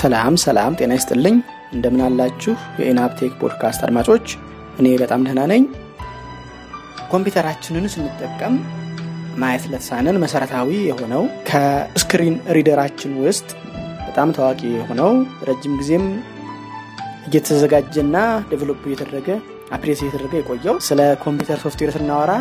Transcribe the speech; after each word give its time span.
ሰላም 0.00 0.34
ሰላም፣ 0.42 0.72
ጤና 0.78 0.92
ይስጥልኝ። 0.96 1.36
እንደምን 1.72 2.02
አላችሁ 2.06 2.52
የኢናፕቴክ 2.80 3.32
ፖድካስት 3.40 3.80
አድማጮች? 3.86 4.26
እኔ 4.78 4.86
በጣም 5.02 5.24
ደህና 5.26 5.40
ነኝ። 5.52 5.62
ኮምፒውተራችንን 7.10 7.86
ስንጠቀም 7.94 8.54
ማየት 9.40 9.64
ለተሳነን 9.72 10.20
መሰረታዊ 10.24 10.70
የሆነው 10.88 11.22
ከ 11.48 11.70
screen 11.70 12.36
reader 12.56 12.82
ኣችን 12.82 13.12
ውስጥ 13.24 13.48
በጣም 14.06 14.32
ታዋቂ 14.36 14.60
የሆነው 14.76 15.12
ረጅም 15.48 15.74
ጊዜም 15.80 16.06
እየተዘጋጀና 17.28 18.16
develop 18.50 18.82
እየተደረገ 18.88 19.28
update 19.72 20.00
እየተደረገ 20.02 20.34
የቆየው 20.40 20.78
ስለ 20.88 21.00
ኮምፒውተር 21.24 21.60
ሶፍትዌር 21.64 21.92
ስናወራ 21.96 22.32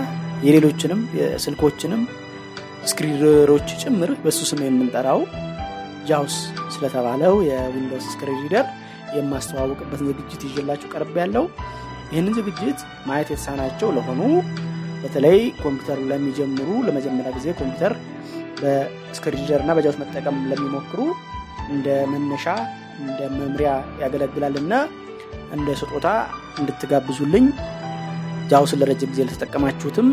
የሌሎችንም 0.46 1.02
የስልኮችንም 1.20 2.02
screen 2.90 3.20
reader 3.20 3.50
ኦች 3.50 3.70
ጭምር 3.84 4.12
በሱ 4.24 4.40
ስም 4.50 4.62
የምንጠራው 4.66 5.20
JAWS 6.10 6.36
ስለተባለው 6.74 7.36
የ 7.48 7.61
Windows 7.61 8.08
screen 8.14 8.40
reader 8.44 8.66
የማስተዋወቅበትን 9.18 10.08
ዝግጅት 10.12 10.42
ይዤላችሁ 10.50 10.90
ቀርቤያለሁ 10.94 11.46
ይህንን 12.12 12.36
ዝግጅት 12.40 12.80
ማየት 13.08 13.30
የተሳናቸው 13.32 13.90
ለሆኑ 13.98 14.22
በተለይ 15.04 15.40
ኮምፒውተር 15.62 16.00
ለሚጀምሩ 16.10 16.70
ለመጀመሪያ 16.88 17.32
ጊዜ 17.38 17.48
ኮምፒውተር 17.60 17.94
በ 18.62 18.82
screen 18.82 19.42
reader 19.42 19.62
እና 19.66 19.74
በ 19.78 19.84
JAWS 19.84 19.98
መጠቀም 20.02 20.38
ለሚሞክሩ 20.52 21.02
እንደ 21.74 21.88
መነሻ 22.14 22.46
እንደ 23.02 23.20
መምሪያ 23.36 23.70
ያገለግላል 24.02 24.56
እና 24.64 24.74
እንደ 25.58 25.70
ስጦታ 25.82 26.08
እንድትጋብዙልኝ 26.60 27.46
ጃውስን 28.52 28.80
ለረጅም 28.82 29.12
ጊዜ 29.14 29.22
ለተጠቀማችሁትም 29.28 30.08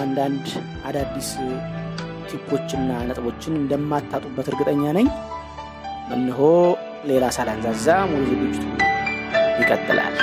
አንዳንድ 0.00 0.46
አዳዲስ 0.88 1.30
ቲፖችና 2.30 2.90
ነጥቦችን 3.08 3.58
እንደማታጡበት 3.60 4.48
እርግጠኛ 4.52 4.82
ነኝ 4.98 5.06
እንሆ 6.16 6.38
ሌላ 7.10 7.24
ሳላንዛዛ 7.36 7.86
ሙሉ 8.10 8.24
ዝግጅቱ 8.32 8.64
ይቀጥላል። 9.60 10.16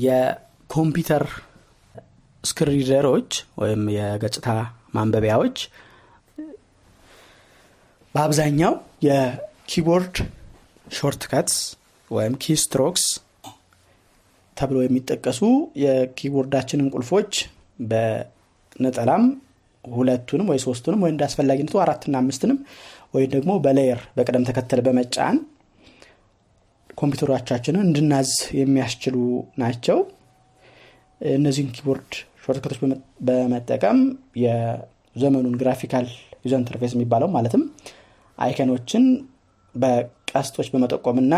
የኮምፒውተር 0.00 1.24
ስክሪደሮች 2.44 3.30
ወይም 3.60 3.82
የገጽታ 3.96 4.48
ማንበቢያዎች 4.94 5.56
በአብዛኛው 8.14 8.74
የ 9.06 9.28
keyboard 9.28 10.16
shortcuts 10.96 11.56
ወይም 12.10 12.34
keystrokes 12.42 13.04
ተብሎ 14.56 14.76
የሚጠቀሱ 14.82 15.40
የ 15.82 15.94
keyboard 15.94 16.43
አችንን 16.43 16.92
ቁልፎች 16.94 17.32
በነጠላም 17.88 19.24
ሁለቱንም 19.94 20.48
ወይ 20.52 20.58
ሶስቱንም 20.64 21.02
ወይ 21.04 21.12
እንደ 21.12 21.24
አራትና 21.84 22.16
አምስትንም 22.22 22.58
ወይም 23.14 23.30
ደግሞ 23.34 23.52
በ 23.64 23.74
layer 23.74 24.00
በቅደም 24.16 24.46
ተከተል 24.48 24.80
በመጫን 24.86 25.36
ኮምፒውተሮቻችንን 26.98 27.84
እንድናዝ 27.86 28.30
የሚያስችሉ 28.58 29.16
ናቸው። 29.58 29.98
እነዚህን 31.20 31.70
keyboard 31.76 32.12
shortcut 32.44 32.67
ኦች 32.67 32.78
በመጠቀም 33.26 33.98
የዘመኑን 34.42 35.54
graphical 35.62 36.06
user 36.44 36.58
interface 36.60 36.92
የሚባለው 36.96 37.28
ማለትም 37.36 37.62
icon 38.38 38.64
ኦችን 38.64 39.04
በቀስቶች 39.74 40.68
በመጠቆምና 40.72 41.34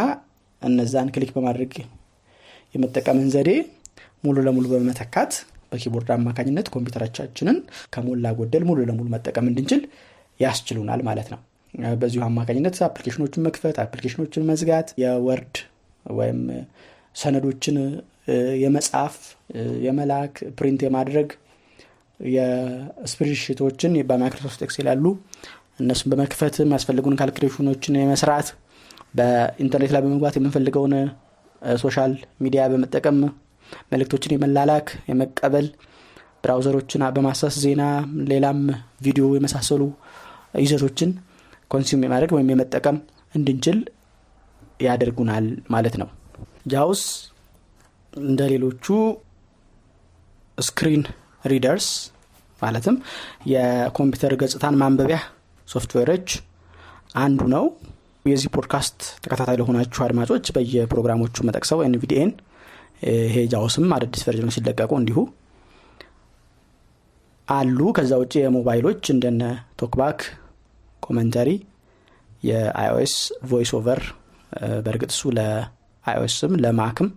እነዛን 0.62 1.08
click 1.14 1.30
በማድረግ 1.36 1.72
የመጠቀምን 2.74 3.28
ዘዴ 3.34 3.50
ሙሉ 4.24 4.36
ለሙሉ 4.46 4.66
በመተካት 4.72 5.32
በ 5.72 5.80
keyboard 5.80 6.10
አማካኝነት 6.14 6.66
ኮምፒውተሮቻችንን 6.74 7.56
ከሞላ 7.94 8.32
ጎደል 8.38 8.64
ሙሉ 8.68 8.86
ለሙሉ 8.88 9.08
መጠቀም 9.14 9.48
እንድንችል 9.50 9.82
ያስችሉናል 10.40 11.00
ማለት 11.08 11.28
ነው። 11.32 11.40
በዚሁ 12.00 12.20
አማካኝነት 12.26 12.76
application 12.86 13.24
ኦችን 13.24 13.44
መክፈት 13.46 13.76
application 13.82 14.24
ኦችን 14.24 14.46
መዝጋት 14.50 14.88
የ 15.02 15.20
Word 15.20 15.56
ወይም 16.06 16.40
ሰነዶችን 17.16 17.76
የመጻፍ 18.62 19.14
የመላክ 19.84 20.34
print 20.58 20.80
የማድረግ 20.86 21.28
የ 22.20 22.39
spreadsheet 22.39 23.38
ኦችን 23.38 23.92
በ 24.08 24.18
Microsoft 24.18 24.62
Excel 24.66 24.86
ያሉ 24.90 25.04
እነሱን 25.82 26.10
በመክፈት 26.12 26.54
የሚያስፈልጉን 26.62 27.18
calculation 27.20 27.71
ኦችን 27.71 27.98
የመስራት 28.00 28.48
በኢንተርኔት 29.18 29.92
ላይ 29.94 30.02
በመግባት 30.04 30.34
የምንፈልገውን 30.38 30.94
social 31.82 32.12
media 32.44 32.62
በመጠቀም 32.72 33.18
መልእክቶችን 33.92 34.34
የመላላክ 34.34 34.88
የመቀበል 35.10 35.66
browser 36.42 36.75
ኦችን 36.75 37.02
በማሰስ 37.16 37.54
ዜና 37.62 37.82
ሌላም 38.30 38.60
ቪዲዮ 39.02 39.26
የመሳሰሉ 39.36 39.82
ይዘቶችን 40.62 41.10
consume 41.70 42.04
የማድረግ 42.04 42.30
ወይም 42.36 42.50
የመጠቀም 42.52 42.98
እንድንችል 43.34 43.78
ያደርጉናል 44.80 45.46
ማለት 45.68 45.94
ነው። 46.02 46.08
JAWS 46.66 47.02
እንደ 48.12 48.42
ሌሎቹ 48.52 48.86
screen 50.58 51.02
readers 51.44 51.88
ማለትም 52.62 52.96
የኮምፒውተር 53.52 54.32
ገጽታን 54.40 54.78
ማንበቢያ 54.80 55.18
ሶፍትዌሮች 55.68 56.28
አንዱ 57.22 57.40
ነው። 57.54 57.64
የዚህ 58.24 58.50
ፖድካስት 58.54 58.98
ተከታታይ 59.24 59.56
ለሆናችሁ 59.60 60.00
አድማጮች 60.06 60.46
በየፕሮግራሞቹ 60.56 61.44
የምጠቅሰው 61.48 61.78
NVDA 61.86 62.16
ን 62.16 62.30
ይሄ 63.02 63.36
JAWS 63.52 63.75
ም 63.75 63.86
አዳዲስ 63.96 64.22
version 64.26 64.44
ኦች 64.44 64.54
ሲለቀቁ 64.56 64.92
እንዲሁ 65.00 65.18
አሉ። 67.48 67.78
ከዛ 67.96 68.12
ውጭ 68.22 68.34
የሞባይሎች 68.40 69.02
እንደነ 69.14 69.42
TalkBack 69.80 70.20
Commentary 71.02 71.48
የ 72.42 73.14
iOS 73.50 73.70
VoiceOver 73.78 74.00
በእርግጥ 74.84 75.10
እሱ 75.14 75.30
ለአይኦኤስም 75.38 76.52
ለማክም 76.64 77.08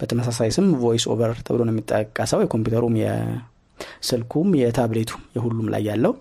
በተመሳሳይ 0.00 0.50
ስም 0.56 0.66
VoiceOver 0.82 1.32
ተብሎ 1.46 1.60
ነው 1.66 1.72
የሚጠቀሰው። 1.74 2.40
የኮምፒውተሩም 2.42 2.94
የስልኩም 3.02 4.48
የታብሌቱም 4.60 5.22
የሁሉም 5.36 5.68
ላይ 5.74 5.82
ያለው 5.90 6.14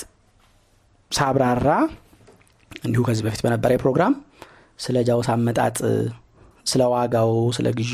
ሳብራራ 1.12 1.68
እንዲሁ 2.82 3.02
ከዚህ 3.08 3.24
በፊት 3.28 3.42
በነበረ 3.46 3.72
ፕሮግራም 3.84 4.14
ስለ 4.80 4.96
JAWS 5.08 5.28
አመጣጥ 5.34 5.78
ስለ 6.66 6.82
ዋጋው 6.94 7.32
ስለ 7.58 7.68
ግዢ 7.78 7.94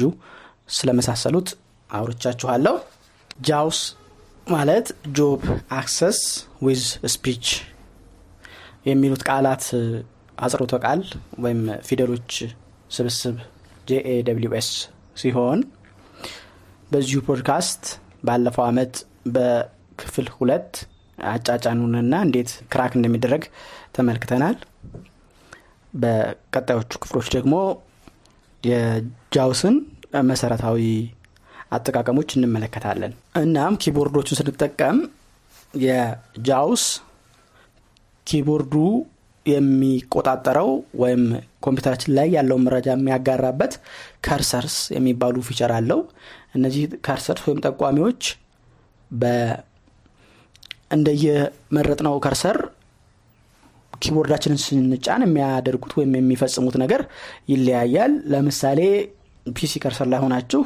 ስለመሳሰሉት 0.76 1.50
አውርቻችኋለሁ። 1.90 2.76
JAWS 3.46 3.80
ማለት 4.48 4.88
Job 5.18 5.42
Access 5.78 6.20
With 6.66 6.84
Speech 7.14 7.46
የሚሉት 8.86 9.22
ቃላት 9.30 9.66
አጽሮተ 10.38 10.74
ቃል 10.84 11.02
ወይም 11.44 11.60
ፊደሎች 11.88 12.32
ስብስብ 12.92 13.36
JAWS 13.88 14.70
ሲሆን 15.22 15.60
በዚሁ 16.92 17.20
ፖድካስት 17.28 17.84
ባለፈው 18.28 18.64
አመት 18.68 18.94
በክፍል 19.36 20.28
ሁለት 20.36 20.72
አጫጫኑንና 21.18 22.14
እንዴት 22.26 22.52
crack 22.72 22.94
እንደሚደረግ 22.98 23.44
ተመልክተናል። 23.96 24.56
በቀጣዮቹ 25.94 26.92
ክፍሎች 27.04 27.28
ደግሞ 27.36 27.56
የ 28.64 28.92
JAWS 28.92 29.48
ን 29.48 29.76
መሰረታዊ 30.30 30.80
አጠቃቀሞች 31.72 32.30
እንመለከታለን። 32.38 33.14
እናም 33.42 33.78
keyboard 33.84 34.15
ኦቹን 34.15 34.38
ስንጠቀም 34.40 34.98
የ 35.74 36.10
JAWS 36.10 36.84
keyboard 38.28 38.64
ኡ 38.64 38.74
የሚቆጣጠረው 39.46 40.70
ወይም 41.02 41.24
ኮምፒውተራችን 41.66 42.14
ላይ 42.18 42.28
ያለው 42.36 42.58
መረጃ 42.66 42.88
የሚያጋራበት 42.96 43.74
cursors 44.26 44.78
የሚባሉ 44.96 45.36
feature 45.48 45.72
አለው። 45.78 46.00
እነዚህ 46.58 46.84
cursors 47.08 47.44
ወይም 47.48 47.60
ጠቋሚዎች 47.68 48.22
እንደየመረጥነው 50.96 52.16
cursor 52.26 52.58
keyboard 53.94 54.27
አችንን 54.27 54.60
ስንጫን 54.64 55.22
የሚያደርጉት 55.26 55.94
ወይም 55.98 56.14
የሚፈጽሙት 56.18 56.76
ነገር 56.84 57.02
ይለያያል። 57.52 58.14
ለምሳሌ 58.32 58.80
PC 59.56 59.74
cursor 59.84 60.08
ላይ 60.12 60.20
ሆናችሁ 60.24 60.62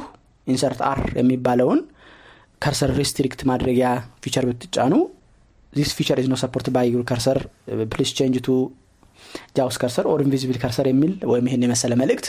Insert 0.46 0.80
R 0.90 1.00
የሚባለውን 1.20 1.80
cursor 2.62 2.90
restrict 3.00 3.40
ማድረጊያ 3.50 3.88
feature 4.24 4.44
ብትጫኑ 4.48 4.94
this 5.72 5.90
feature 5.98 6.18
is 6.22 6.28
not 6.30 6.36
supported 6.42 6.66
by 6.74 6.86
your 6.92 7.02
cursor 7.10 7.38
please 7.92 8.10
change 8.18 8.36
to 8.46 8.50
JAWS 9.56 9.76
cursor 9.82 10.06
or 10.10 10.20
invisible 10.24 10.58
cursor 10.62 10.86
የሚል 10.90 11.12
ወይም 11.30 11.46
ይህን 11.48 11.64
የመሰለ 11.66 11.92
መልእክት 12.02 12.26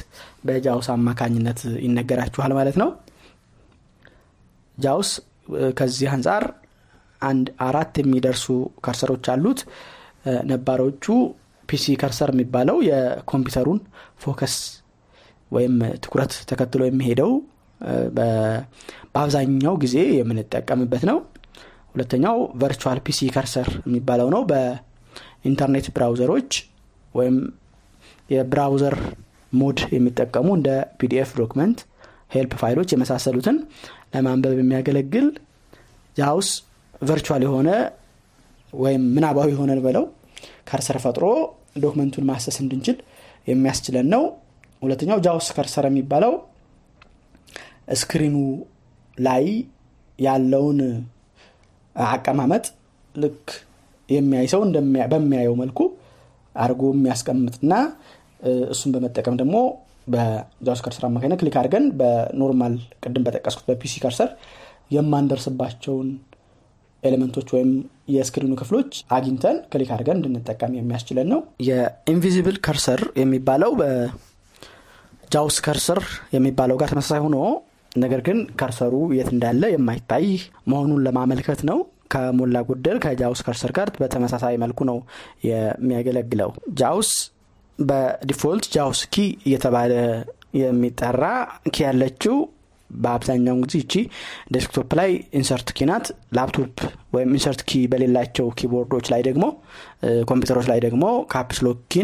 በ 0.48 0.61
JAWS 0.61 0.88
አማካኝነት 0.94 1.60
ይነገራችኋል 1.86 2.54
ማለት 2.60 2.78
ነው። 2.82 2.90
JAWS 4.78 5.10
ከዚህ 5.78 6.10
አንጻር 6.16 6.44
አንድ 7.22 7.48
አራት 7.68 7.96
የሚደርሱ 8.02 8.46
cursor 8.86 9.10
ኦች 9.10 9.26
አሉት። 9.34 9.62
ነባሮቹ 10.50 11.06
PC 11.70 11.86
cursor 12.02 12.30
የሚባለው 12.34 12.78
የኮምፒውተሩን 12.88 13.80
focus 14.24 14.56
ወይም 15.52 15.76
ትኩረት 16.04 16.34
ተከትሎ 16.50 16.82
የሚሄደው 16.88 17.32
በአብዛኛው 18.18 19.76
ጊዜ 19.84 19.98
የምንጠቀምበት 20.18 21.04
ነው 21.10 21.18
ሁለተኛው 22.00 22.38
virtual 22.62 23.00
PC 23.06 23.30
cursor 23.34 23.68
የሚባለው 23.82 24.28
ነው። 24.34 24.42
በኢንተርኔት 24.50 25.88
browser 25.96 26.31
ኦች 26.31 26.52
ወይም 27.16 27.38
የ 28.30 28.45
browser 28.45 28.96
mode 29.52 29.80
የሚጠቀሙ 29.96 30.48
እንደ 30.58 30.70
PDF 31.00 31.30
document 31.40 31.80
help 32.34 32.54
file 32.62 32.76
ኦች 32.76 32.90
የመሳሰሉትን 32.94 33.58
ለማንበብ 34.14 34.56
የሚያገለግል 34.60 35.28
JAWS 36.18 36.50
virtual 37.02 37.44
የሆነ 37.48 37.70
ወይም 38.74 39.04
ምናባዊ 39.16 39.50
የሆነ 39.54 39.80
በለው 39.86 40.06
cursor 40.70 41.00
ፈጥሮ 41.04 41.26
document 41.84 42.13
ኡን 42.13 42.28
ማሰስ 42.30 42.58
እንድንችል 42.64 42.98
የሚያስችለን 43.48 44.08
ነው። 44.16 44.24
ሁለተኛው 44.82 45.20
JAWS 45.26 45.50
cursor 45.56 45.88
የሚባለው 45.90 46.34
screen 47.96 48.26
ኡ 48.26 48.36
ላይ 49.18 49.46
ያለውን 50.20 50.80
አቀማመጥ 52.08 52.66
ልክ 53.16 53.46
የሚያይ 54.10 54.48
ሰው 54.54 54.62
በሚያየው 55.12 55.56
መልኩ 55.62 55.80
አድርጎ 56.56 56.84
የሚያስቀምጥና 56.94 57.74
እሱን 58.74 58.92
በመጠቀም 58.96 59.36
ደግሞ 59.42 59.56
በ 60.08 60.33
JAWS 60.33 60.82
cursor 60.86 61.04
አማካኝነት 61.08 61.40
click 61.42 61.56
አድርገን 61.62 61.86
በ 62.00 62.19
normal 62.19 62.76
ቅድም 63.04 63.24
በጠቀስኩት 63.26 63.66
በ 63.70 63.82
PC 63.82 63.94
cursor 64.04 64.30
የማንደርስባቸውን 64.96 66.08
element 67.04 67.33
ኦች 67.33 67.50
ወይም 67.56 67.70
የ 68.14 68.22
screen 68.22 68.46
ኡ 68.46 68.54
ክፍሎች 68.62 68.92
አግኝተን 69.18 69.58
click 69.74 69.90
አድርገን 69.96 70.18
እንድንጠቀም 70.20 70.74
የሚያስችለን 70.78 71.28
ነው። 71.34 71.40
የ 71.68 71.84
invisible 71.84 72.58
cursor 72.66 73.02
የሚባለው 73.22 73.72
በ 73.82 74.41
JAWS 74.41 75.58
cursor 75.66 76.02
የሚባለው 76.36 76.78
ጋር 76.82 76.90
ተመሳሳይ 76.94 77.22
ሆኖ 77.26 77.38
ነገር 78.00 78.22
ግን 78.28 78.40
cursor 78.60 78.85
ኡ 78.85 78.94
የት 79.18 79.30
እንዳለ 79.34 79.64
የማይታይ 79.74 80.28
መሆኑን 80.72 81.04
ለማመልከት 81.08 81.62
ነው። 81.70 81.80
ከሞላ 82.14 82.58
ጎደል 82.68 82.98
ከ 83.04 83.17
JAWS 83.17 83.42
cursor 83.46 83.72
ጋር 83.78 83.90
በተመሳሳይ 84.00 84.56
መልኩ 84.64 84.80
ነው 84.90 84.98
የሚያገለግለው። 85.48 86.50
JAWS 86.80 87.12
በ 87.80 87.99
default 87.99 88.66
JAWS 88.74 89.02
key 89.14 89.18
እየተባለ 89.48 89.92
የሚጠራ 90.60 91.24
key 91.74 91.84
ያለችው 91.86 92.36
በአብዛኛውን 92.90 93.62
ጊዜ 93.66 93.78
እቺ 93.84 93.94
desktop 94.52 94.90
ላይ 95.00 95.10
Insert 95.40 95.70
key 95.78 95.88
ናት። 95.90 96.06
ላፕቶፕ 96.38 96.74
ወይም 97.14 97.34
Insert 97.34 97.62
key 97.70 97.82
በሌላቸው 97.92 98.48
keyboard 98.60 98.92
ኦች 98.92 99.08
ላይ 99.14 99.24
ደግሞ 99.30 99.46
ኮምፒውተሮች 100.32 100.70
ላይ 100.72 100.82
ደግሞ 100.88 101.04
Caps 101.34 101.65
Lock 101.65 101.96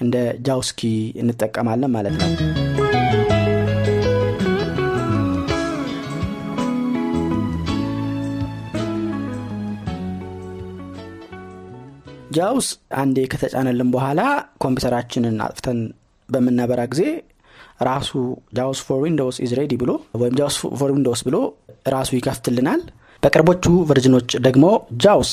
እንደ 0.00 0.16
JAWS 0.48 0.70
key 0.72 0.92
እንጠቀማለን 1.22 1.92
ማለት 1.92 2.16
ነው 2.20 2.30
JAWS 12.30 12.66
አንዴ 13.00 13.18
ከተጫነልን 13.32 13.88
በኋላ 13.94 14.20
ኮምፒውተራችንን 14.64 15.36
አጥፍተን 15.46 15.78
በምናበራ 16.28 16.80
ጊዜ 16.92 17.02
ራሱ 17.88 18.10
JAWS 18.56 18.80
for 18.86 18.98
Windows 19.04 19.36
is 19.44 19.52
ready 19.58 19.74
ብሎ 19.82 19.90
ወይም 20.20 20.34
JAWS 20.40 20.56
for 20.80 20.90
Windows 20.94 21.20
ብሎ 21.28 21.36
ራሱ 21.94 22.10
ይከፍትልናል። 22.18 22.80
በቅርቦቹ 23.22 23.64
version 23.90 24.16
ኦች 24.16 24.30
ደግሞ 24.46 24.66
JAWS 25.04 25.30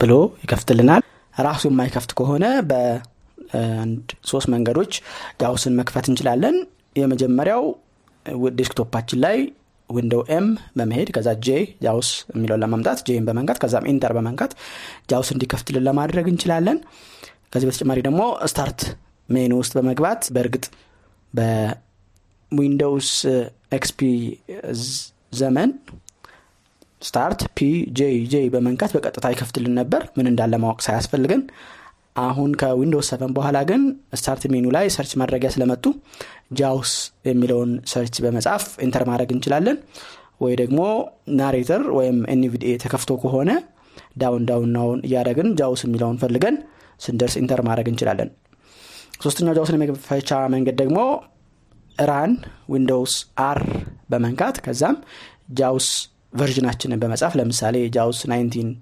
ብሎ 0.00 0.12
ይከፍትልናል። 0.42 1.02
ራሱ 1.36 1.62
የማይከፍት 1.70 2.10
ከሆነ 2.18 2.44
በአንድ 2.70 4.02
ሶስት 4.30 4.48
መንገዶች 4.54 4.92
JAWS 5.40 5.64
ን 5.64 5.76
መክፈት 5.80 6.06
እንችላለን። 6.10 6.56
የመጀመሪያው 6.96 7.64
desktop 8.58 8.88
ኣችን 8.88 9.18
ላይ 9.24 9.38
Window 9.90 10.22
M 10.34 10.46
በመሄድ 10.78 11.08
ከዛ 11.14 11.28
J 11.42 11.48
JAWS 11.84 12.10
የሚለውን 12.32 12.62
ለማምጣት 12.64 13.00
J 13.08 13.13
ን 13.13 13.24
በመንካት 13.28 13.58
ከዛም 13.62 13.88
enter 13.92 14.12
በመንካት 14.16 14.52
JAWS 15.10 15.28
እንዲከፍትልን 15.34 15.84
ለማድረግ 15.88 16.28
እንችላለን። 16.32 16.78
ከዚህ 17.52 17.66
በተጨማሪ 17.68 17.98
ደግሞ 18.06 18.20
start 18.50 18.80
menu 19.28 19.52
ውስጥ 19.60 19.72
በመግባት 19.78 20.22
በእርግጥ 20.34 20.64
በ 21.34 21.73
Windows 21.73 23.10
XP 23.72 24.00
ዘመን 25.34 25.70
start 27.02 27.40
P 27.56 27.68
J 27.96 28.02
J 28.32 28.42
በመንካት 28.52 28.90
በቀጥታ 28.96 29.26
ይከፍትልን 29.32 29.74
ነበር። 29.80 30.02
ምን 30.16 30.28
እንዳለ 30.30 30.54
ማወቅ 30.62 30.78
ሳያስፈልግን 30.86 31.40
አሁን 32.16 32.50
ከ 32.60 32.71
Windows 32.71 33.08
seven 33.12 33.32
በኋላ 33.36 33.58
ግን 33.70 33.82
start 34.18 34.42
menu 34.52 34.66
ላይ 34.76 34.86
search 34.94 35.12
ማድረጊያ 35.20 35.48
ስለመጡ 35.54 35.84
JAWS 36.58 36.92
የሚለውን 37.28 37.70
search 37.92 38.16
በመጻፍ 38.24 38.64
enter 38.86 39.04
ማድረግ 39.10 39.30
እንችላለን። 39.36 39.78
ወይ 40.44 40.54
ደግሞ 40.60 40.80
Narrator 41.38 41.82
ወይም 41.98 42.16
NVDA 42.34 42.72
ተከፍቶ 42.84 43.12
ከሆነ 43.22 43.50
down 44.22 44.42
down 44.48 44.72
እያደረግን 45.06 45.48
JAWS 45.60 45.82
የሚለውን 45.86 46.18
ፈልገን 46.22 46.56
ስንደርስ 47.00 47.34
enter 47.40 47.60
ማድረግ 47.68 47.86
እንችላለን። 47.92 48.30
ሶስተኛው 49.24 49.54
JAWS 49.58 49.70
ን 49.70 49.76
የመክፈቻ 49.78 50.40
መንገድ 50.54 50.76
ደግሞ 50.82 50.98
run 51.98 52.32
Windows 52.72 53.14
R 53.44 53.60
በመንካት 54.10 54.56
ከዛም 54.64 54.96
JAWS 55.58 55.88
version 56.32 56.62
ኣችንን 56.62 57.00
በመጻፍ 57.02 57.32
ለምሳሌ 57.40 57.76
JAWS 57.96 58.20
19 58.26 58.72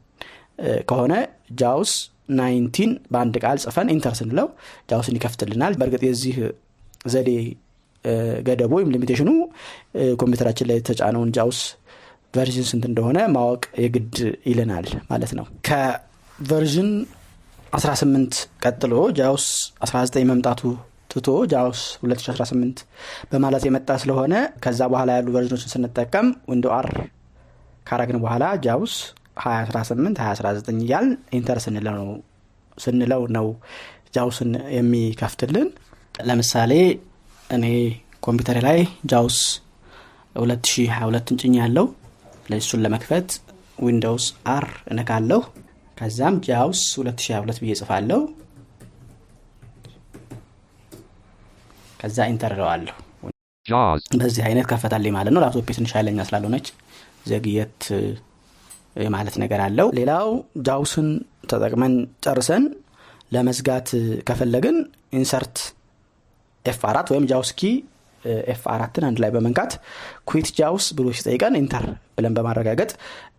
ከሆነ 0.88 1.12
JAWS 1.60 1.92
19 2.28 2.80
በአንድ 3.12 3.34
ቃል 3.44 3.58
ጽፈን 3.64 3.88
enter 3.94 4.14
ስንለው 4.18 4.48
JAWS 4.90 5.08
ን 5.08 5.16
ይከፍትልናል። 5.18 5.74
በእርግጥ 5.80 6.02
የዚህ 6.08 6.36
ዘዴ 7.12 7.30
ገደቡ 8.46 8.70
ወይም 8.76 8.90
limitation 8.94 9.24
ኑ 9.24 9.30
ኮምፒውተራችን 10.20 10.68
ላይ 10.70 10.76
የተጫነውን 10.78 11.32
ጃውስ 11.36 11.60
version 12.34 12.66
ስንት 12.70 12.84
እንደሆነ 12.90 13.18
ማወቅ 13.34 13.62
የግድ 13.82 14.14
ይልናል 14.50 14.86
ማለት 15.10 15.32
ነው። 15.38 15.46
ከ 15.68 15.95
version 15.95 16.90
18 17.76 18.34
ቀጥሎ 18.64 18.94
JAWS 19.18 19.46
19 19.86 20.26
መምጣቱ 20.30 20.62
ትቶ 21.10 21.28
JAWS 21.52 21.80
2018 22.02 22.78
በማለት 23.32 23.62
የመጣ 23.68 23.90
ስለሆነ 24.02 24.34
ከዛ 24.64 24.80
በኋላ 24.92 25.10
ያሉ 25.18 25.28
version 25.36 25.56
ኦችን 25.56 25.72
ስንጠቀም 25.74 26.28
Window 26.50 26.66
R 26.78 26.88
ካረግን 27.86 28.18
በኋላ 28.24 28.44
JAWS 28.64 28.94
2018 29.36 30.20
2019 30.20 30.82
እያልን 30.82 31.12
enter 31.32 31.58
ስንለው 32.78 33.22
ነው 33.36 33.46
JAWS 34.14 34.40
ን 34.40 34.52
የሚከፍትልን። 34.76 35.68
ለምሳሌ 36.24 36.72
እኔ 37.50 37.64
ኮምፒውተር 38.22 38.58
ላይ 38.66 38.80
JAWS 39.10 39.38
2022 40.36 41.32
ጭኜ 41.40 41.54
ያለው 41.62 41.86
ለእሱን 42.50 42.82
ለመክፈት 42.84 43.28
Windows 43.78 44.26
R 44.54 44.66
እነካለሁ። 44.92 45.40
ከዛም 45.96 46.36
JAWS 46.46 46.80
2022 46.98 47.62
ብዬ 47.62 47.72
ጽፋለሁ 47.80 48.20
ከዛ 52.00 52.18
enter 52.30 52.52
እለዋለሁ። 52.54 52.94
በዚህ 54.20 54.42
አይነት 54.46 54.66
ከፈታልኝ 54.70 55.12
ማለት 55.16 55.32
ነው። 55.34 55.42
ላፕቶፕ 55.44 55.68
ትንሽ 55.76 55.92
ኃይለኛ 55.96 56.20
ስላልሆነች 56.28 56.66
ዘግየት 57.26 57.80
የማለት 58.96 59.36
ነገር 59.42 59.60
አለው። 59.66 59.88
ሌላው 59.98 60.28
JAWS 60.66 60.94
ን 60.94 61.08
ተጠቅመን 61.50 61.94
ጨርሰን 62.24 62.64
ለመዝጋት 63.32 63.88
ከፈለግን 64.28 64.76
insert 65.18 65.56
F 66.64 66.82
አራት 66.90 67.08
ወይም 67.12 67.24
JAWS 67.30 67.49
key 67.49 67.62
F 68.52 68.62
አራትን 68.72 69.04
አንድ 69.06 69.18
ላይ 69.22 69.30
በመንካት 69.34 69.72
quit 70.28 70.48
JAWS 70.58 70.84
ብሎ 70.98 71.06
ሲጠይቀን 71.16 71.54
enter 71.60 71.84
ብለን 72.16 72.34
በማረጋገጥ 72.36 72.90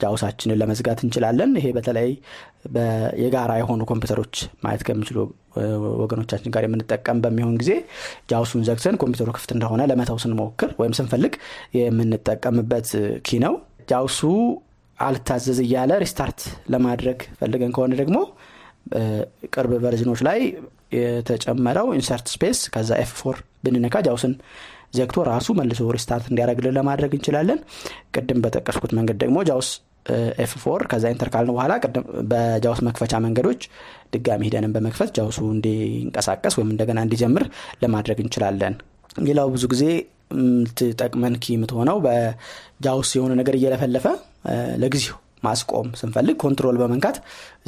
JAWS 0.02 0.19
ኣችንን 0.19 0.58
ለመዝጋት 0.62 1.00
እንችላለን። 1.06 1.52
ይሄ 1.60 1.68
በተለይ 1.78 2.10
የጋራ 3.24 3.52
የሆኑ 3.60 3.82
ኮምፒውተሮች 3.92 4.36
ማየት 4.66 4.84
ከሚችሉ 4.88 5.18
ወገኖቻችን 6.02 6.54
ጋር 6.56 6.66
የምንጠቀም 6.66 7.22
በሚሆን 7.24 7.56
ጊዜ 7.62 7.72
JAWS 8.32 8.49
ኡን 8.49 8.66
ዘግተን 8.70 8.98
ኮምፒውተሩ 9.02 9.30
ክፍት 9.38 9.54
እንደሆነ 9.56 9.82
ለመተው 9.92 10.20
ስንሞክር 10.24 10.72
ወይም 10.82 10.96
ስንፈልግ 11.00 11.36
የምንጠቀምበት 11.80 12.90
key 13.24 13.40
ነው። 13.46 13.56
JAWS 13.90 14.11
ኡ 14.11 14.22
አልታዘዝ 15.06 15.60
እያለ 15.64 15.92
restart 16.04 16.40
ለማድረግ 16.74 17.20
ፈልገን 17.40 17.74
ከሆነ 17.76 17.94
ደግሞ 18.02 18.18
ቅርብ 19.54 19.72
version 19.84 20.08
ኦች 20.08 20.22
ላይ 20.28 20.40
የተጨመረው 20.98 21.88
insert 21.98 22.28
space 22.34 22.60
ከዛ 22.74 22.92
F 23.04 23.12
four 23.20 23.38
ብንነካ 23.66 23.96
JAWS 24.08 24.25
ን 24.25 24.34
ዘግቶ 24.98 25.18
ራሱ 25.30 25.48
መልሶ 25.60 25.84
restart 25.96 26.26
እንዲያደረግልን 26.30 26.76
ለማድረግ 26.78 27.12
እንችላለን። 27.18 27.60
ቅድም 28.16 28.42
በጠቀስኩት 28.44 28.92
መንገድ 28.98 29.18
ደግሞ 29.24 29.38
JAWS 29.48 29.70
F 30.44 30.52
four 30.64 30.82
ከዛ 30.92 31.04
enter 31.14 31.30
ካልን 31.34 31.52
በኋላ 31.56 31.74
በ 32.32 32.48
JAWS 32.48 32.80
መክፈቻ 32.88 33.22
መንገዶች 33.26 33.62
ድጋሚ 34.14 34.42
ሂደንን 34.48 34.74
በመክፈት 34.76 35.12
JAWS 35.18 35.33
ኡ 35.33 35.40
እንዲንቀሳቀስ 35.54 36.56
ወይም 36.60 36.72
እንደገና 36.74 37.00
እንዲጀምር 37.06 37.46
ለማድረግ 37.84 38.20
እንችላለን። 38.24 38.76
ሌላው 39.26 39.48
ብዙ 39.56 39.64
ጊዜ 39.74 39.86
የምትጠቅመን 40.36 41.34
key 41.42 41.56
የምትሆነው 41.56 41.98
በ 42.06 42.40
JAWS 42.40 43.10
የሆነ 43.18 43.34
ነገር 43.42 43.56
እየለፈለፈ 43.58 44.06
ለጊዜው 44.82 45.18
ማስቆም 45.44 45.88
ስንፈልግ 46.00 46.36
control 46.44 46.78
በመንካት 46.82 47.18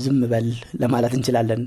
ዝም 0.04 0.20
በል 0.32 0.48
ለማለት 0.82 1.14
እንችላለን። 1.18 1.64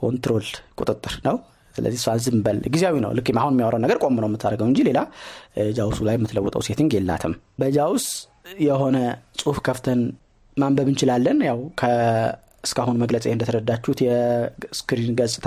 control 0.00 0.46
ቁጥጥር 0.78 1.14
ነው። 1.26 1.36
ስለዚህ 1.74 1.98
እሷን 2.00 2.20
ዝም 2.24 2.38
በል 2.44 2.58
ጊዜያዊ 2.74 2.96
ነው። 3.04 3.10
ልክ 3.16 3.28
አሁን 3.40 3.52
የሚያወራው 3.54 3.80
ነገር 3.84 3.98
ቆም 4.04 4.16
ነው 4.16 4.28
የምታደርገው 4.28 4.66
እንጂ 4.70 4.80
ሌላ 4.88 5.00
JAWS 5.76 5.91
ኡ 5.91 5.98
ላይ 6.08 6.16
የምትለውጠው 6.18 6.62
setting 6.68 6.92
የላትም። 6.96 7.34
በ 7.60 7.75
JAWS 7.75 8.06
የሆነ 8.64 8.96
ጽሁፍ 9.40 9.58
ከፍተን 9.66 10.00
ማንበብ 10.56 10.88
እንችላለን። 10.92 11.38
ያው 11.48 11.58
እስካሁን 12.64 12.96
መግለጫ 13.02 13.26
እንደተረዳችሁት 13.30 14.00
የ 14.06 14.33
screen 14.33 15.14
ገጽታ 15.20 15.46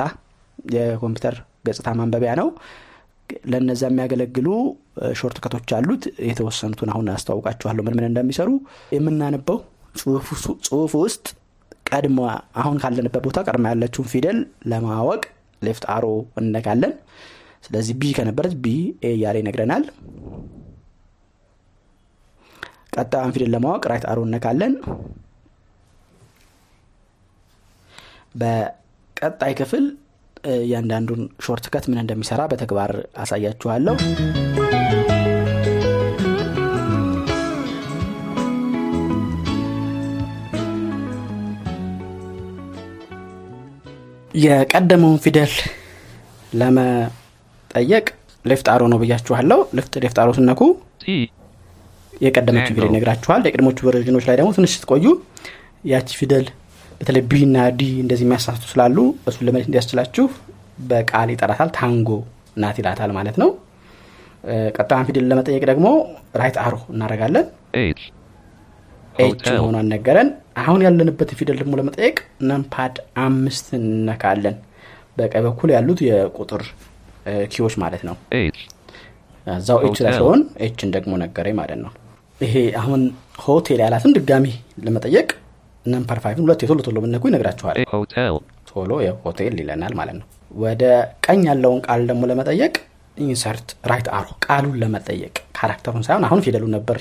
የኮምፒውተር 0.72 1.36
ገጽታ 1.68 1.90
ማንበቢያ 2.00 2.32
ነው 2.40 2.48
ለነዛ 3.52 3.82
የሚያገለግሉ 3.90 4.48
shortcut 5.20 5.38
ኦች 5.44 5.70
አሉት። 5.78 6.04
የተወሰኑትን 6.28 6.90
አሁን 6.94 7.08
አስተዋውቃችኋለሁ 7.14 7.84
ምን 7.88 7.96
ምን 7.98 8.08
እንደሚሰሩ። 8.10 8.50
የምናነበው 8.96 9.58
ጽሁፍ 10.66 10.94
ውስጥ 11.02 11.26
ቀድሞ 11.90 12.20
አሁን 12.62 12.78
ካለንበት 12.84 13.24
ቦታ 13.28 13.40
ቀድማ 13.48 13.72
ያለችውን 13.74 14.10
ፊደል 14.12 14.38
ለማወቅ 14.72 15.24
left 15.62 15.84
arrow 15.96 16.06
እነካለን 16.42 16.94
ስለዚህ 17.66 17.94
B 18.00 18.12
ከነበረች 18.16 18.54
B 18.64 18.68
A 19.04 19.12
እያለ 19.14 19.36
ይነግረናል። 19.42 19.84
ቀጣዩን 22.96 23.34
ፊደል 23.36 23.52
ለማወቅ 23.54 23.84
right 23.92 24.06
arrow 24.10 24.20
እነካለን 24.28 24.74
በቀጣይ 28.42 29.54
ክፍል 29.60 29.86
እያንዳንዱን 30.58 31.22
shortcut 31.46 31.86
ምን 31.92 32.02
እንደሚሰራ 32.04 32.42
በተግባር 32.52 32.92
አሳያችኋለሁ። 33.24 33.96
የቀደመውን 44.34 45.20
ፊደል 45.24 45.52
ለመጠየቅ 46.54 48.06
left 48.46 48.68
arrow 48.74 48.84
ነው 48.92 49.00
ብያችኋለሁ። 49.02 49.60
left 50.00 50.18
arrow 50.24 50.30
ስነኩ 50.38 50.62
የቀደመችው 52.22 52.74
ፊደል 52.76 52.90
ይነግራችኋል። 52.92 53.42
የቀድሞቹ 53.48 53.78
version 53.88 54.12
ኦች 54.12 54.26
ላይ 54.30 54.36
ደግሞ 54.40 54.50
ትንሽ 54.58 54.74
ስትቆዩ 54.76 55.06
ያቺ 55.92 56.10
ፊደል 56.20 56.46
በተለይ 57.00 57.24
B 57.30 57.42
እና 57.46 57.58
D 57.78 57.90
እንደዚህ 58.04 58.26
የሚያሳስቱ 58.26 58.64
ስላሉ 58.72 58.98
እሱን 59.30 59.46
ለመለየት 59.48 59.70
እንዲያስችላችሁ 59.70 60.26
በቃል 60.90 61.30
ይጠራታል 61.34 61.70
tango 61.78 62.10
ናት 62.58 62.78
ይላታል 62.82 63.12
ማለት 63.18 63.36
ነው። 63.42 63.50
ቀጣዩን 64.76 65.06
ፊደል 65.08 65.26
ለመጠየቅ 65.32 65.64
ደግሞ 65.70 65.88
right 66.42 66.58
arrow 66.64 66.76
እናደረጋለን 66.94 67.46
H 69.16 69.42
መሆኗን 69.56 69.88
ነገረን። 69.94 70.30
አሁን 70.62 70.82
ያለንበት 70.86 71.30
ፊደል 71.40 71.58
ደግሞ 71.62 71.74
ለመጠየቅ 71.80 72.16
numpad 72.50 72.96
አምስት 73.24 73.68
እነካለን 73.80 74.56
በቀኝ 75.18 75.44
በኩል 75.48 75.70
ያሉት 75.76 76.00
የቁጥር 76.08 76.64
key 77.52 77.62
ዎች 77.62 77.76
ማለት 77.84 78.02
ነው። 78.08 78.16
እዛው 79.48 79.80
H 79.88 79.98
ላይ 80.06 80.14
ሲሆን 80.18 80.42
H 80.66 80.75
ን 80.75 80.92
ደግሞ 80.96 81.14
ነገረኝ 81.24 81.56
ማለት 81.60 81.80
ነው። 81.86 81.92
ይሄ 82.42 82.56
አሁን 82.82 83.02
ሆቴል 83.44 83.82
ያላትን 83.84 84.14
ድጋሚ 84.18 84.46
ለመጠየቅ 84.86 85.28
numpad 85.86 86.20
five 86.24 86.37
ን 86.37 86.44
ሁለቴ 86.46 86.80
ቶሎ 86.86 86.92
ቶሎ 86.92 86.98
ብነኩ 87.04 87.24
ይነግራችኋል። 87.30 87.78
ቶሎ 88.70 88.92
ሆቴል 89.24 89.56
ይለናል 89.62 89.94
ማለት 90.00 90.16
ነው። 90.20 90.28
ወደ 90.58 90.84
ቀኝ 91.26 91.42
ያለውን 91.50 91.80
ቃል 91.88 92.02
ደግሞ 92.10 92.24
ለመጠየቅ 92.32 92.74
insert 93.18 93.70
right 93.92 94.08
arrow 94.18 94.28
ቃሉን 94.46 94.76
ለመጠየቅ 94.82 95.36
character 95.58 95.90
ኡን 95.90 96.04
ሳይሆን 96.08 96.26
አሁን 96.28 96.42
ፊደሉ 96.46 96.66
ነበር 96.76 96.98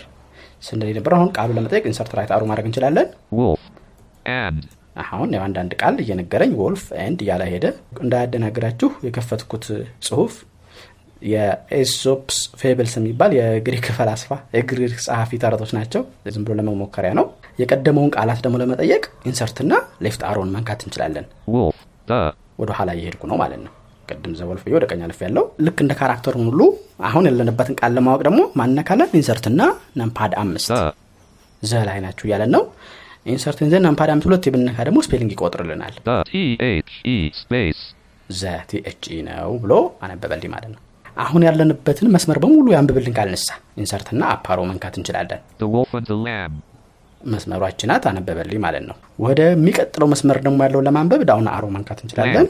ስንል 0.63 0.91
ነበር 0.99 1.13
አሁን 1.17 1.29
ቃሉን 1.37 1.57
ለመጠየቅ 1.59 1.85
insert 1.91 2.13
right 2.19 2.31
arrow 2.35 2.43
ማድረግ 2.51 2.67
እንችላለን። 2.69 3.09
አሁን 5.03 5.29
ያው 5.35 5.43
አንዳንድ 5.47 5.73
ቃል 5.81 5.95
እየነገረኝ 6.03 6.51
wolf 6.61 6.83
and 7.03 7.21
እያለ 7.25 7.43
ሄደ። 7.53 7.67
እንዳያደናግራችሁ 8.03 8.91
የከፈትኩት 9.07 9.65
ጽሁፍ 10.07 10.33
የ 11.27 11.52
Aesop's 11.52 12.39
Fables 12.61 12.95
የሚባል 12.99 13.33
የግሪክ 13.39 13.87
ፈላስፋ 13.97 14.31
የግሪክ 14.57 14.95
ጸሐፊ 15.07 15.39
ተረቶች 15.43 15.73
ናቸው። 15.79 16.03
ዝም 16.35 16.45
ብሎ 16.47 16.55
ለመሞከሪያ 16.61 17.13
ነው 17.19 17.27
የቀደመውን 17.59 18.11
ቃላት 18.17 18.41
ደግሞ 18.45 18.57
ለመጠየቅ 18.63 19.03
insert 19.29 19.58
ና 19.58 19.73
left 20.05 20.23
arrow 20.29 20.45
ን 20.45 20.51
መንካት 20.55 20.81
እንችላለን። 20.87 21.27
ወደ 22.63 22.71
ኋላ 22.79 22.91
እየሄድኩ 22.97 23.23
ነው 23.31 23.37
ማለት 23.43 23.61
ነው። 23.67 23.73
ቅድም 24.09 24.33
the 24.39 24.49
wolf 24.49 24.63
ወደ 24.75 24.85
ቀኝ 24.91 25.01
አልፍ 25.07 25.21
ያለው 25.27 25.45
ልክ 25.67 25.79
እንደ 25.85 25.93
character 25.99 26.35
ሁሉ 26.41 26.61
አሁን 27.09 27.27
ያለንበትን 27.29 27.77
ቃል 27.81 27.93
ለማወቅ 27.97 28.23
ደግሞ 28.29 28.41
ማነካለን 28.59 29.13
insert 29.19 29.47
ና 29.47 29.61
numpad 30.01 30.33
አምስት 30.43 30.71
ዘ 31.63 31.83
ላይ 31.89 31.99
ናችሁ 32.05 32.27
እያለን 32.29 32.51
ነው። 32.57 32.63
insert 33.27 33.58
ን 33.58 33.69
the 33.73 33.81
numpad 33.85 34.11
አምስት 34.13 34.27
ሁለቴ 34.29 34.47
ብነካ 34.49 34.79
ደግሞ 34.89 35.01
spelling 35.07 35.33
ይቆጥርልናል። 35.35 35.95
ዘ 38.35 38.57
ቲኤችኢ 38.71 39.17
ነው 39.29 39.51
ብሎ 39.63 39.73
አነበበልኝ 40.05 40.51
ማለት 40.55 40.71
ነው። 40.75 40.81
አሁን 41.17 41.43
ያለንበትን 41.47 42.11
መስመር 42.15 42.39
በሙሉ 42.43 42.67
ያንብብልን 42.75 43.17
ካልንሳ 43.17 43.49
insert 43.81 44.09
ና 44.09 44.23
up 44.35 44.42
arrow 44.42 44.61
መንካት 44.71 44.95
እንችላለን 45.01 45.41
መስመሯች 47.33 47.81
ናት 47.91 48.05
አነበበልኝ 48.11 48.59
ማለት 48.65 48.85
ነው። 48.89 48.97
ወደሚቀጥለው 49.25 50.09
መስመር 50.13 50.39
ደግሞ 50.45 50.59
ያለውን 50.67 50.87
ለማንበብ 50.89 51.23
down 51.29 51.49
arrow 51.53 51.65
መንካት 51.75 51.99
እንችላለን። 52.05 52.47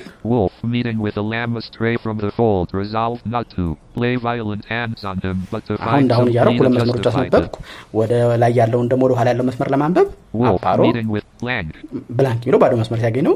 አሁን 5.82 6.02
እንዳሁን 6.02 6.28
እያረኩ 6.30 6.56
ሁለት 6.62 6.74
መስመሮች 6.76 7.06
አስነበብኩ 7.10 7.56
ወደ 7.98 8.12
ላይ 8.42 8.52
ያለውን 8.60 8.88
ደግሞ 8.92 9.02
ወደ 9.08 9.14
ኋላ 9.18 9.28
ያለው 9.32 9.46
መስመር 9.48 9.70
ለማንበብ 9.74 10.08
up 10.50 10.59
arrow 10.59 10.80
blank 12.12 12.42
የሚለው 12.44 12.60
ባዶ 12.62 12.72
መስመር 12.80 13.00
ሲያገኝ 13.02 13.24
ነው። 13.28 13.34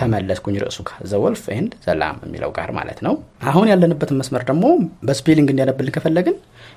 ተመለስኩኝ 0.00 0.56
ርዕሱ 0.64 0.78
The 1.10 1.25
Wolf 1.25 1.44
and 1.56 1.72
the 1.86 2.00
Lamb 2.00 2.18
የሚለው 2.26 2.52
ጋር 2.58 2.70
ማለት 2.78 3.00
ነው። 3.06 3.16
አሁን 3.50 3.66
ያለንበትን 3.72 4.18
መስመር 4.22 4.44
ደግሞ 4.50 4.64
በ 5.08 5.16
spelling 5.16 5.50
እንዲያነብልን 5.52 5.94
ከፈለግን 5.96 6.36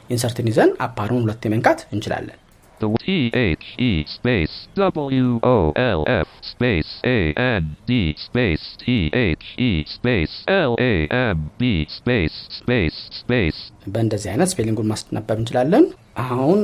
insert 0.10 0.40
ን 0.40 0.50
ይዘን 0.52 0.72
up 0.86 0.93
arrow 0.93 1.10
ኡን 1.10 1.24
ሁለት 1.26 1.46
መንካት 1.54 1.80
እንችላለን 1.92 2.38
The 2.82 2.90
T 3.04 3.06
H 3.34 3.66
E 3.80 3.92
space 4.08 4.56
W 4.78 5.28
O 5.44 5.58
L 5.76 6.02
F 6.16 6.30
space 6.44 6.92
A 7.08 7.20
N 7.52 7.64
D 7.88 7.92
space 8.18 8.66
T 8.82 8.86
H 9.34 9.46
E 9.60 9.72
space 9.88 10.34
L 10.64 10.74
A 10.86 10.94
M 11.30 11.38
B 11.60 11.64
space 11.98 12.38
space 12.60 13.00
space 13.20 13.60
በእንደዚህ 13.94 14.30
አይነት 14.34 14.52
spelling 14.54 14.78
ኡን 14.78 14.90
ማስነበብ 14.94 15.38
እንችላለን 15.42 15.86
አሁን 16.26 16.60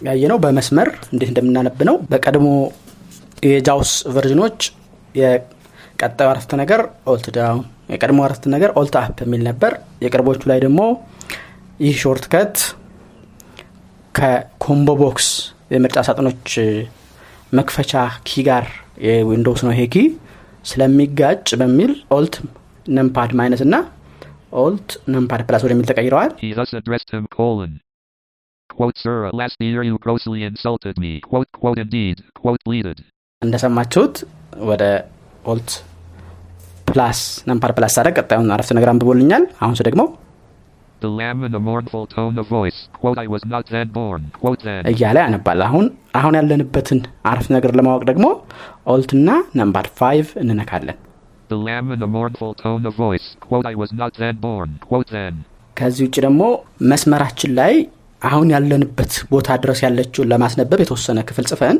ያየነው 0.00 0.38
በመስመር 0.44 0.88
እንዴት 1.12 1.30
እንደምናነብ 1.32 1.80
ነው 1.90 1.98
በቀድሞ 2.12 2.48
የ 3.48 3.63
JAWS 3.63 3.92
version 4.16 4.43
ኖች 4.43 4.58
የቀጣዩ 5.14 6.28
አረፍተ 6.32 6.52
ነገር 6.62 6.80
alt 7.12 7.26
down 7.36 7.62
የቀድሞ 7.92 8.20
አረፍተ 8.26 8.44
ነገር 8.54 8.70
alt 8.80 8.94
up 9.00 9.18
የሚል 9.26 9.42
ነበር 9.50 9.72
የቅርቦቹ 10.04 10.42
ላይ 10.50 10.58
ደግሞ 10.66 10.80
ይህ 11.86 11.94
shortcut 12.02 12.24
ከ 12.32 12.56
combo 14.14 14.90
box 15.02 15.28
የምርጫ 15.74 15.98
ሳጥኖች 16.08 16.50
መክፈቻ 17.52 17.92
key 18.28 18.42
ጋር 18.48 18.64
የ 19.06 19.18
Windows 19.18 19.60
ነው 19.66 19.72
ይሄ 19.74 19.82
key 19.94 19.98
ስለሚጋጭ 20.64 21.46
በሚል 21.60 21.92
alt 22.16 22.34
numpad 22.98 23.30
minus 23.40 23.62
እና 23.66 23.74
alt 24.62 24.90
numpad 25.14 25.42
plus 25.48 25.64
ወደሚል 25.66 25.88
ተቀይረዋል 25.90 26.30
He 26.44 26.50
thus 26.58 26.72
addressed 26.80 27.10
him 27.14 27.24
colon. 27.38 27.72
Quote, 28.70 28.98
sir, 29.04 29.16
last 29.40 29.56
year 29.66 29.82
you 29.88 29.96
grossly 30.04 30.40
insulted 30.50 30.96
me. 31.04 31.12
Quote, 31.30 31.50
quote, 31.62 31.80
indeed. 31.84 32.16
Quote, 32.40 32.62
pleaded. 32.68 32.98
እንደሰማችሁት 33.42 34.16
ወደ 34.70 34.82
alt 35.52 35.70
plus 36.88 37.18
numpad 37.50 37.72
plus 37.78 37.92
ሳደርግ 37.98 38.14
ቀጣዩን 38.20 38.52
አረፍተ 38.54 38.72
ነገር 38.78 38.90
አንብቦልኛል 38.92 39.44
አሁን 39.62 39.74
ደግሞ 39.88 40.02
እያለ 44.92 45.16
ያነባል 45.24 45.62
አሁን 45.68 45.86
አሁን 46.20 46.36
ያለንበትን 46.40 47.00
አረፍተ 47.30 47.50
ነገር 47.56 47.72
ለማወቅ 47.80 48.02
ደግሞ 48.10 48.26
alt 48.94 49.11
ና 49.11 49.28
numpad 49.60 49.88
five 50.00 50.30
እንነካለን 50.44 50.98
The 51.50 51.58
lamb 51.66 51.88
in 51.94 52.02
a 52.02 52.08
mournful 52.08 52.52
tone 52.54 52.84
of 52.86 52.94
voice. 52.96 53.26
Quote, 53.40 53.66
I 53.66 53.74
was 53.74 53.90
not 53.92 54.12
then 54.14 54.36
born. 54.36 54.70
Quote, 54.88 55.10
then. 55.16 55.34
ከዚህ 55.76 56.02
ውጭ 56.06 56.16
ደግሞ 56.26 56.42
መስመራችን 56.90 57.50
ላይ 57.58 57.74
አሁን 58.22 58.48
ያለንበት 58.54 59.12
ቦታ 59.32 59.56
ድረስ 59.62 59.80
ያለችውን 59.86 60.28
ለማስነበብ 60.32 60.80
የተወሰነ 60.82 61.18
ክፍል 61.28 61.46
ጽፈን. 61.50 61.78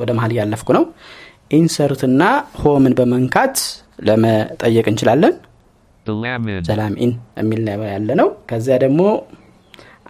ወደ 0.00 0.10
መሀል 0.18 0.32
እያለፍኩ 0.34 0.68
ነው 0.78 0.84
insert 1.58 2.01
ና 2.01 2.22
home 2.62 2.83
ን 2.83 2.94
በመንካት 3.00 3.56
ለመጠየቅ 4.08 4.86
እንችላለን 4.92 5.34
ኢን 7.04 7.12
የሚል 7.40 7.60
ነው 7.68 7.84
ያለ 7.90 8.10
ነው። 8.20 8.28
ከዚያ 8.50 8.76
ደግሞ 8.84 9.00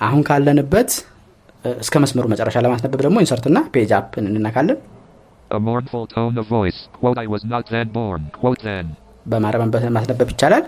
አሁን 0.07 0.23
ካለንበት 0.29 0.91
እስከ 1.65 1.97
መስመሩ 2.03 2.25
መጨረሻ 2.33 2.57
ለማስነበብ 2.65 3.01
ደግሞ 3.01 3.19
insert 3.25 3.48
ና 3.48 3.59
page 3.75 3.93
up 3.99 4.13
እንነካለን. 4.23 4.79
በማረም 9.27 9.63
ማስነበብ 9.97 10.29
ይቻላል። 10.33 10.65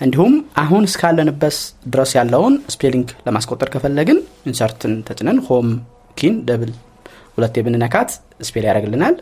እንዲሁም 0.00 0.34
አሁን 0.62 0.82
እስካለንበት 0.88 1.56
ድረስ 1.86 2.12
ያለውን 2.18 2.54
spelling 2.74 3.08
ለማስቆጠር 3.26 3.68
ከፈለግን 3.74 4.18
insert 4.46 4.82
ን 4.82 4.94
ተጭነን 5.08 5.40
home 5.48 5.68
key 6.16 6.28
ን 6.28 6.36
double 6.48 6.72
ሁለት 7.36 7.56
ብንነካት 7.66 8.10
spell 8.42 8.64
ያደርግልናል 8.68 9.16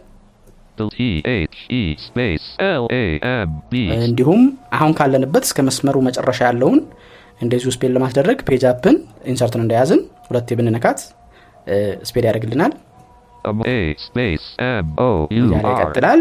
እንዲሁም 4.03 4.43
አሁን 4.77 4.93
ካለንበት 4.99 5.45
እስከ 5.49 5.61
መስመሩ 5.69 5.97
መጨረሻ 6.09 6.41
ያለውን 6.49 6.81
እንደዚሁ 7.41 7.71
spell 7.75 7.93
ለማስደረግ 7.97 8.39
page 8.49 8.63
up 8.71 8.84
ን 8.84 8.97
insert 9.33 9.55
ን 9.55 9.63
እንደያዝን 9.65 10.01
ሁለት 10.29 10.51
ብንነካት 10.59 11.01
spell 12.09 12.25
ያደርግልናል። 12.29 12.73
ይቀጥላል። 15.73 16.21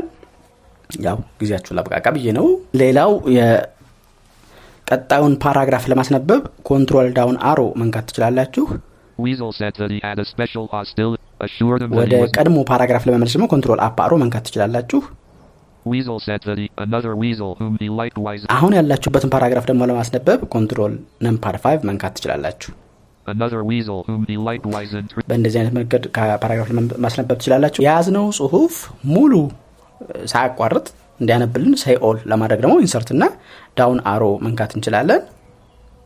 ያው 1.05 1.17
ጊዜያችሁን 1.39 1.77
ላብቃቃ 1.77 2.05
ብዬ 2.15 2.27
ነው። 2.37 2.47
ሌላው 2.81 3.11
የቀጣዩን 3.37 5.33
paragraph 5.43 5.85
ለማስነበብ 5.91 6.41
control 6.69 7.07
down 7.17 7.37
arrow 7.51 7.61
መንካት 7.81 8.05
ትችላላችሁ 8.09 8.65
ወደ. 11.99 12.13
ቀድሞ 12.37 12.57
paragraph 12.71 13.03
ለመመለስ 13.07 13.33
ደግሞ 13.35 13.47
control 13.53 13.79
up 13.87 13.97
arrow 14.05 14.13
መንካት 14.23 14.43
ትችላላችሁ 14.47 15.01
አሁን 18.55 18.71
ያላችሁበትን 18.77 19.31
paragraph 19.33 19.65
ደግሞ 19.69 19.81
ለማስነበብ 19.89 20.39
control 20.55 20.93
numpad 21.25 21.55
5 21.65 21.85
መንካት 21.89 22.13
ትችላላችሁ 22.17 22.71
በእንደዚህ 25.29 25.59
አይነት 25.59 25.73
መንገድ 25.79 26.03
ከ 26.15 26.25
paragraph 26.25 26.69
ማስነበብ 27.05 27.37
ትችላላችሁ 27.41 27.81
የያዝነው 27.85 28.25
ጽሁፍ 28.39 28.73
ሙሉ 29.13 29.33
ሳያቋርጥ 30.33 30.87
እንዲያነብልን 31.21 31.75
say 31.83 31.95
all 32.07 32.17
ለማድረግ 32.31 32.59
ደግሞ 32.65 32.75
insert 32.85 33.09
እና 33.15 33.23
down 33.79 34.01
arrow 34.13 34.23
መንካት 34.47 34.73
እንችላለን 34.79 35.23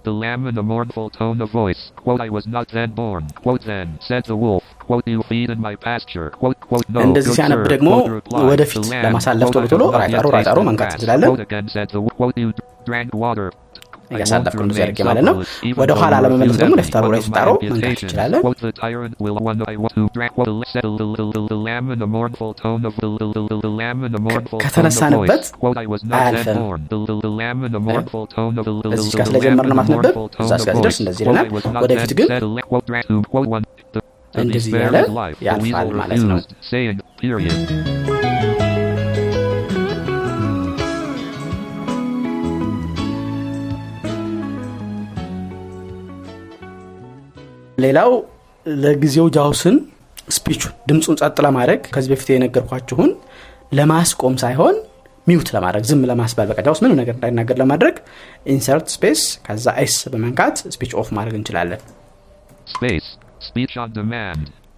The 0.07 0.13
lamb 0.19 0.43
in 0.49 0.57
a 0.61 0.63
mournful 0.63 1.07
tone 1.15 1.39
of 1.45 1.49
voice. 1.61 1.81
Quote, 2.01 2.21
I 2.25 2.29
was 2.35 2.45
not 2.53 2.67
then 2.75 2.91
born. 2.99 3.23
Quote, 3.45 3.63
then, 3.71 3.87
said 4.07 4.23
the 4.31 4.37
wolf. 4.43 4.67
Quote, 4.88 5.06
you 5.12 5.20
feed 5.28 5.48
in 5.52 5.60
my 5.66 5.74
pasture. 5.86 6.26
Quote, 6.40 6.58
quote, 6.70 6.86
no. 6.96 7.00
እንደዚህ 7.06 7.30
good 7.30 7.38
ሲያነብ 7.38 7.60
sir. 7.62 7.70
ደግሞ 7.74 7.88
Quote, 7.96 8.12
replied, 8.18 8.46
ወደፊት 8.52 8.80
the 8.82 8.90
lamb. 8.92 9.04
ለማሳለፍ 9.06 9.46
Quote, 9.48 9.56
ቶሎ 9.56 9.66
ቶሎ 9.74 9.82
I 9.82 9.86
have 9.86 9.94
not 9.94 10.00
ራይት 10.02 10.14
yet 10.14 10.20
አሮ 10.22 10.26
ራይት 10.36 10.48
አሮ 10.52 10.58
tasted 10.58 10.68
መንካት 10.70 10.88
grass. 10.90 10.96
እንችላለን 10.98 11.30
Quote, 11.32 11.44
again, 11.48 11.66
said 11.76 11.88
the 11.96 12.02
wolf. 12.04 12.16
Quote, 12.20 12.38
you 12.44 12.50
drank 12.90 13.10
water. 13.24 13.48
I 13.50 14.16
won't 14.16 14.16
እያሳለፍኩ 14.16 14.58
ነው 14.60 14.66
remain 14.70 14.80
ያደርግ 14.82 14.98
ማለት 15.08 15.24
ነው 15.28 15.34
supperless, 15.36 15.52
even 15.68 15.78
ወደ 15.82 15.90
though 15.92 16.00
ኋላ 16.02 16.14
you 16.18 16.24
ለመመለስ 16.24 16.50
refuse 16.50 16.60
ደግሞ 16.62 16.74
every 16.74 16.80
ሌፍት 16.80 16.96
አሮ 16.98 17.04
one 17.06 17.14
ራይት 17.14 17.24
of 17.28 17.32
my 17.34 17.38
አሮ 17.42 17.48
መንካት 17.52 17.70
invitations. 17.70 18.02
እንችላለን 18.04 18.42
Quote, 18.44 18.60
the 18.66 18.72
tyrant 18.80 19.14
will 19.24 19.38
one 19.48 19.60
I 19.72 19.76
want 19.84 19.94
who 19.98 20.04
drank 20.16 20.32
quote, 20.36 20.50
the, 20.50 20.68
said 20.72 20.84
the, 20.98 21.06
the, 21.18 21.24
the, 21.36 21.42
the 21.52 21.58
lamb 21.68 21.86
in 21.94 22.00
a 22.06 22.10
mournful 22.16 22.50
tone 22.62 22.82
of 22.90 22.94
the, 23.02 23.08
the, 23.20 23.26
the, 23.36 23.42
the, 23.50 23.56
the 23.66 23.72
lamb 23.80 24.00
in 24.08 24.12
a 24.20 24.22
mournful 24.28 24.58
tone 24.58 24.62
of 24.62 24.66
ከተነሳንበት 24.66 25.42
voice. 25.44 25.50
Quote, 25.62 25.78
I 25.84 25.88
was 25.94 26.02
not 26.04 26.12
then 26.12 26.20
አያልፍም። 26.20 26.60
born. 26.66 26.82
The, 26.92 26.98
the, 27.10 27.16
the 27.26 27.32
lamb 27.40 27.62
in 27.70 27.74
a 27.80 27.84
mournful 27.88 28.26
tone 28.36 28.54
of 28.62 28.66
the, 28.70 28.74
the, 28.82 28.88
the, 28.90 28.98
እዚህ 28.98 29.12
the, 29.14 29.18
ጋር 29.20 29.26
the 29.26 29.32
ስለጀመርን 29.32 29.70
lamb 29.70 29.72
in 29.72 29.76
a 29.76 29.80
ማስነበብ 29.80 30.04
mournful 30.10 30.28
tone 30.36 30.46
እዛ 30.48 30.52
of 30.56 30.60
እስከዚህ 30.62 30.82
ድረስ 30.86 30.96
voice. 30.98 31.02
እንደዚህ 31.04 31.24
Quote, 31.26 31.38
ይለናል 31.38 31.50
I 31.52 31.56
was 31.58 31.66
not 31.76 31.82
ወደፊት 31.86 32.12
then 32.12 32.18
ግን 32.20 32.28
እንደዚህ. 34.41 34.73
The 34.95 35.03
ያልፋል 35.47 35.89
ማለት 36.01 36.23
ነው. 36.23 36.39
ሌላው 47.77 48.11
ለጊዜው 48.65 49.27
JAWS 49.35 49.62
ን 49.62 49.75
speech 50.35 50.58
ኡን 50.58 50.73
ድምፁን 50.89 51.17
ጸጥ 51.21 51.37
ለማድረግ 51.45 51.81
ከዚህ 51.93 52.09
በፊት 52.13 52.29
የነገርኳችሁን 52.31 53.11
ለማስቆም 53.77 54.35
ሳይሆን 54.43 54.75
mute 55.27 55.49
ለማድረግ 55.55 55.83
ዝም 55.89 56.01
ለማስባል 56.09 56.47
በቃ 56.51 56.59
JAWS 56.67 56.79
ምንም 56.83 56.97
ነገር 57.01 57.13
እንዳይናገር 57.17 57.57
ለማድረግ 57.61 57.95
insert 58.53 58.87
space 58.95 59.21
ከዛ 59.45 59.75
S 59.83 59.95
በመንካት 60.13 60.57
speech 60.75 60.93
off 61.01 61.09
ማድረግ 61.17 61.37
እንችላለን 61.39 61.81
Space. 62.67 63.07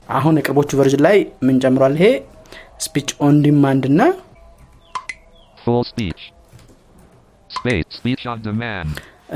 አሁን 0.10 0.38
የቅርቦቹ 0.40 0.70
version 0.80 1.02
ላይ 1.08 1.18
ምን 1.44 1.58
ጨምሯል 1.64 1.94
ይሄ 2.00 2.06
speech 2.80 3.10
on 3.22 3.36
demand 3.42 3.84
እና. 3.92 4.02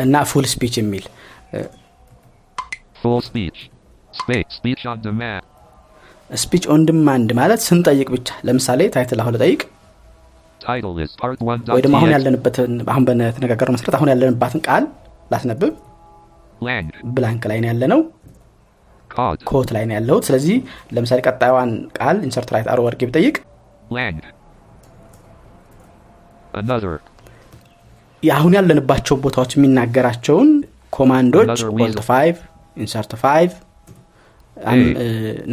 እና 0.04 0.24
full 0.24 0.46
speech 0.54 0.74
የሚል. 0.82 1.06
speech 6.44 6.64
on 6.74 6.84
demand 6.86 7.32
ማለት 7.34 7.62
ስንጠይቅ 7.62 8.08
ብቻ 8.10 8.30
ለምሳሌ 8.46 8.82
title 8.90 9.20
አሁን 9.22 9.36
one. 11.52 11.62
ወይ 11.76 11.82
ደግሞ 11.82 11.96
አሁን. 11.98 12.12
ያለንበትን 12.16 12.90
አሁን 12.90 13.04
በተነጋገር 13.06 13.70
መሰረት 13.76 13.96
አሁን 13.96 14.10
ያለንባትን 14.10 14.62
ቃል 14.68 14.84
ላስነብብ. 15.32 15.74
blank 17.16 17.44
ላይ 17.52 17.60
ነው 17.64 17.68
ያለነው. 17.68 18.00
quote 19.50 19.70
ላይ 19.76 19.84
ነው 19.90 19.96
ያለሁት 19.98 20.24
ስለዚህ 20.30 20.58
ለምሳሌ 20.96 21.20
ቀጣዩዋን 21.28 21.72
ቃል 21.98 22.18
insert 22.28 22.50
right 22.56 22.68
arrow 22.74 22.80
አድርጌ 22.88 23.02
ብጠይቅ. 23.10 23.36
አሁን 28.24 28.54
ያለንባቸው 28.58 29.16
ቦታዎች 29.24 29.52
የሚናገራቸውን 29.56 30.50
command 30.96 31.29
ኦች 31.29 31.48
alt. 31.78 32.00
five 32.10 32.36
insert 32.78 33.12
five. 33.24 33.52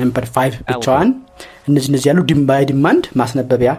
number 0.00 0.24
five 0.34 0.54
ብቻዋን 0.68 1.08
እነዚህ 1.68 1.88
እነዚህ 1.90 2.06
ያሉ 2.10 2.20
by 2.50 2.62
demand 2.70 3.04
ማስነበቢያ 3.20 3.70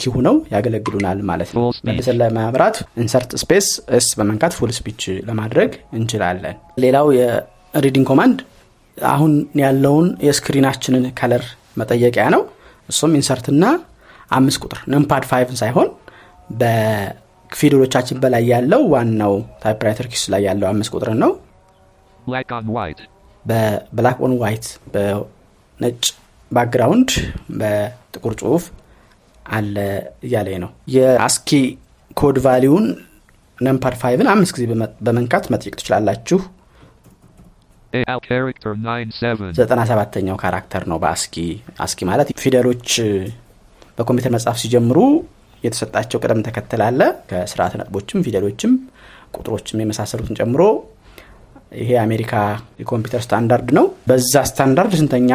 key 0.00 0.10
ሁነው 0.14 0.36
ያገለግሉናል 0.54 1.18
ማለት 1.30 1.50
ነው. 1.54 1.62
መልሰን 1.88 2.16
ለማብራት 2.20 2.76
insert 3.02 3.30
space 3.42 3.66
S 3.98 4.06
በመንካት 4.18 4.52
full 4.58 4.72
speech 4.78 5.02
ለማድረግ 5.28 5.70
እንችላለን 5.98 6.56
ሌላው 6.84 7.06
የ 7.18 7.38
reading 7.38 8.06
command 8.10 8.38
አሁን 8.96 9.32
ያለውን 9.60 10.06
የ 10.26 10.35
screen 10.35 10.63
ኣችንን 10.63 11.04
color 11.18 11.44
መጠየቂያ 11.76 12.24
ነው 12.34 12.42
እሱም 12.88 13.12
insert 13.18 13.49
ና 13.49 13.64
አምስት 14.30 14.58
ቁጥር 14.64 14.80
numpad 14.92 15.24
five 15.30 15.47
ን 15.47 15.56
ሳይሆን 15.60 15.88
በፊደሎቻችን 16.60 18.20
በላይ 18.22 18.44
ያለው 18.52 18.82
ዋናው 18.92 19.34
typewriter 19.62 20.06
keys 20.12 20.24
ላይ 20.32 20.42
ያለው 20.48 20.66
አምስት 20.70 20.90
ቁጥርን 20.94 21.18
ነው. 21.24 21.32
በ 23.44 23.65
black 23.65 24.18
on 24.24 24.34
white 24.42 24.66
በነጭ 24.94 26.02
background 26.50 27.10
በጥቁር 27.58 28.34
ጽሁፍ 28.40 28.64
አለ 29.46 29.76
እያለኝ 30.26 30.56
ነው 30.64 30.70
የ 30.94 31.10
ASCII 31.10 31.50
code 32.16 32.36
value 32.44 32.67
ውን 32.67 32.86
numpad 33.58 33.94
five 34.02 34.19
ን 34.19 34.28
አምስት 34.32 34.52
ጊዜ 34.56 34.64
በመ- 34.70 34.92
በመንካት 35.06 35.44
መጠየቅ 35.52 35.74
ትችላላችሁ 35.80 36.38
AL 36.40 36.48
character 36.48 36.50
97. 36.50 36.61
ዘጠና 39.58 39.80
ሰባተኛው 39.90 40.36
character 40.42 40.84
ነው 40.90 40.98
በ 41.02 41.12
ASCII 41.12 41.36
ASCII 41.84 42.00
ማለት 42.10 42.28
ፊደሎች 42.42 42.88
በኮምፒውተር 43.98 44.32
መጽሐፍ 44.34 44.56
ሲጀምሩ 44.62 44.98
የተሰጣቸው 45.62 46.20
ቅደም 46.22 46.40
ተከተል 46.46 46.82
አለ። 46.86 47.00
ከስርዓት 47.30 47.74
ነጥቦችም 47.80 48.22
ፊደሎችም 48.26 48.72
ቁጥሮችም 49.36 49.80
የመሳሰሉትን 49.82 50.38
ጨምሮ 50.40 50.62
ይሄ 51.76 51.90
የአሜሪካ 51.94 52.32
የኮምፒውተር 52.80 53.22
ስታንዳርድ 53.26 53.68
ነው። 53.78 53.84
በዛ 54.08 54.32
ስታንዳርድ 54.50 54.94
ስንተኛ 55.00 55.30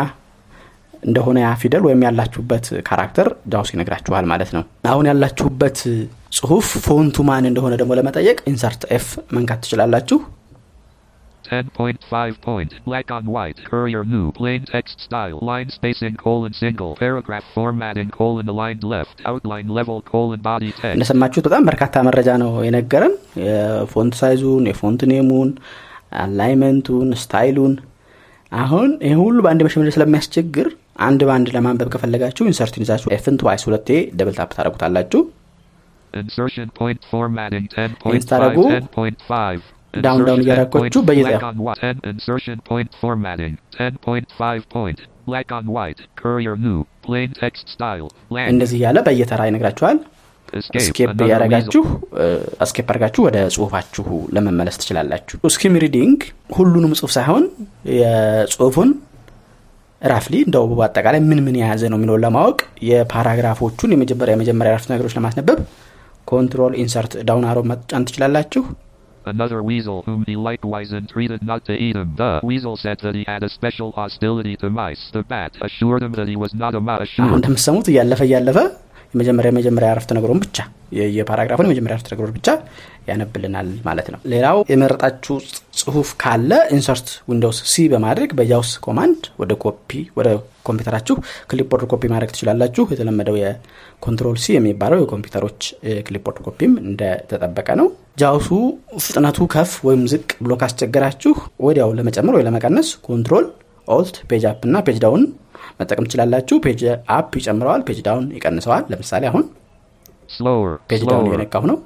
እንደሆነ 1.04 1.38
ያ 1.44 1.50
ፊደል 1.62 1.84
ወይም 1.88 2.04
ያላችሁበት 2.06 2.66
character 2.88 3.28
JAWS 3.52 3.70
ይነግራችኋል 3.74 4.26
ማለት 4.32 4.50
ነው። 4.56 4.64
አሁን 4.92 5.08
ያላችሁበት 5.10 5.80
ጽሁፍ 6.38 6.68
font 6.86 7.12
ኡ 7.12 7.26
ማን 7.28 7.46
እንደሆነ 7.50 7.74
ደግሞ 7.82 7.94
ለመጠየቅ 8.00 8.38
insert 8.52 8.82
F 8.96 9.06
መንካት 9.36 9.62
ትችላላችሁ 9.66 10.20
10.5 11.50 12.42
point. 12.42 12.72
Black 12.86 13.08
on 13.18 13.26
white. 13.36 13.58
Courier 13.72 14.04
new. 14.14 14.26
Plain 14.32 14.62
text 14.66 14.98
style. 15.08 15.38
Line 15.42 15.70
spacing 15.70 16.16
colon 16.26 16.54
single. 16.54 16.92
Paragraph 16.96 17.46
formatting 17.56 18.10
colon 18.10 18.48
aligned 18.50 18.84
left. 18.84 19.22
Outline 19.26 19.68
level 19.80 19.98
colon 20.14 20.42
body 20.50 20.72
text. 20.82 20.96
እንደሰማችሁት 20.98 21.46
በጣም 21.48 21.66
በርካታ 21.70 21.96
መረጃ 22.10 22.30
ነው 22.44 22.52
የነገረን 22.68 23.16
የፎንት 23.48 24.16
ሳይዙን 24.22 24.66
የፎንት 24.72 25.04
ኔሙን 25.14 25.52
አላይመንቱን 26.24 27.10
ስታይሉን 27.24 27.74
አሁን 28.52 28.90
ይህ 29.08 29.16
ሁሉ 29.24 29.38
በአንድ 29.46 29.62
መሸመድ 29.68 29.90
ስለሚያስቸግር 29.96 30.68
አንድ 31.08 31.22
በአንድ 31.30 31.48
ለማንበብ 31.56 31.90
ከፈለጋችሁ 31.94 32.44
insert 32.52 32.76
ን 32.76 32.84
ይዛችሁ 32.86 33.10
F 33.18 33.24
ን 33.24 33.36
twice 33.42 33.66
ሁለቴ 33.70 33.90
double 34.20 34.38
tap 34.40 34.54
ታደረጉታላችሁ 34.58 35.24
Insertion 36.14 36.68
down 39.98 40.22
down 40.28 40.42
እያደረኳችሁ 40.44 41.02
በየዚያ 41.08 41.38
እንደዚህ 48.48 48.78
እያለ 48.80 48.98
በየተራ 49.08 49.42
ይነግራችኋል። 49.50 49.98
escape 50.80 51.10
ያደረጋችሁ 51.24 51.82
escape 52.66 52.88
አድርጋችሁ 52.92 53.22
ወደ 53.26 53.38
ጽሁፋችሁ 53.56 54.06
ለመመለስ 54.36 54.76
ትችላላችሁ። 54.82 55.38
skim 55.56 55.76
reading 55.84 56.20
ሁሉንም 56.58 56.94
ጽሁፍ 57.00 57.12
ሳይሆን 57.18 57.44
የጽሁፉን 57.98 58.92
roughly 60.02 60.36
እንደው 60.46 60.82
አጠቃላይ 60.86 61.22
ምን 61.28 61.40
ምን 61.46 61.56
የያዘ 61.60 61.84
ነው 61.92 61.98
የሚለውን 62.00 62.24
ለማወቅ 62.26 62.58
የ 62.90 63.02
paragraph 63.02 63.57
ኦቹን 63.57 63.94
የመጀመሪያ 63.96 64.36
የመጀመሪያ 64.36 64.74
ራፍት 64.76 64.90
ነገሮች 64.94 65.16
ለማስነበብ 65.18 65.60
control 66.28 66.74
insert 66.82 67.14
down 67.28 67.46
arrow 67.50 67.60
መጫን 67.72 68.06
ትችላላችሁ። 68.08 68.64
Another 69.27 69.63
weasel 69.63 70.03
whom 70.03 70.25
he 70.27 70.35
likewise 70.35 70.93
entreated 70.93 71.41
not 71.51 71.65
to 71.67 71.75
eat 71.87 71.95
him. 71.95 72.15
The 72.17 72.41
weasel 72.43 72.77
said 72.77 72.99
that 73.05 73.15
he 73.15 73.25
had 73.25 73.43
a 73.45 73.49
special 73.49 73.93
hostility 73.93 74.57
to 74.57 74.69
mice. 74.69 75.11
The 75.13 75.23
bat 75.23 75.53
assured 75.61 76.03
him 76.03 76.13
that 76.13 76.29
he 76.29 76.37
was 76.37 76.55
not 76.55 76.75
a 76.75 76.81
mouse. 76.81 77.03
አሁን 77.03 77.09
Assured 77.09 77.37
እንደምትሰሙት 77.39 77.89
እያለፈ 77.93 78.21
እያለፈ 78.29 78.59
የመጀመሪያ 79.18 79.52
የመጀመሪያ 79.54 79.90
አረፍተ 79.94 80.12
ነገሩን 80.18 80.42
ብቻ 80.44 80.58
የ 81.16 81.22
paragraph 81.22 81.52
ኡን 81.52 81.66
የመጀመሪያ 81.68 81.96
አረፍተ 81.96 82.10
ነገሮች 82.14 82.34
ብቻ 82.36 82.50
ያነብልናል 83.08 83.68
ማለት 83.88 84.08
ነው። 84.14 84.20
ሌላው 84.32 84.58
የመረጣችሁ 84.70 85.36
ጽሁፍ 85.80 86.10
ካለ 86.22 86.52
insert 86.76 87.08
Windows 87.30 87.60
C 87.72 87.86
በማድረግ 87.94 88.30
በ 88.38 88.49
JAWS 88.49 88.72
command 88.86 89.22
ወደ 89.42 89.54
ኮፒ 89.64 89.90
ወደ 90.18 90.30
ኮምፒውተራችሁ 90.68 91.16
clipboard 91.52 91.86
copy 91.92 92.04
ማድረግ 92.14 92.32
ትችላላችሁ። 92.34 92.86
የተለመደው 92.94 93.38
የ 93.42 93.63
control 93.63 94.38
C 94.44 94.56
የሚባለው 94.58 95.02
የኮምፒውተሮች 95.02 95.62
clipboard 96.08 96.40
copy 96.48 96.65
ም 96.65 96.74
እንደተጠበቀ 96.86 97.70
ነው። 97.82 97.90
JAWS 98.22 98.40
ኡ 98.40 98.50
ፍጥነቱ 99.06 99.48
ከፍ 99.54 99.74
ወይም 99.88 100.04
ዝቅ 100.14 100.30
ብሎ 100.44 100.54
ካስቸገራችሁ 100.62 101.34
ወዲያው 101.66 101.92
ለመጨመር 102.00 102.36
ወይ 102.38 102.46
ለመቀነስ 102.48 102.90
control 103.08 103.48
alt 103.88 104.16
page 104.30 104.46
up 104.50 104.62
እና 104.68 104.78
page 104.86 104.98
down 105.04 105.22
መጠቀም 105.80 106.06
ትችላላችሁ። 106.08 106.58
page 106.66 106.82
up 107.16 107.32
ይጨምረዋል፣ 107.40 107.82
page 107.88 108.00
down 108.08 108.26
ይቀንሰዋል። 108.38 108.84
ለምሳሌ 108.92 109.24
አሁን 109.32 109.46
page 110.90 111.02
down 111.10 111.28
እየነካሁ 111.30 111.64
ነው። 111.72 111.78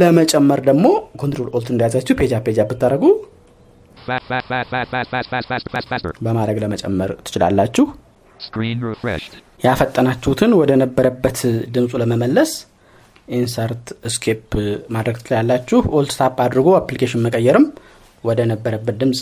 ለመጨመር 0.00 0.60
ደግሞ 0.66 0.86
control 1.20 1.48
alt 1.56 1.68
እንደያዛችሁ 1.72 2.14
page 2.18 2.32
up 2.36 2.44
page 2.48 2.58
up 2.62 2.70
ብታደረጉ 2.72 3.04
በማድረግ 6.20 6.58
ለመጨመር 6.62 7.10
ትችላላችሁ። 7.26 7.86
ያፈጠናችሁትን 9.64 10.52
ወደ 10.60 10.72
ነበረበት 10.82 11.38
ድምፁ 11.74 11.92
ለመመለስ 12.02 12.52
insert 13.34 13.84
escape 14.12 14.52
ማድረግ 14.94 15.16
ትችላላችሁ። 15.20 15.80
alt 15.98 16.12
tab 16.20 16.38
አድርጎ 16.44 16.68
application 16.78 17.22
መቀየርም 17.26 17.66
ወደ 18.24 18.40
ነበረበት 18.50 18.96
ድምፅ 19.02 19.20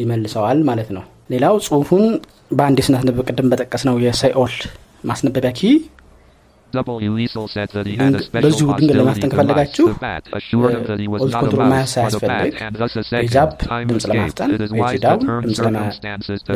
ይመልሰዋል 0.00 0.60
ማለት 0.68 0.88
ነው። 0.96 1.02
ሌላው 1.32 1.56
ጽሁፉን 1.66 2.04
በአንድ 2.50 2.78
ስናስነብብ 2.86 3.20
ቅድም 3.28 3.50
በጠቀስነው 3.52 3.96
የሳይኦል 4.04 4.54
ማስነበቢያ 5.04 5.52
ኪ 5.58 5.70
በዚሁ 8.36 8.66
ድንገት 8.78 8.96
ለማፍጠን 8.98 9.30
ከፈለጋችሁ 9.32 9.86
ኦልት 11.16 11.34
ኮንትሮል 11.42 11.66
ማያዝ 11.72 11.90
ሳያስፈልግ 11.94 12.54
ሪዛፕ 13.24 13.50
ድምፅ 13.82 14.04
ለማፍጠን 14.12 14.50
ሪጅዳው 14.54 15.18
ድምፅ 15.22 15.58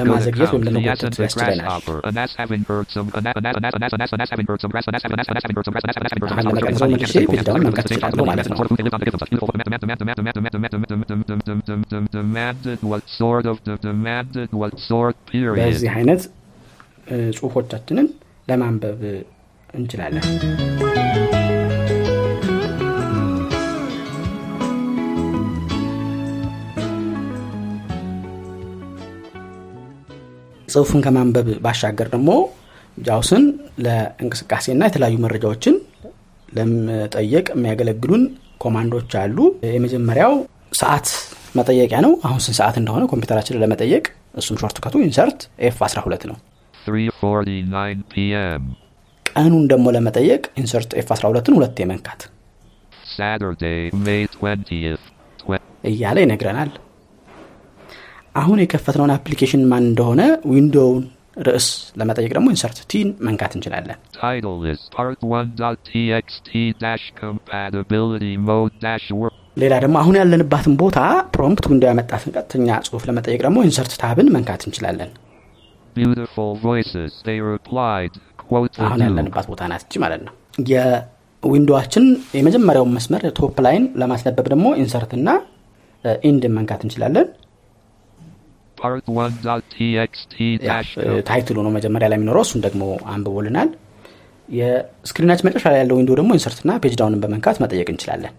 ለማዘግየት 0.01 0.51
ወይም 0.55 0.65
ለመጎተት 0.69 1.19
ያስችለናል። 1.21 1.69
አንድ 6.39 6.57
መቀንዘው 6.59 6.89
መልሼ 6.95 7.15
ሪጅዳውን 7.27 7.63
መምቀት 7.67 7.89
እችላለሁ 7.91 8.25
ማለት 8.31 8.49
ነው። 8.51 8.57
በዚህ 15.59 15.91
አይነት 15.97 16.23
ጽሁፎቻችንን 17.37 18.07
ለማንበብ 18.49 19.01
እንችላለን። 19.79 20.25
ጽሁፉን 30.69 31.03
ከማንበብ 31.05 31.49
ባሻገር 31.65 32.09
ደግሞ 32.15 32.31
ጃውስን 32.99 33.45
ለእንቅስቃሴና 33.85 34.83
የተለያዩ 34.89 35.17
መረጃዎችን 35.25 35.75
ለመጠየቅ 36.49 37.47
የሚያገለግሉን 37.55 38.23
ኮማንዶች 38.61 39.12
አሉ። 39.23 39.39
የመጀመሪያው 39.71 40.35
ሰዓት 40.81 41.09
መጠየቂያ 41.55 41.99
ነው። 42.07 42.12
አሁን 42.27 42.41
ስንት 42.45 42.57
ሰዓት 42.61 42.77
እንደሆነ 42.81 43.05
ኮምፒውተራችንን 43.12 43.62
ለመጠየቅ 43.65 44.05
እሱም 44.41 44.59
shortcut 44.62 44.79
ኡ 44.85 44.97
insert 45.07 45.39
F 45.69 45.79
12 45.87 46.27
ነው። 46.31 46.37
3:49 46.75 48.03
p.m. 48.12 48.65
ቀኑን 49.37 49.64
ደግሞ 49.72 49.87
ለመጠየቅ 49.96 50.42
ኢንሰርት 50.61 50.90
F 51.01 51.11
12 51.15 51.36
ን 51.36 51.57
ሁለት 51.59 51.77
የመንካት 51.83 52.22
Saturday, 53.16 53.79
May 54.07 54.22
20th. 54.35 55.05
Twe- 55.38 55.61
እያለ 55.90 56.16
ይነግረናል። 56.25 56.70
አሁን 58.35 58.59
የከፈትነውን 58.62 59.12
application 59.15 59.62
ማን 59.70 59.85
እንደሆነ 59.90 60.22
window 60.53 60.84
ውን 60.84 61.05
ርዕስ 61.46 61.66
ለመጠየቅ 62.01 62.31
ደግሞ 62.37 62.49
insert 62.55 62.79
T 62.91 62.97
ን 62.97 63.09
መንካት 63.27 63.53
እንችላለን። 63.57 63.99
Title 64.18 64.59
is 64.72 64.83
part 64.96 65.18
1.txt 65.33 66.49
dash 66.85 67.07
compatibility 67.22 68.35
mode 68.49 68.75
dash 68.85 69.07
work. 69.20 69.37
ሌላ 69.57 69.75
ደግሞ 69.85 69.96
አሁን 70.03 70.18
ያለንባትን 70.20 70.75
ቦታ 70.83 70.99
prompt 71.37 71.67
window 71.71 71.85
ያመጣትን 71.90 72.35
ቀጥተኛ 72.37 72.68
ጽሁፍ 72.88 73.05
ለመጠየቅ 73.09 73.40
ደግሞ 73.46 73.59
insert 73.69 73.95
tab 74.03 74.18
ን 74.18 74.29
መንካት 74.37 74.64
እንችላለን። 74.68 75.12
አሁን. 78.87 79.03
ያለንባት 79.07 79.47
ቦታ 79.51 79.63
ናት 79.71 79.95
ማለት 80.05 80.21
ነው። 80.27 80.35
የ 80.71 80.88
window 80.88 81.42
ዋችን 81.42 82.05
የመጀመሪያውን 82.37 82.93
መስመር 82.97 83.23
top 83.39 83.57
line 83.67 83.85
ለማስነበብ 84.03 84.47
ደግሞ 84.53 84.67
insert 84.83 85.12
እና 85.19 85.29
end 86.29 86.44
ን 86.44 86.55
መንካት 86.59 86.81
እንችላለን። 86.87 87.29
Part 88.79 89.05
1.txt 89.19 90.33
ያ 90.61 90.73
dash 90.73 90.91
እ, 91.03 91.13
title 91.29 91.49
ኡ 91.49 91.57
ነው 91.65 91.73
መጀመሪያ 91.77 92.07
ላይ 92.11 92.19
የሚኖረው 92.19 92.43
እሱን 92.47 92.61
ደግሞ 92.65 92.83
አንብቦልናል። 93.13 93.69
የስክሪናችን 94.49 95.47
መጨረሻ 95.47 95.67
ላይ 95.73 95.81
ያለው 95.83 95.97
ዊንዶ 95.99 96.11
ደግሞ 96.19 96.31
ኢንሰርትና 96.37 96.73
ፔጅ 96.83 96.95
ዳውንን 97.01 97.23
በመንካት 97.23 97.57
መጠየቅ 97.63 97.89
እንችላለን። 97.93 98.35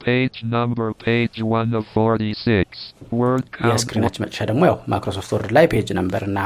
page 0.00 0.38
number 0.52 0.86
page 1.00 1.36
1 1.54 1.74
of 1.80 1.84
46. 1.96 2.78
Word 3.14 3.44
count 3.56 3.68
የስክሪናችን 3.70 4.22
መጨረሻ 4.24 4.42
ደግሞ 4.50 4.62
ያው 4.70 4.76
Microsoft 4.92 5.30
Word 5.36 5.50
ላይ 5.56 5.66
page 5.72 5.90
number 5.98 6.24
እና 6.30 6.38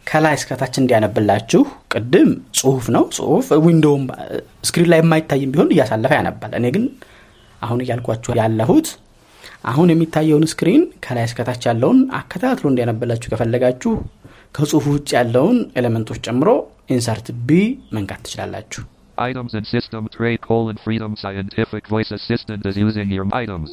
ከላይ 0.07 0.35
እስከታች 0.39 0.75
እንዲያነብላችሁ 0.81 1.63
ቅድም 1.93 2.29
ጽሁፍ 2.59 2.85
ነው 2.97 3.05
ጽሁፍ 3.17 3.47
window 3.65 3.95
ም 3.95 4.05
screen 4.69 4.91
ላይ 4.93 5.01
የማይታይም 5.03 5.53
ቢሆን 5.55 5.73
እያሳለፈ 5.75 6.13
ያነባል። 6.19 6.53
እኔ 6.59 6.67
ግን 6.77 6.85
አሁን 7.63 7.81
እያልኳችሁ 7.85 8.33
ያለሁት 8.41 8.89
አሁን 9.71 9.89
የሚታየውን 9.93 10.45
screen 10.53 10.83
ከላይ 11.05 11.25
እስከታች 11.29 11.63
ያለውን 11.69 12.01
አከታትሎ 12.19 12.67
እንዲያነበላችሁ 12.73 13.31
ከፈለጋችሁ 13.33 13.93
ከጽሁፉ 14.55 14.85
ውጭ 14.97 15.09
ያለውን 15.19 15.57
element 15.81 16.06
ኦች 16.06 16.21
ጨምሮ 16.27 16.51
insert 16.97 17.27
B 17.49 17.59
መንካት 17.97 18.23
ትችላላችሁ 18.27 18.85
Items 19.19 19.53
in 19.55 19.67
system 19.67 20.03
tray 20.09 20.41
colon 20.43 20.77
freedom 20.77 21.13
scientific 21.17 21.85
voice 21.89 22.11
assistant 22.11 22.63
is 22.67 22.77
using 22.79 23.09
your 23.11 23.27
items. 23.35 23.69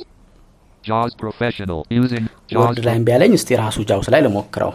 JAWS 0.84 1.14
professional 1.16 1.82
using 1.92 2.24
JAWS 2.52 2.60
Word 2.62 2.80
ላይ 2.88 2.96
እምቢ 3.00 3.10
ያለኝ 3.16 3.34
እስቲ 3.40 3.50
ራሱ 3.62 3.78
JAWS 3.90 4.08
ላይ 4.14 4.22
ልሞክረው 4.26 4.72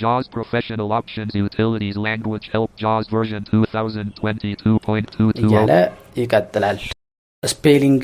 JAWS 0.00 0.26
professional 0.30 0.92
options 0.92 1.34
utilities 1.36 1.96
language 1.98 2.46
help 2.48 2.70
JAWS 2.76 3.06
version 3.08 3.40
2022.22 3.46 5.42
እያለ 5.42 5.72
ይቀጥላል። 6.20 6.78
Spelling 7.42 8.02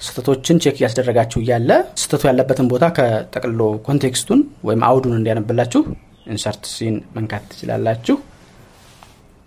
ስህተቶችን 0.00 0.56
check 0.64 0.76
እያስደረጋችሁ 0.80 1.38
እያለ 1.42 1.70
ስህተቱ 2.00 2.22
ያለበትን 2.30 2.66
ቦታ 2.72 2.84
ጠቅልሎ 2.96 3.62
context 3.88 4.21
ኡን 4.21 4.40
ወይም 4.68 4.82
አውዱን 4.88 5.14
እንዲያነብላችሁ 5.18 5.82
insert 6.34 6.64
C 6.74 6.81
ን 6.81 6.96
መንካት 7.16 7.44
ትችላላችሁ። 7.52 8.16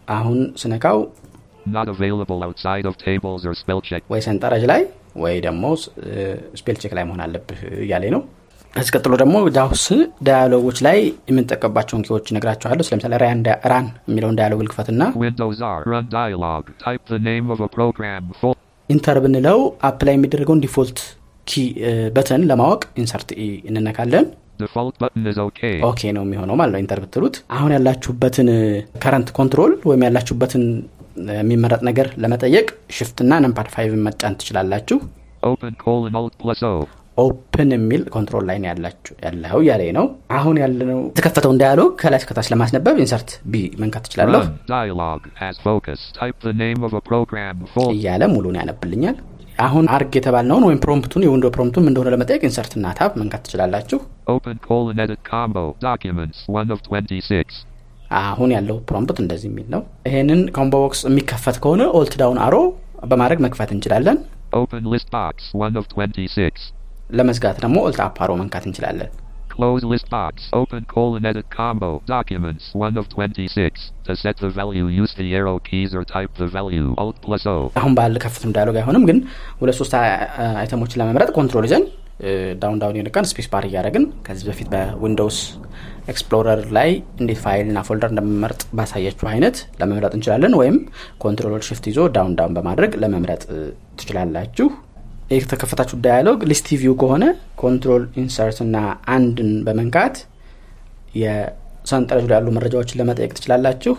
አሁን 0.08 0.40
ስነካው. 0.62 1.00
ወይ 4.12 4.22
ሰንጠረዥ 4.28 4.64
ላይ 4.72 4.82
ወይ 5.24 5.36
ደግሞ 5.46 5.64
spell 6.60 6.78
check 6.82 6.94
ላይ 6.98 7.04
መሆን 7.10 7.22
አለብህ 7.26 7.60
እያለ 7.84 8.06
ነው 8.16 8.22
ከዚህ 8.74 8.92
ቀጥሎ 8.96 9.14
ደግሞ 9.22 9.36
JAWS 9.56 9.84
dialog 10.28 10.58
ኦች 10.58 10.78
ላይ 10.86 10.98
የምንጠቀምባቸውን 11.30 12.04
key 12.08 12.16
ዎች 12.16 12.28
ነግራችኋለሁ 12.36 12.84
ስለምሳሌ 12.88 13.14
Run 13.72 13.88
የሚለውን 14.10 14.36
dialog 14.40 14.62
ልክፈትና 14.66 15.02
enter 18.90 19.18
ብንለው 19.24 19.60
app 19.90 20.00
ላይ 20.08 20.16
የሚደረገውን 20.18 20.62
default 20.66 21.00
key 21.48 21.64
button 22.16 22.42
ለማወቅ 22.50 22.82
insert 22.98 23.30
እንነካለን. 23.70 24.26
OK 25.90 26.02
ነው 26.16 26.24
የሚሆነው 26.26 26.56
ማለት 26.60 26.74
ነው 26.76 26.82
enter 26.84 27.00
ብትሉት። 27.04 27.36
አሁን 27.58 27.74
ያላችሁበትን 27.76 28.50
current 29.04 29.30
control 29.38 29.74
ወይም 29.90 30.06
ያላችሁበትን 30.08 30.64
የሚመረጥ 31.40 31.82
ነገር 31.90 32.10
ለመጠየቅ 32.24 32.68
shift 32.98 33.25
ና 33.25 33.42
numpad 33.46 33.70
five 33.76 33.96
ን 33.96 34.06
መጫን 34.08 34.38
ትችላላችሁ 34.42 35.00
Open 37.18 37.70
የሚል 37.76 38.02
control 38.16 38.44
ላይ 38.50 38.58
ያለው 39.24 39.60
እያለ 39.64 39.82
ነው 39.98 40.06
አሁን 40.38 40.58
ያለነው 40.64 41.00
የተከፈተውን 41.10 41.58
dialog 41.62 41.92
ከላይ 42.02 42.20
እስከታች 42.22 42.48
ለማስነበብ 42.54 43.00
insert 43.06 43.32
B 43.54 43.64
መንካት 43.82 44.04
ትችላለሁ 44.08 44.42
Run 44.44 44.54
dialog 44.76 45.20
has 45.48 45.56
focus. 45.68 46.00
Type 46.22 46.40
the 46.50 46.56
name 46.66 46.82
of 46.88 46.94
a 47.00 47.04
program. 47.12 47.56
Full 47.76 47.92
እያለ 47.98 48.24
ሙሉን 48.36 48.58
ያነብልኛል 48.62 49.18
አሁን 49.66 49.86
አርግ 49.96 50.14
የተባልነውን 50.18 50.66
ወይም 50.68 50.80
prompt 50.86 51.09
ኡን 51.09 51.24
የ 51.26 51.31
window 51.31 51.48
prompt 51.56 51.72
ኡን 51.72 51.84
ምን 51.86 51.92
እንደሆነ 51.92 52.10
ለመጠየቅ 52.14 52.42
insert 52.50 52.79
ና 52.79 52.94
tab 53.00 53.12
መንካት 53.22 53.42
ትችላላችሁ 53.48 54.00
open 54.28 54.58
colon 54.70 55.00
edit 55.06 55.22
combo 55.32 55.66
documents 55.90 56.40
1 56.48 56.74
of 56.76 56.82
26. 56.90 57.60
አሁን 58.22 58.50
ያለው 58.56 58.78
prompt 58.90 59.18
እንደዚህ 59.24 59.48
የሚል 59.52 59.68
ነው 59.76 59.82
ይሄንን 60.08 60.42
combo 60.58 60.76
box 60.84 61.02
የሚከፈት 61.10 61.58
ከሆነ 61.64 61.84
alt 62.00 62.16
down 62.22 62.40
arrow 62.46 62.56
በማድረግ 63.12 63.42
መክፈት 63.46 63.72
እንችላለን 63.76 64.18
Open 67.12 67.28
list 67.28 67.42
box 67.42 67.54
1 67.54 67.54
of 67.54 67.54
26. 67.54 67.54
ለመዝጋት 67.54 67.62
ደግሞ 67.62 67.78
alt 67.86 68.00
up 68.00 68.18
arrow 68.24 68.32
መንካት 68.42 68.64
እንችላለን 68.66 69.10
Close 69.60 69.84
list 69.84 70.10
box. 70.10 70.34
Open 70.54 70.86
colon 70.96 71.26
edit 71.26 71.46
combo. 71.58 72.02
Documents 72.08 72.72
1 72.74 72.98
of 72.98 73.06
26. 73.10 73.92
To 74.04 74.16
set 74.16 74.38
the 74.38 74.50
value, 74.50 74.88
use 74.88 75.14
the 75.16 75.36
arrow 75.36 75.60
keys 75.60 75.94
or 75.94 76.06
type 76.06 76.32
the 76.38 76.48
value. 76.48 76.96
Alt 76.98 77.18
plus 77.26 77.46
O. 77.46 77.72
አሁን 77.76 77.96
ባለ 77.98 78.18
ከፍትም 78.26 78.54
dialog 78.56 78.76
አይሆንም 78.82 79.04
ግን 79.10 79.18
ሁለት 79.62 79.78
ሶስት 79.80 79.96
item 80.62 80.77
ኦችን 80.77 81.00
ለመምረጥ 81.02 81.30
control 81.38 81.66
ይዘን 81.68 81.86
down 82.62 82.80
down 82.82 82.96
የነካን 83.00 83.26
space 83.32 83.48
bar 83.52 83.66
እያደረግን 83.68 84.06
ከዚህ 84.28 84.46
በፊት 84.50 84.68
በ 84.74 84.88
Windows 84.88 85.38
Explorer 86.14 86.62
ላይ 86.78 86.90
እንዴት 87.22 87.40
file 87.46 87.67
ና 87.67 87.84
folder 87.90 88.10
እንደምመርጥ 88.14 88.62
ባሳያችሁ 88.80 89.28
አይነት 89.34 89.58
ለመምረጥ 89.82 90.14
እንችላለን 90.18 90.56
ወይም 90.62 90.78
control 91.26 91.64
shift 91.70 91.86
ይዞ 91.92 92.08
down 92.18 92.36
down 92.40 92.56
በማድረግ 92.58 92.94
ለመምረጥ 93.04 93.44
ትችላላችሁ 94.02 94.68
የተከፈታችሁ 95.30 95.96
dialog 96.06 96.40
list 96.50 96.68
view 96.82 96.94
ከሆነ 97.02 97.24
control 97.62 98.04
insert 98.22 98.58
እና 98.66 98.78
አንድን 99.16 99.52
በመንካት 99.68 100.16
የሰንጠረዥ 101.22 102.26
ላይ 102.32 102.36
ያሉ 102.38 102.48
መረጃዎችን 102.58 102.98
ለመጠየቅ 103.00 103.32
ትችላላችሁ. 103.38 103.94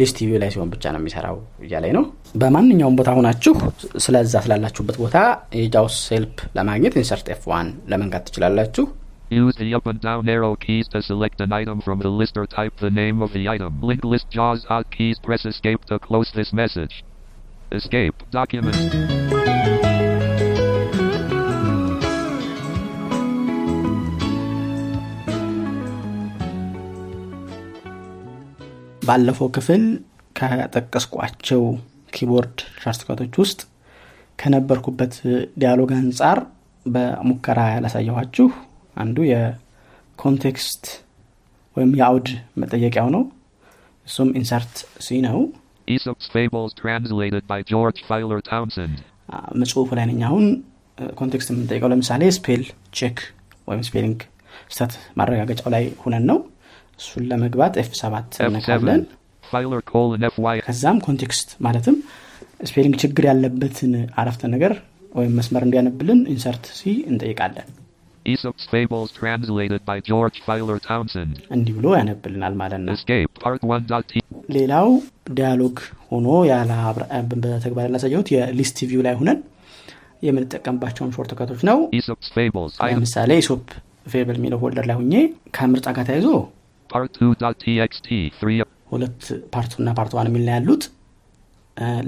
list 0.00 0.16
view 0.28 0.38
ላይ 0.42 0.50
ሲሆን 0.54 0.70
ብቻ 0.74 0.84
ነው 0.94 1.00
የሚሰራው 1.02 1.36
እያለ 1.66 1.92
ነው 1.96 2.04
በማንኛውም 2.42 2.96
ቦታ 3.00 3.10
ሆናችሁ 3.18 3.54
ስለዛ 4.06 4.34
ስላላችሁበት 4.46 4.98
ቦታ 5.04 5.16
የጃውስ 5.60 5.98
ሄልፕ 6.14 6.38
ለማግኘት 6.58 6.96
ኢንሰርት 7.02 7.28
ኤፍ 7.36 7.44
ዋን 7.52 7.70
ለመንካት 7.92 8.26
ትችላላችሁ 8.30 8.86
Use 9.34 9.56
the 9.56 9.68
up 9.76 9.86
and 9.86 10.00
down 10.00 10.28
arrow 10.28 10.54
keys 10.56 10.86
to 10.88 10.98
select 11.02 11.38
an 11.40 11.52
item 11.52 11.78
from 11.80 11.98
the 11.98 12.10
list 12.10 12.34
or 12.36 12.46
type 12.48 12.74
the 12.78 12.90
name 12.92 13.18
of 13.22 13.30
the 13.32 13.44
item. 13.48 13.72
Link 13.82 14.02
list 14.04 14.26
JAWS 14.30 14.60
hotkeys. 14.66 15.16
Press 15.22 15.44
escape 15.46 15.82
to 15.86 15.96
close 15.98 16.30
this 16.30 16.50
message. 16.52 16.94
Escape. 17.74 18.22
Documents. 18.30 18.80
ባለፈው 29.02 29.48
ክፍል 29.56 29.82
ከጠቀስኳቸው 30.36 31.62
keyboard 32.14 32.58
shortcut 32.82 33.17
ኦች 33.17 33.34
ውስጥ 33.42 33.60
ከነበርኩበት 34.38 35.14
dialog 35.60 35.90
አንጻር 35.98 36.38
በሙከራ 36.86 37.60
ያላሳየኋችሁ 37.74 38.46
አንዱ 38.96 39.18
የ 39.32 39.66
context 39.66 40.84
ወይም 41.76 41.92
የአውድ 42.00 42.28
መጠየቂያው 42.62 43.08
ነው 43.16 43.22
እሱም 44.06 44.30
insert 44.40 44.74
C 45.06 45.20
ነው 45.26 45.38
Aesop's 45.88 46.26
Fables 46.28 46.72
translated 46.74 47.44
by 47.46 47.58
George 47.64 47.98
Fyler 48.08 48.40
Townsend. 48.44 48.96
አ፣ 49.30 49.38
ጽሁፉ 49.70 49.88
ላይ 49.98 50.06
ነኝ 50.10 50.20
አሁን 50.28 50.44
context 51.20 51.48
የምንጠይቀው 51.52 51.88
ለምሳሌ 51.92 52.22
spell 52.36 52.62
check 52.98 53.18
ወይም 53.68 53.82
spelling 53.88 54.18
ስተት 54.70 54.92
ማረጋገጫው 55.18 55.68
ላይ 55.74 55.84
ሁነን 56.02 56.24
ነው 56.30 56.38
እሱን 57.00 57.24
ለመግባት 57.30 57.74
F 57.82 57.90
ሰባት 58.02 58.28
እነካለን 58.48 59.00
F7. 59.02 59.20
Fyler 59.44 59.80
colon 59.90 60.22
FY. 60.30 60.54
ከዛም 60.66 60.98
context 61.06 61.48
ማለትም 61.66 61.96
spelling 62.68 62.94
ችግር 63.02 63.24
ያለበትን 63.30 63.92
አረፍተ 64.20 64.42
ነገር 64.54 64.72
ወይም 65.12 65.32
መስመር 65.38 65.62
እንዲያነብልን 65.66 66.20
insert 66.34 66.64
C 66.78 66.92
እንጠይቃለን 67.10 67.68
Aesop's 68.26 68.64
Fables 68.72 69.10
translated 69.12 69.80
by 69.84 69.96
George 70.10 70.36
Fyler 70.46 70.76
Townsend. 70.88 71.34
እንዲህ 71.56 71.72
ብሎ 71.78 71.86
ያነብልናል 71.98 72.54
ማለት 72.60 72.80
ነው 72.86 72.94
Escape. 72.96 73.32
Part 73.44 73.62
1.t. 73.70 74.12
ሌላው 74.56 74.88
dialog 75.38 75.76
ሆኖ 76.10 76.28
ያለ 76.50 76.70
በተግባር 77.30 77.84
ያላሳየሁት 77.88 78.28
የ 78.34 78.49
list 78.49 78.78
view 78.90 79.02
ላይ 79.06 79.14
ሁነን 79.20 79.38
የምንጠቀምባቸውን 80.26 81.12
shortcut 81.16 81.45
ኦች 81.45 81.60
ነው. 81.70 81.78
ለምሳሌ 82.92 83.30
Aesop 83.42 83.64
Fable 84.12 84.38
የሚለው 84.40 84.60
folder 84.62 84.86
ላይ 84.90 84.96
ሁኜ 85.02 85.14
ከምርጫ 85.58 85.86
ጋር 85.98 86.06
ተያይዞ 86.10 86.28
Part 86.90 87.12
2.txt. 87.20 88.08
3 88.40 88.64
ሁለት 88.92 89.20
part 89.54 89.65
two 89.65 89.74
እና 89.82 89.90
part 89.98 90.12
one 90.18 90.28
የሚል 90.30 90.48
ያሉት 90.54 90.82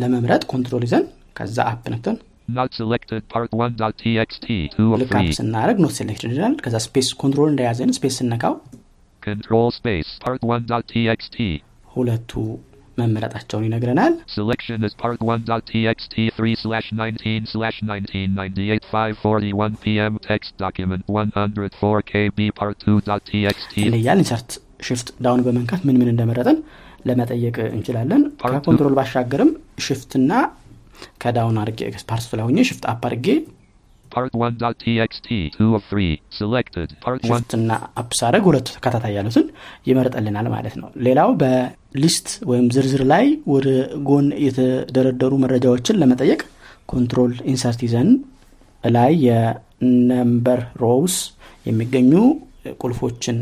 ለመምረጥ 0.01 0.43
control 0.53 0.83
ይዘን 0.87 1.05
ከዛ 1.39 1.59
up 1.71 1.85
ነክተን 1.93 2.17
Not 2.49 2.75
selected. 2.75 3.29
Part 3.29 3.51
1.txt. 3.53 4.47
2 4.75 4.93
of 4.95 5.01
ልክ 5.03 5.13
up 5.13 5.25
3. 5.25 5.37
ስናደረግ 5.39 5.79
not 5.85 5.95
selection 5.99 6.33
ይላል 6.35 6.55
ከዛ 6.65 6.77
space 6.87 7.09
control 7.23 7.51
እንደያዘን 7.55 7.93
space 7.99 8.17
ስነካው 8.21 8.55
Control 9.23 9.69
space. 9.73 10.11
Part 10.25 10.41
1.txt. 10.51 11.37
ሁለቱ 11.95 12.33
መመረጣቸውን 13.01 13.65
ይነግረናል 13.67 14.13
Selection 14.35 14.79
is 14.89 14.95
part 15.03 15.19
1.txt 15.31 16.13
3 16.37 16.53
slash 16.63 16.87
19 16.93 17.51
slash 17.53 17.79
1998 17.87 18.87
541 18.93 19.75
p.m. 19.85 20.13
Text 20.29 20.53
document 20.65 21.03
104 21.17 22.03
KB 22.13 22.39
part 22.61 22.77
2.txt. 22.87 23.75
ይላል 23.89 24.21
insert 24.25 24.51
shift 24.89 25.09
down 25.25 25.43
በመንካት 25.47 25.83
ምን 25.89 25.99
ምን 26.01 26.11
እንደመረጠን 26.13 26.59
ለመጠየቅ 27.09 27.57
እንችላለን. 27.77 28.23
ከ 28.43 28.55
control 28.55 28.95
ባሻገርም 29.01 29.51
shift 29.87 30.14
ና 30.14 30.31
ከ 31.23 31.36
down 31.36 31.61
አድርጌ 31.63 31.81
part 32.11 32.22
two 32.22 32.31
ላይ 32.39 32.45
ሆኜ 32.49 32.67
shift 32.71 32.87
up 32.93 33.05
አድርጌ 33.11 33.29
Part 34.07 34.35
1.txt 34.39 35.29
2 35.55 35.65
of 35.77 35.83
3. 35.87 36.05
Selected. 36.31 36.89
Part 37.05 37.19
1. 37.21 37.31
shift 37.31 37.56
ና 37.56 37.71
up 38.01 38.11
ሳደርግ 38.19 38.45
ሁለቱ 38.49 38.67
ተከታታይ 38.77 39.15
ያሉትን 39.19 39.47
ይመርጠልናል 39.89 40.47
ማለት 40.55 40.75
ነው 40.81 40.89
ሌላው 41.07 41.31
በ 41.41 41.70
list 41.70 42.29
ወይም 42.51 42.67
ዝርዝር 42.77 43.03
ላይ 43.13 43.25
ወደ 43.55 43.67
ጎን 44.09 44.27
የተደረደሩ 44.45 45.33
መረጃዎችን 45.45 45.99
ለመጠየቅ 46.03 46.41
control 46.93 47.35
insert 47.53 47.83
ይዘን 47.87 48.11
ላይ 48.85 49.13
የ 49.27 49.61
number 49.61 50.63
rows 50.85 51.17
የሚገኙ 51.67 52.13
ቁልፎችን 52.83 53.39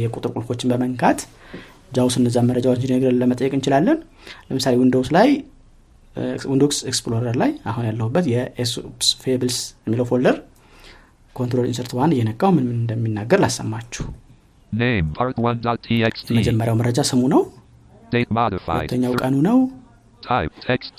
የቁጥር 0.00 0.30
ቁልፎችን 0.36 0.70
በመንካት 0.72 1.20
JAWS 1.96 2.16
እነዛ 2.20 2.38
መረጃዎች 2.48 2.80
እንዲነግረን 2.80 3.20
ለመጠየቅ 3.22 3.52
እንችላለን 3.56 3.98
ለምሳሌ 4.48 4.74
Windows 4.82 5.08
ላይ 5.16 5.28
Windows 6.52 6.78
Explorer 6.90 7.36
ላይ 7.42 7.50
አሁን 7.70 7.84
ያለሁበት 7.88 8.26
የ 8.32 8.49
Aesop's 8.49 9.08
Fables 9.22 9.58
የሚለው 9.86 10.06
folder 10.10 10.36
control 11.36 11.66
insert 11.70 11.92
one 11.98 12.12
እየነካው 12.16 12.50
ምን 12.56 12.64
ምን 12.70 12.78
እንደሚናገር 12.82 13.40
ላሰማችሁ 13.44 14.06
Name 14.72 15.06
part1.txt. 15.18 16.26
የመጀመሪያው 16.32 16.76
መረጃ 16.80 17.00
ስሙ 17.08 17.22
ነው. 17.32 17.40
ሁለተኛው 18.68 19.12
ቀኑ 19.22 19.36
ነው 19.48 19.58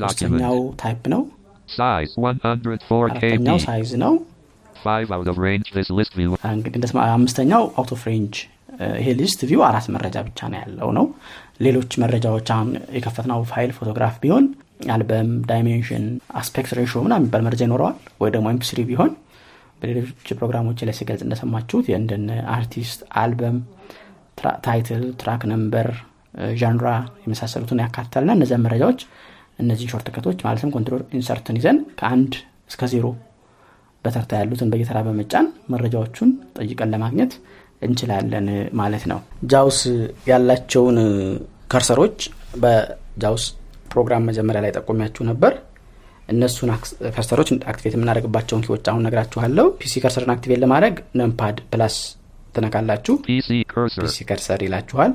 ሶስተኛው. 0.01 0.57
type 0.81 1.03
ነው 1.13 1.21
Size 1.69 2.13
104 2.21 3.03
አራተኛው. 3.05 3.57
size 3.65 3.91
ነው 4.03 4.13
5 4.86 5.12
out 5.15 5.27
of 5.31 5.38
range. 5.47 5.67
This 5.77 5.89
list 5.99 6.13
view. 6.19 6.31
እንግዲህ 6.51 6.77
እንደስማ 6.79 6.99
አምስተኛው 7.15 7.63
out 7.79 7.91
of 7.97 8.03
range 8.10 8.36
ይሄ 8.99 9.07
list 9.19 9.41
view 9.49 9.62
አራት 9.69 9.88
መረጃ 9.95 10.17
ብቻ 10.27 10.39
ነው 10.51 10.60
ያለው 10.62 10.89
ነው 10.97 11.05
ሌሎች 11.65 11.91
መረጃዎች 12.03 12.47
አሁን 12.55 12.69
የከፈትነው 12.97 13.39
ፋይል 13.51 13.71
ፎቶግራፍ 13.77 14.15
ቢሆን 14.23 14.45
አልበም 14.91 15.29
dimension 15.49 16.05
aspect 16.39 16.71
ratio 16.77 16.93
ምና 17.05 17.13
የሚባል 17.19 17.41
መረጃ 17.47 17.61
ይኖረዋል። 17.67 17.97
ወይ 18.21 18.31
ደግሞ 18.35 18.47
MP3 18.53 18.79
ቢሆን 18.89 19.11
በሌሎች 19.81 20.09
ፕሮግራሞች 20.39 20.79
ላይ 20.87 20.95
ሲገልጽ 20.97 21.21
እንደሰማችሁት 21.25 21.85
የእንደነ 21.91 22.29
አርቲስት 22.55 22.99
አልበም 23.21 23.57
title 24.65 25.03
track 25.21 25.41
number 25.51 25.88
genre 26.60 26.88
የመሳሰሉትን 27.23 27.81
ያካትታልና 27.83 28.31
እነዚያን 28.37 28.63
መረጃዎች 28.65 28.99
እነዚህ 29.59 29.89
shortcut 29.91 30.07
ኦች 30.15 30.39
ማለትም 30.45 30.71
control 30.75 31.01
insert 31.17 31.47
ን 31.47 31.57
ይዘን 31.59 31.79
ከአንድ 31.99 32.33
እስከ 32.69 32.87
ዜሮ 32.93 33.07
በተርታ 34.03 34.31
ያሉትን 34.39 34.69
በየተራ 34.71 34.99
በመጫን 35.07 35.47
መረጃዎቹን 35.73 36.29
ጠይቀን 36.57 36.91
ለማግኘት 36.93 37.33
እንችላለን 37.81 38.47
ማለት 38.73 39.03
ነው። 39.11 39.19
JAWS 39.51 39.79
ያላቸውን 40.29 40.97
cursor 41.71 41.99
ኦች 41.99 42.17
በ 42.63 42.91
JAWS 42.91 43.45
ፕሮግራም 43.91 44.25
መጀመሪያ 44.30 44.62
ላይ 44.65 44.73
ጠቆሚያችሁ 44.77 45.23
ነበር 45.30 45.54
እነሱን 46.30 46.69
cursor 47.15 47.36
ኦች 47.36 47.49
activate 47.71 47.95
የምናደርግባቸውን 47.97 48.63
key 48.65 48.74
ዎች 48.74 48.86
አሁን 48.91 49.04
ነግራችኋለሁ 49.08 49.65
PC 49.81 49.93
cursor 50.03 50.24
ን 50.24 50.31
activate 50.36 50.60
ለማድረግ 50.63 50.95
numpad 51.21 51.57
plus 51.71 51.95
ትነካላችሁ. 52.56 53.13
PC 53.27 53.49
cursor 54.29 54.62
ይላችኋል 54.65 55.12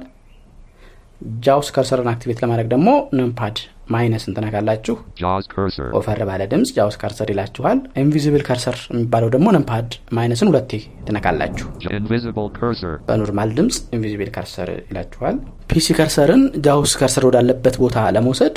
JAWS 1.44 1.68
cursor 1.74 2.00
ን 2.00 2.08
activate 2.12 2.38
ለማድረግ 2.44 2.66
ደግሞ 2.72 2.88
numpad 3.20 3.56
minus 3.94 4.24
እንትነካላችሁ 4.30 4.94
JAWS 5.20 5.46
cursor. 5.54 5.86
ኦፈር 5.98 6.20
ባለ 6.28 6.42
ድምፅ 6.52 6.70
JAWS 6.76 6.96
cursor 7.02 7.28
ይላችኋል 7.32 7.78
invisible 8.02 8.42
cursor 8.48 8.76
የሚባለው 8.92 9.28
ደግሞ 9.34 9.46
numpad 9.56 9.88
minus 10.18 10.41
ን 10.41 10.50
ሁለቴ 10.50 10.72
ትነካላችሁ 11.08 11.66
J- 11.84 11.92
Invisible 12.00 12.48
cursor. 12.58 12.92
በ 13.08 13.19
normal 13.19 13.52
ድምፅ 13.58 13.78
invisible 13.96 14.30
cursor 14.36 14.70
ይላችኋል 14.90 15.38
PC 15.70 15.86
cursor 15.98 16.31
ን 16.31 16.42
JAWS 16.64 16.92
cursor 17.00 17.24
ወዳለበት 17.28 17.76
ቦታ 17.84 17.96
ለመውሰድ 18.16 18.56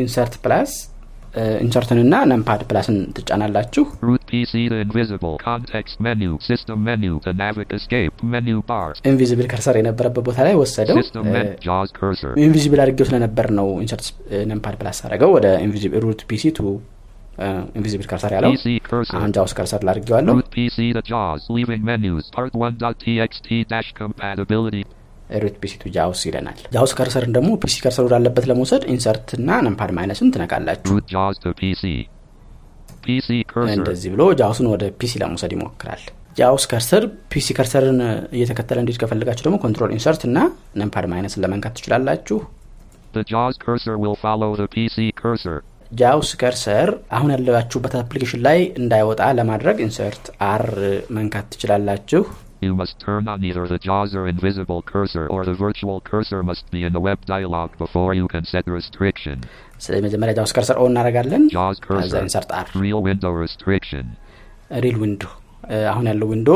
insert 0.00 0.34
plus 0.44 0.72
insert 1.64 1.91
ንና 1.91 2.14
numpad 2.30 2.62
plus 2.70 2.87
ን 2.87 2.96
ትጫናላችሁ 3.16 3.84
Route 4.08 4.22
PC 4.30 4.52
to 4.72 4.76
invisible. 4.84 5.34
Context 5.50 5.94
menu. 6.06 6.32
System 6.48 6.78
menu 6.88 7.12
to 7.24 7.30
navic 7.42 7.70
escape. 7.78 8.14
Menu 8.34 8.56
bar. 8.70 8.88
invisible 9.10 9.46
cursor 9.52 9.76
የነበረበት 9.80 10.24
ቦታ 10.28 10.38
ላይ 10.46 10.54
ወሰደው. 10.62 10.96
invisible 12.46 12.80
አድርጌው 12.84 13.06
ስለነበር 13.10 13.46
ነው 13.58 13.68
insert 13.84 14.06
numpad 14.52 14.76
plus 14.82 15.00
አደረገው 15.04 15.32
ወደ 15.36 15.46
route 16.06 16.22
PC 16.32 16.44
to 16.58 16.60
invisible 17.78 18.06
cursor 18.12 18.32
ያለው. 18.36 18.52
አሁን 19.18 19.30
JAWS 19.38 19.54
cursor 19.60 19.82
ላድርጌዋለሁ 19.88 20.34
Route 25.30 25.60
PC 25.60 25.78
to 25.78 25.90
JAWS. 25.90 26.26
Leaving 26.26 26.44
menus. 26.44 26.62
Part 26.62 26.62
1.txt 26.62 26.62
dash 26.62 26.62
compatibility. 26.62 26.62
ሩት 26.62 26.62
ፒሲ 26.62 26.62
ቱ 26.62 26.62
ጃውስ 26.62 26.62
ይለናል 26.62 26.72
JAWS 26.74 26.92
cursor 26.98 27.24
ን 27.24 27.32
ደግሞ 27.32 27.50
PC 27.62 27.76
cursor 27.84 28.04
ወዳለበት 28.04 28.44
ለመውሰድ 28.50 28.82
insert 28.84 29.28
እና 29.38 29.60
numpad 29.66 29.90
minus 29.98 30.22
ን 30.22 30.32
ትነካላችሁ 30.34 30.92
Route 30.94 31.06
JAWS 31.14 31.38
to 31.44 31.50
PC. 31.52 31.84
PC 33.06 33.28
cursor. 33.52 33.74
እንደዚህ 33.78 34.10
ብሎ 34.14 34.22
JAWS 34.40 34.57
ን 34.57 34.66
ወደ 34.72 34.84
PC 35.00 35.12
ለመውሰድ 35.22 35.52
ይሞክራል 35.56 36.02
JAWS 36.38 36.64
cursor 36.70 37.02
PC 37.32 37.46
cursor 37.58 37.88
ን 37.88 37.98
እየተከተለ 38.36 38.78
እንዲሄድ 38.82 39.00
ከፈለጋችሁ 39.02 39.44
ደግሞ 39.46 39.56
control 39.64 39.90
insert 39.96 40.22
እና 40.28 40.38
numpad 40.82 41.06
minus 41.12 41.33
ን 41.33 41.42
ለመንካት 41.44 41.74
ትችላላችሁ 41.78 42.38
The 43.14 43.24
JAWS 43.32 43.56
cursor 43.66 43.98
will 43.98 44.16
follow 44.16 44.56
the 44.56 44.68
PC 44.76 44.96
cursor. 45.22 45.58
JAWS 46.00 46.30
cursor 46.40 46.88
አሁን 47.16 47.32
ያለባችሁበት 47.34 47.94
application 48.00 48.40
ላይ 48.46 48.58
እንዳይወጣ 48.82 49.22
ለማድረግ 49.38 49.76
insert 49.86 50.24
R 50.52 50.64
መንካት 51.16 51.46
ትችላላችሁ 51.54 52.22
You 52.61 52.73
must 52.73 52.95
turn 52.99 53.23
on 53.27 53.39
either 53.43 53.63
the 53.67 53.79
JAWS 53.79 54.11
or 54.19 54.23
invisible 54.27 54.79
cursor 54.91 55.25
or 55.33 55.41
the 55.49 55.55
virtual 55.57 55.97
cursor 56.01 56.39
must 56.43 56.65
be 56.71 56.79
in 56.87 56.91
the 56.91 57.03
web 57.07 57.19
dialog 57.27 57.69
before 57.83 58.11
you 58.19 58.27
can 58.33 58.45
set 58.53 58.65
restriction. 58.77 59.37
ስለዚህ 59.83 60.03
መጀመሪያ 60.07 60.33
ጃውስ 60.39 60.53
ከርሰር 60.57 60.77
ኦ 60.83 60.87
እናደረጋለን 60.91 61.43
JAWS 61.55 61.77
ከዛ 61.85 61.93
cursor. 62.13 62.23
ኢንሰርት 62.27 62.51
አር 62.59 62.65
Real 62.85 63.01
window 63.09 63.31
restriction. 63.43 64.05
ሪል 64.85 64.97
ዊንዶ 65.03 65.23
አሁን 65.93 66.05
ያለው 66.11 66.27
ዊንዶ 66.33 66.49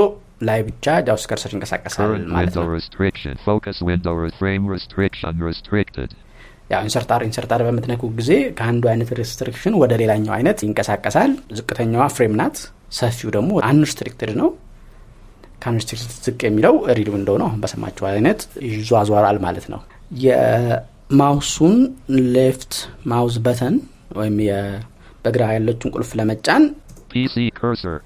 ላይ 0.50 0.60
ብቻ 0.70 0.86
ጃውስ 1.10 1.26
ከርሰር 1.32 1.52
ይንቀሳቀሳል 1.56 2.08
Current 2.08 2.28
ማለት 2.36 2.50
window 2.50 2.64
ነው 2.66 2.74
restriction. 2.78 3.34
Focus 3.50 3.78
window 3.92 4.14
re- 4.22 4.34
frame 4.42 4.66
restriction 4.76 5.34
restricted. 5.50 6.10
ያው 6.74 6.82
ኢንሰርታር 6.88 7.22
ኢንሰርታር 7.28 7.62
በምትነኩ 7.68 8.04
ጊዜ 8.20 8.32
ከአንዱ 8.58 8.84
አይነት 8.92 9.10
ሬስትሪክሽን 9.20 9.74
ወደ 9.82 9.94
ሌላኛው 10.02 10.34
አይነት 10.38 10.58
ይንቀሳቀሳል 10.66 11.32
ዝቅተኛዋ 11.58 12.04
ፍሬም 12.18 12.36
ናት 12.42 12.58
ሰፊው 13.00 13.30
ደግሞ 13.38 13.50
አንሪስትሪክትድ 13.70 14.32
ነው 14.42 14.50
ከ 15.63 15.71
unrestricted 15.71 16.19
ዝቅ 16.27 16.41
የሚለው 16.47 16.75
real 16.99 17.09
window 17.15 17.37
ነው 17.43 17.47
አሁን 17.49 17.61
በሰማችሁ 17.63 18.05
አይነት 18.11 18.41
ይዟዟራል 18.71 19.39
ማለት 19.47 19.67
ነው 19.73 19.81
የ 20.27 20.54
mouse 20.54 21.22
ኡን 21.22 21.77
left 22.37 22.75
mouse 23.13 23.37
button 23.47 23.75
ወይም 24.19 24.37
በግራ 25.25 25.45
ያለችን 25.57 25.93
ቁልፍ 25.95 26.11
ለመጫን 26.19 26.65
PC 27.13 27.37
cursor. 27.59 27.97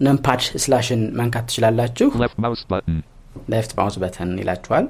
numpad 0.00 0.40
slash 0.62 0.91
ን 0.91 1.02
መንካት 1.20 1.44
ትችላላችሁ 1.50 2.06
Left 2.22 2.38
mouse 2.44 2.62
button. 2.72 2.96
left 3.52 3.72
mouse 3.78 3.96
button 4.02 4.30
ይላችኋል 4.42 4.84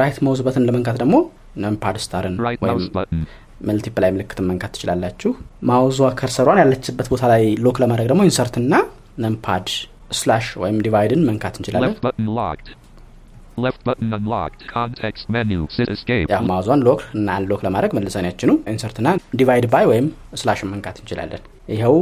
right 0.00 0.18
mouse 0.26 0.40
button 0.46 0.64
ለመንካት 0.68 0.96
ደግሞ 1.02 1.16
numpad 1.64 1.96
star 2.04 2.24
ን 2.24 2.34
Right 2.46 2.60
ወይም 2.64 2.72
mouse 2.74 2.88
button. 2.96 3.22
multiply 3.68 4.10
ምልክትን 4.14 4.46
መንካት 4.50 4.72
ትችላላችሁ 4.76 5.30
mouse 5.70 6.08
ዋ 6.18 6.27
cursor 6.27 6.44
ዋን 6.44 6.58
ያለችበት 6.62 7.06
ቦታ 7.12 7.24
ላይ 7.32 7.44
lock 7.66 7.76
ለማድረግ 7.82 8.08
ደግሞ 8.12 8.24
insert 8.28 8.56
እና 8.62 8.74
numpad 9.24 9.68
slash 10.10 10.46
ወይም 10.62 10.76
divide 10.86 11.13
ን 11.13 11.22
መንካት 11.28 11.54
እንችላለን 11.60 11.92
Left 11.92 12.02
button 12.06 12.28
locked. 12.38 12.68
Left 13.58 13.82
button 13.84 14.10
unlocked. 14.12 14.62
Context 14.72 15.24
menu. 15.28 15.60
Sit 15.76 15.90
escape. 15.94 16.26
ያ 16.32 16.38
mouse 16.50 16.65
ዋን 16.65 16.80
lock 16.88 17.00
እና 17.18 17.28
unlock 17.38 17.60
ለማድረግ 17.66 17.92
መልሰን 17.98 18.26
ያችኑ 18.28 18.50
insert 18.72 18.96
እና 19.02 19.08
divide 19.40 19.66
by 19.74 19.84
ወይም 19.92 20.06
slash 20.40 20.61
ን 20.61 20.70
መንካት 20.72 20.96
እንችላለን 21.02 21.42
ይኸው 21.74 21.96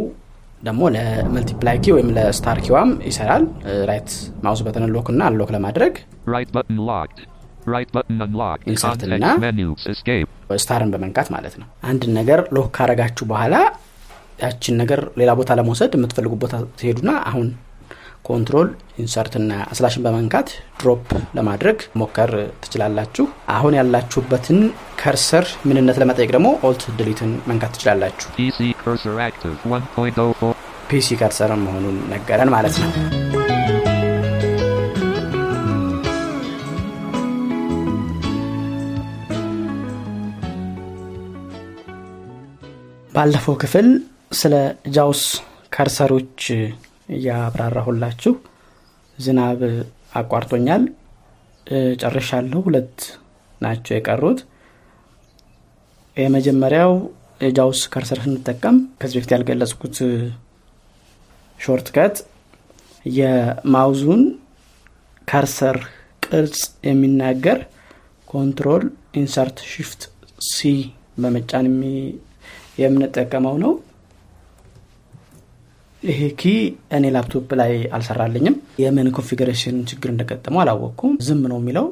ደግሞ 0.69 0.83
ለ 0.97 1.13
multiply 1.13 1.77
key 1.85 1.95
ወይም 1.97 2.09
ለ 2.17 2.31
star 2.31 2.59
key 2.67 2.76
ዋም 2.76 2.91
ይሰራል 3.09 3.45
right 3.91 4.11
mouse 4.45 4.61
button 4.67 4.85
lock 4.97 5.09
እና 5.15 5.23
unlock 5.31 5.53
ለማድረግ 5.57 5.95
Right 6.35 6.51
button 6.57 6.79
locked. 6.91 7.19
Right 7.75 7.91
button 7.97 8.19
unlocked. 8.27 8.65
Insert 8.73 8.91
Context 8.95 9.15
እና- 9.19 9.35
menu. 9.45 9.69
Escape. 9.93 10.31
star 10.65 10.82
ን 10.82 10.91
በመንካት 10.95 11.29
ማለት 11.35 11.55
ነው 11.61 11.67
አንድን 11.91 12.13
ነገር 12.21 12.41
lock 12.57 12.69
ካረጋችሁ 12.79 13.27
በኋላ 13.33 13.55
ያችን 14.45 14.75
ነገር 14.83 15.01
ሌላ 15.21 15.31
ቦታ 15.41 15.51
ለመውሰድ 15.59 15.93
የምትፈልጉ 15.99 16.35
ቦታ 16.45 16.55
ትሄዱና 16.81 17.11
አሁን 17.31 17.47
control 18.25 18.69
insert 18.99 19.35
እና 19.41 19.53
slash 19.77 19.97
ን 19.97 20.05
በመንካት 20.05 20.49
drop 20.81 21.09
ለማድረግ 21.39 21.79
ሞከር 22.01 22.31
ትችላላችሁ። 22.65 23.25
አሁን 23.57 23.77
ያላችሁበትን 23.79 24.61
cursor 25.01 25.47
ምንነት 25.69 25.99
ለመጠየቅ 26.03 26.31
ደግሞ 26.37 26.51
alt 26.69 26.85
delete 26.99 27.24
ን 27.24 27.33
መንካት 27.51 27.75
ትችላላችሁ። 27.77 28.29
PC 28.39 28.61
cursor 28.83 29.17
active 29.29 29.59
1.04. 29.73 30.55
PC 30.91 31.17
cursor 31.21 31.53
መሆኑን 31.67 31.99
ነገረን 32.13 32.53
ማለት 32.57 32.77
ነው። 32.83 32.91
ባለፈው 43.13 43.55
ክፍል 43.63 43.89
ስለ 44.33 44.55
JAWS 44.95 45.21
cursor 45.73 46.13
ኦች 46.13 46.41
እያብራራሁላችሁ 47.15 48.35
ዝናብ 49.19 49.61
አቋርጦኛል። 50.15 50.83
ጨርሻለሁ። 52.03 52.61
ሁለት 52.67 52.97
ናቸው 53.61 53.93
የቀሩት። 53.97 54.41
የመጀመሪያው 56.17 56.93
የ 57.41 57.54
JAWS 57.54 57.81
cursor 57.93 58.19
ስንጠቀም 58.25 58.77
ከዚህ 59.01 59.17
በፊት 59.19 59.33
ያልገለጽኩት 59.35 59.97
shortcut 61.61 62.17
የ 63.13 63.33
mouse 63.33 63.83
ኡን 63.83 64.23
cursor 65.29 65.79
ቅርጽ 66.27 66.59
የሚናገር 66.89 67.59
control 68.29 68.85
insert 69.15 69.59
shift 69.73 70.03
C 70.49 70.61
በመጫን 71.23 71.67
የምንጠቀመው 72.79 73.57
ነው 73.65 73.73
ይሄ 76.05 76.21
key 76.41 76.51
እኔ 76.97 77.05
ላፕቶፕ 77.15 77.51
ላይ 77.61 77.73
አልሰራልኝም 77.97 78.57
የምን 78.83 79.07
configuration 79.17 79.77
ችግር 79.91 80.09
እንደገጠመው 80.13 80.61
አላወቅኩም 80.63 81.13
ዝም 81.27 81.43
ነው 81.53 81.59
የሚለው 81.61 81.87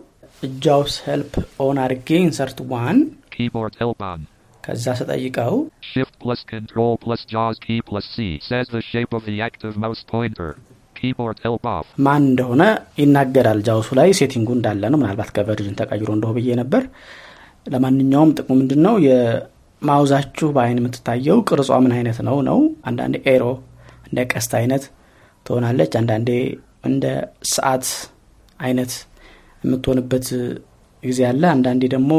JAWS 0.65 0.95
help 1.07 1.35
on 1.65 1.79
አርጌ 1.85 2.09
insert 2.27 2.61
one 2.73 2.99
Keyboard 3.35 3.75
help 3.83 4.01
on. 4.11 4.21
ከዛ 4.65 4.85
ስጠይቀው 4.99 5.55
Shift 5.91 6.15
plus 6.23 6.41
Control 6.53 6.93
plus 7.05 7.21
JAWS 7.33 7.57
key 7.65 7.79
plus 7.89 8.07
C 8.15 8.27
says 8.49 8.67
the 8.75 8.83
shape 8.91 9.13
of 9.19 9.23
the 9.29 9.37
active 9.49 9.75
mouse 9.85 10.03
pointer. 10.13 10.51
Keyboard 10.99 11.39
help 11.47 11.65
off. 11.75 11.87
ማን 12.07 12.23
እንደሆነ 12.31 12.63
ይናገራል። 13.03 13.61
JAWS 13.69 13.84
ኡ 13.84 13.91
ላይ 14.01 14.11
setting 14.21 14.43
ኡ 14.43 14.49
እንዳለ 14.59 14.83
ነው። 14.93 15.01
ምናልባት 15.03 15.31
ከ 15.37 15.46
version 15.46 15.79
ተቀይሮ 15.81 16.09
እንደሆ 16.17 16.33
ብዬ 16.39 16.51
ነበር። 16.63 16.85
ለማንኛውም 17.67 18.35
ጥቅሙ 18.39 18.55
ምንድን 18.61 18.81
ነው? 18.87 18.95
የ 19.09 19.29
mouse 19.29 19.79
ኣችሁ 19.79 20.49
በአይን 20.57 20.81
የምትታየው 20.81 21.39
ቅርጿ 21.49 21.71
ምን 21.85 21.93
አይነት 21.99 22.19
ነው 22.29 22.39
ነው። 22.51 22.59
አንዳንዴ 22.91 23.17
arrow 23.35 23.45
እንደ 24.13 24.21
ቀስት 24.33 24.53
አይነት 24.59 24.85
ትሆናለች። 25.47 25.93
አንዳንዴ 26.01 26.31
እንደ 26.85 27.05
ሰዓት 27.53 27.87
አይነት 28.61 28.93
የምትሆንበት 29.65 30.27
ጊዜ 31.03 31.21
አለ። 31.29 31.43
አንዳንዴ 31.55 31.83
ደግሞ 31.95 32.13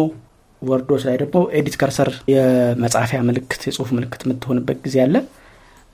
Word 0.62 0.82
ኦች 0.82 1.02
ላይ 1.08 1.16
ደግሞ 1.22 1.38
edit 1.58 1.76
cursor 1.80 2.10
የመጻፊያ 2.34 3.20
ምልክት 3.30 3.62
የጽሁፍ 3.68 3.90
ምልክት 3.98 4.22
የምትሆንበት 4.26 4.78
ጊዜ 4.86 4.98
አለ። 5.06 5.16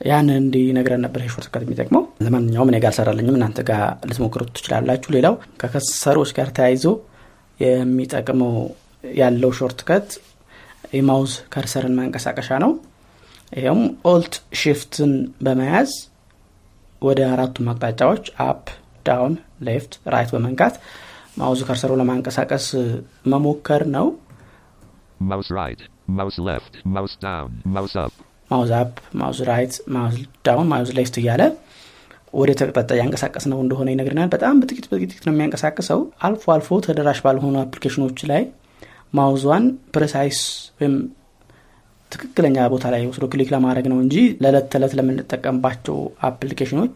ያንን 0.02 0.36
እንዲነግረን 0.42 1.02
ነበር 1.06 1.22
shortcut 1.28 1.64
የሚጠቅመው። 1.66 2.04
ለማንኛውም 2.26 2.70
እኔ 2.72 2.78
ጋር 2.84 2.90
አልሰራልኝም፣ 2.92 3.38
እናንተ 3.40 3.60
ጋር 3.70 3.82
ልትሞክሩት 4.10 4.52
ትችላላችሁ። 4.58 5.10
ሌላው 5.16 5.34
ከ 5.62 5.73
cursor 5.73 6.07
ኦች 6.07 6.30
ጋር 6.38 6.50
ተያይዞ 6.58 6.86
የሚጠቅመው 7.60 8.54
ያለው 9.18 9.52
shortcut 9.58 10.08
የ 10.94 11.05
mouse 11.05 11.34
cursor 11.54 11.87
ን 11.87 11.98
ማንቀሳቀሻ 11.98 12.50
ነው። 12.64 12.72
ይኸውም 13.52 13.82
alt 14.10 14.34
shift 14.60 14.97
ን 14.97 15.12
በመያዝ 15.42 15.92
ወደ 17.02 17.20
አራቱም 17.32 17.70
አቅጣጫዎች 17.72 18.26
up፣ 18.46 18.66
down፣ 19.06 19.36
left፣ 19.68 19.94
right 20.14 20.32
በመንካት 20.36 20.76
mouse 21.38 21.62
cursor 21.68 21.86
ኡ 21.86 21.92
ለማንቀሳቀስ 22.02 22.66
መሞከር 23.34 23.84
ነው። 23.96 24.08
Mouse 25.30 25.50
right, 25.54 25.82
mouse 26.10 26.38
left, 26.42 26.74
mouse 26.88 27.16
down, 27.20 27.48
mouse 27.68 27.96
up. 27.98 28.14
mouse 28.52 28.72
up፣ 28.78 28.92
mouse 29.20 29.40
right፣ 29.50 29.74
mouse 29.96 30.16
down፣ 30.46 30.68
mouse 30.72 30.92
left 31.00 31.16
እያለ 31.22 31.42
ወደ 32.34 32.52
አቅጣጫ 32.60 32.92
ያንቀሳቀስ 33.00 33.46
ነው 33.52 33.60
እንደሆነ 33.64 33.88
ይነግረናል። 33.94 34.30
በጣም 34.34 34.60
በጥቂት 34.62 34.86
በጥቂት 34.92 35.24
ነው 35.28 35.34
የሚያንቀሳቅሰው። 35.34 36.00
አልፎ 36.26 36.44
አልፎ 36.56 36.80
ተደራሽ 36.86 37.20
ባልሆኑ 37.26 37.56
application 37.64 38.05
ኦች 38.05 38.20
ላይ 38.32 38.44
mouse 39.14 39.39
ዋን 39.39 39.64
precise 39.96 40.40
ወይም 40.80 40.96
ትክክለኛ 42.12 42.58
ቦታ 42.74 42.86
ላይ 42.94 43.02
ወስዶ 43.10 43.26
click 43.34 43.50
ለማድረግ 43.54 43.86
ነው 43.92 43.98
እንጂ 44.04 44.16
ለዕለት 44.44 44.68
ተዕለት 44.74 44.94
ለምንጠቀምባቸው 45.00 45.98
application 46.30 46.78
ኦች 46.78 46.96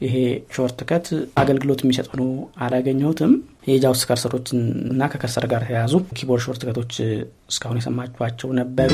ይሄ 0.00 0.14
shortcut 0.54 1.06
አገልግሎት 1.42 1.80
የሚሰጥ 1.84 2.06
ሆኖ 2.12 2.24
አላገኘሁትም። 2.64 3.32
የ 3.70 3.81
JAWS 3.81 4.02
cursor 4.08 4.34
ኦችን 4.34 4.60
እና 4.92 5.10
ከ 5.12 5.21
cursor 5.21 5.46
ጋር 5.52 5.62
የተያያዙ 5.66 5.94
keyboard 6.18 6.44
shortcut 6.46 6.78
ኦች 6.78 6.94
እስካሁን 7.50 7.80
የሰማችኋቸው 7.80 8.50
ነበሩ። 8.60 8.92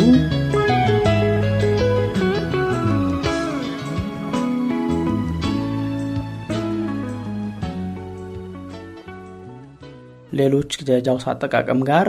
ሌሎች 10.38 10.70
የ 10.89 11.01
JAWS 11.01 11.24
አጠቃቀም 11.32 11.80
ጋር 11.88 12.09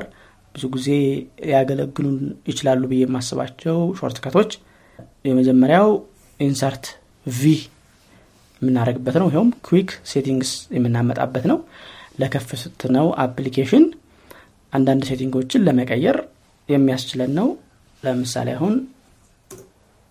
ብዙ 0.56 0.64
ጊዜ 0.76 0.88
ሊያገለግሉን 1.46 2.18
ይችላሉ 2.50 2.82
ብዬ 2.92 3.02
የማስባቸው 3.06 3.78
shortcut 4.00 4.34
ኦች 4.34 4.52
የመጀመሪያው 5.30 5.90
insert 6.40 6.86
V 7.26 7.52
የምናደርግበት 8.62 9.16
ነው። 9.22 9.28
ይኸውም 9.30 9.52
quick 9.68 9.90
settings 10.12 10.52
የምናመጣበት 10.78 11.46
ነው። 11.52 11.60
ለከፈትነው 12.22 13.08
application 13.26 13.86
አንዳንድ 14.74 15.04
setting 15.10 15.40
ኦችን 15.40 15.66
ለመቀየር 15.68 16.18
የሚያስችለን 16.70 17.32
ነው። 17.40 17.48
ለምሳሌ 18.04 18.50
አሁን 18.58 18.74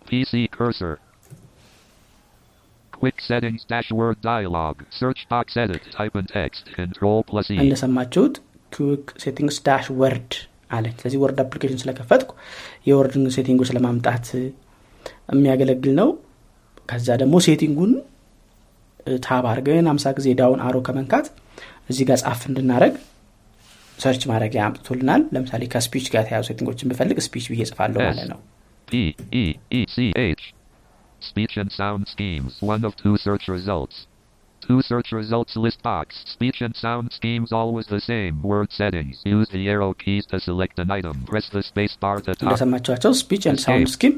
PC 0.07 0.33
cursor. 0.51 0.93
Quick 2.93 3.21
settings 3.21 3.65
dashboard 3.65 4.21
dialog. 4.23 4.75
Search 4.93 5.21
box 5.29 5.57
edit. 5.57 5.83
Type 5.93 6.17
in 6.17 6.27
text. 6.29 6.63
Control 6.75 7.19
plus 7.23 7.47
E. 7.51 7.59
እንደሰማችሁት 7.65 8.35
quick 8.73 9.05
settings 9.25 9.59
dashboard 9.67 10.33
አለኝ። 10.71 10.95
ስለዚህ 11.01 11.19
Word 11.23 11.39
application 11.45 11.81
ስለከፈትኩ 11.83 12.31
የ 12.89 12.98
Word 12.98 13.16
ን 13.16 13.25
setting 13.37 13.58
ኦች 13.58 13.71
ለማምጣት 13.77 14.27
የሚያገለግል 15.33 15.95
ነው። 16.01 16.09
ከዛ 16.89 17.09
ደግሞ 17.23 17.37
setting 17.47 17.76
ኡን 17.76 17.93
tab 19.27 19.45
አድርገን 19.51 19.87
አምሳ 19.93 20.07
ጊዜ 20.19 20.29
down 20.41 20.61
arrow 20.67 20.77
ከመንካት 20.87 21.27
እዚህ 21.91 22.05
ጋር 22.09 22.19
ጻፍ 22.25 22.41
እንድናደረግ 22.51 22.95
search 23.99 24.23
ማድረጊያ 24.31 24.63
አምጥቶልናል። 24.67 25.23
ለምሳሌ 25.35 25.63
ከ 25.75 25.83
speech 25.83 26.07
ጋር 26.15 26.23
የተያያዙ 26.29 26.45
setting 26.51 26.72
ኦችን 26.72 26.91
ብፈልግ 26.93 27.19
speech 27.27 27.47
ብዬ 27.53 27.63
ጽፋለሁ 27.71 28.01
ማለት 28.09 28.29
ነው። 28.33 28.41
E 28.89 29.03
E. 29.73 30.29
Speech 31.23 31.55
and 31.57 31.71
sound 31.73 32.03
schemes. 32.09 32.53
One 32.63 32.85
of 32.85 32.93
two 32.97 33.17
search 33.19 33.45
results. 33.49 33.97
Two 34.63 34.81
search 34.83 35.13
results 35.13 35.57
list 35.57 35.83
box. 35.83 36.07
Speech 36.27 36.59
and 36.61 36.75
sound 36.77 37.13
schemes 37.13 37.51
always 37.53 37.87
the 37.87 38.01
same. 38.03 38.35
Word 38.45 38.69
settings. 38.73 39.17
Use 39.27 39.49
the 39.49 39.63
arrow 39.69 39.93
keys 39.95 40.25
to 40.27 40.39
select 40.41 40.79
an 40.79 40.91
item. 40.91 41.15
Press 41.27 41.49
the 41.49 41.63
space 41.63 41.95
bar 41.97 42.17
to 42.19 42.33
toggle. 42.33 42.45
እንደሰማችኋቸው 42.45 43.13
speech 43.21 43.45
and 43.51 43.61
sound 43.65 43.89
scheme 43.95 44.15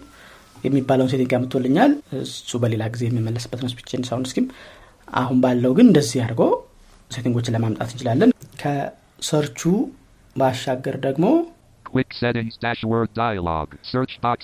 የሚባለውን 0.64 1.10
setting 1.12 1.32
አምጥቶልኛል። 1.38 1.92
እሱ 2.22 2.50
በሌላ 2.64 2.82
ጊዜ 2.94 3.04
የሚመለስበት 3.08 3.60
ነው። 3.64 3.70
speech 3.74 3.90
and 3.98 4.06
sound 4.10 4.28
scheme 4.32 4.46
አሁን 5.08 5.38
ባለው 5.44 5.72
ግን 5.78 5.86
እንደዚህ 5.90 6.18
አድርጎ 6.26 6.42
setting 7.10 7.34
ኦችን 7.34 7.54
ለማምጣት 7.56 7.90
እንችላለን። 7.94 8.32
ከ 8.62 8.82
search 8.82 9.41
ኡ 9.41 9.60
ባሻገር 10.36 10.98
ደግሞ 11.08 11.24
Quick 11.86 12.12
settings 12.18 12.54
dashboard 12.64 13.08
dialog. 13.20 13.68
Search 13.92 14.12
box. 14.24 14.38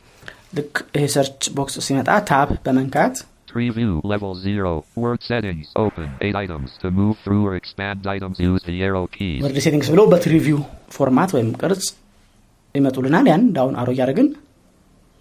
ልክ 0.57 0.75
ይሄ 0.97 1.05
search 1.15 1.43
box 1.57 1.75
ሲመጣ 1.87 2.09
tab 2.31 2.49
በመንካት 2.65 3.15
Preview 3.56 3.94
level 4.04 4.34
0. 4.34 4.86
Word 4.96 5.22
settings. 5.24 5.66
Open. 5.76 6.08
8 6.22 6.36
items. 6.44 6.70
To 6.84 6.90
move 6.90 7.16
through 7.24 7.44
or 7.48 7.56
expand 7.56 8.08
items, 8.08 8.36
use 8.40 8.64
the 8.70 8.78
arrow 8.88 9.06
keys. 9.18 9.42
ወርድ 9.46 9.58
ሴቲንግስ 9.66 9.90
ብለው 9.94 10.06
በትሪቪው 10.14 10.60
ፎርማት 10.98 11.32
ወይም 11.38 11.50
ቅርጽ 11.62 11.84
ይመጡልናል። 12.76 13.26
ያን 13.32 13.44
ዳውን 13.58 13.76
አሮ 13.82 13.90
እያደረግን 13.96 14.30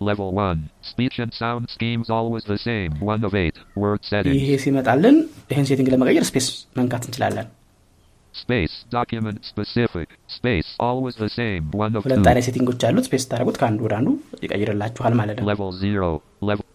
Level 0.00 0.28
1. 0.42 0.60
Speech 0.90 1.16
and 1.22 1.32
sound 1.40 1.62
schemes 1.68 2.08
always 2.18 2.44
the 2.52 2.60
same. 2.68 2.92
1 3.14 3.24
of 3.28 3.34
8. 3.40 3.58
Word 3.82 4.00
settings. 4.10 4.36
ይሄ 4.38 4.52
ሲመጣልን 4.64 5.16
ይህን 5.50 5.66
ሴቲንግ 5.70 5.88
ለመቀየር 5.94 6.24
ስፔስ 6.30 6.46
መንካት 6.78 7.04
እንችላለን። 7.08 7.48
Space. 8.34 8.74
Document 8.98 9.38
specific. 9.52 10.08
Space. 10.38 10.68
Always 10.88 11.16
the 11.24 11.30
same. 11.40 11.62
1 11.84 11.98
of 11.98 12.02
ሁለት 12.06 12.20
2. 12.22 12.30
አይነት 12.32 12.44
ሴቲንጎች 12.48 12.84
አሉት። 12.88 13.06
ስፔስ 13.08 13.24
ታደረጉት 13.30 13.56
ከአንዱ 13.62 13.80
ወደ 13.86 13.94
አንዱ 14.00 14.08
ይቀይርላችኋል 14.44 15.14
ማለት 15.20 15.36
ነው። 15.40 15.48
Level 15.52 15.70
0. 15.84 16.12
Level. 16.50 16.66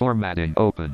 Formatting. 0.00 0.52
Open. 0.58 0.90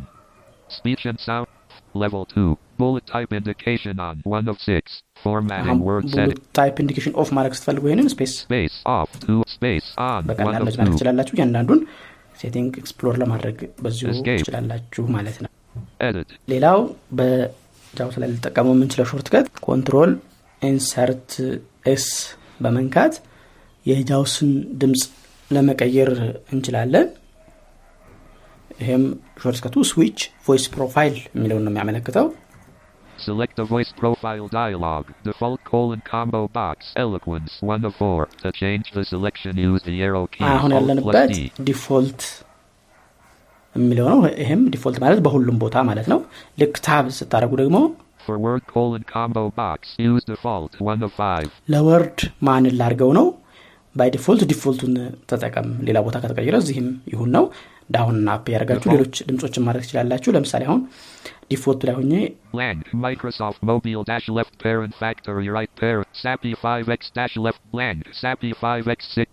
Speech 0.71 1.03
and 1.07 1.19
sound. 1.21 1.49
Level 1.95 2.23
2. 2.27 2.47
Bullet 2.77 3.05
type 3.07 3.33
indication 3.33 4.01
on. 4.01 4.17
1 4.27 4.49
of 4.49 4.59
6. 4.63 4.97
Formatting. 5.25 5.79
Word 5.81 6.07
setting. 6.11 6.41
type 6.59 6.75
indication 6.83 7.15
off 7.23 7.29
ማድረግ 7.37 7.55
ስትፈልጉ 7.59 7.85
ይህንን 7.91 8.09
space 8.15 8.33
Space. 8.47 8.77
Off. 8.89 9.11
2. 9.27 9.39
Space. 9.55 9.89
On. 10.07 10.19
1 10.19 10.29
በቀላል 10.31 10.57
of 10.57 10.67
መጭመር 10.69 10.87
2. 10.87 10.95
ትችላላችሁ። 10.95 11.35
እያንዳንዱን 11.39 11.81
setting 12.41 12.73
explore 12.83 13.15
ለማድረግ 13.23 13.57
በዚሁ. 13.85 14.09
ትችላላችሁ 14.31 15.05
ማለት 15.17 15.37
ነው።. 15.45 15.51
ሌላው 16.53 16.79
በ 17.19 17.51
JAWS 17.51 18.17
ላይ 18.23 18.29
ልጠቀመው 18.35 18.75
የምንችለው 18.77 19.07
shortcut 19.13 19.47
control 19.69 20.13
insert 20.63 21.31
S 21.87 22.07
በመንካት 22.61 23.15
የ 23.87 24.03
JAWS 24.03 24.35
ን 24.35 24.51
ድምፅ 24.83 25.03
ለመቀየር 25.51 26.11
እንችላለን። 26.55 27.07
ይህም 28.79 29.05
shortcut 29.43 29.85
ኡ 29.91 29.98
switch 29.98 30.19
voice 30.47 30.65
profile 30.75 31.15
የሚለውን 31.37 31.65
ነው 31.67 31.73
የሚያመለክተው። 31.73 32.27
Select 33.19 33.55
the 33.57 33.65
voice 33.67 33.91
profile 33.93 34.47
dialog. 34.53 35.03
Default 35.25 35.61
colon 35.65 36.01
combo 36.05 36.41
box. 36.51 36.79
Eloquence. 36.97 37.53
1 37.67 37.87
of 37.89 37.95
4. 37.99 38.27
To 38.43 38.49
change 38.53 38.87
the 38.93 39.05
selection, 39.05 39.53
use 39.67 39.83
the 39.83 39.95
arrow 40.03 40.25
key. 40.27 40.45
አሁን 40.51 40.73
ያለንበት. 40.77 41.33
default 41.69 42.23
የሚለው 43.75 44.07
ነው። 44.13 44.19
ይህም 44.43 44.61
default 44.75 44.99
ማለት 45.05 45.21
በሁሉም 45.27 45.57
ቦታ 45.65 45.77
ማለት 45.91 46.07
ነው። 46.13 46.21
ልክ 46.63 46.77
tab 46.89 47.07
ስታደርጉ 47.19 47.53
ደግሞ 47.63 47.79
For 48.27 48.37
word 48.39 48.63
colon 48.67 49.03
combo 49.07 49.43
box. 49.59 49.81
Use 50.05 50.25
default. 50.27 50.71
1 50.93 51.03
of 51.09 51.13
5. 51.25 51.51
ለ 51.73 51.88
Word 51.88 52.19
ማንን 52.49 52.77
ላድርገው 52.81 53.11
ነው። 53.19 53.27
by 53.95 54.09
default 54.17 54.43
default 54.53 54.79
ኡን 54.79 54.95
ተጠቀም። 55.31 55.69
ሌላ 55.89 55.99
ቦታ 56.07 56.17
ከተቀየረ 56.25 56.57
እዚህም 56.63 56.89
ይሁን 57.13 57.31
ነው። 57.37 57.45
down 57.89 58.17
up 58.33 58.47
እያደረጋችሁ 58.55 58.89
ሌሎች 58.95 59.17
ድምፆችን 59.29 59.65
ማድረግ 59.67 59.85
ትችላላችሁ። 59.85 60.31
ለምሳሌ 60.37 60.63
አሁን 60.69 60.81
default 61.51 61.76
ኡ 61.76 61.83
ላይ 61.89 61.95
ሆኜ 61.99 62.13
Lang. 62.61 62.79
Microsoft 63.07 63.61
Mobile 63.71 64.03
dash 64.11 64.27
left 64.37 64.55
paren 64.65 64.93
factory 65.03 65.49
right 65.57 65.73
paren. 65.83 66.07
SAPI 66.23 66.53
5x 66.65 67.01
dash 67.19 67.35
left 67.47 67.63
blank. 67.75 67.99
SAPI 68.23 68.51
5x 68.63 69.01
6. 69.17 69.31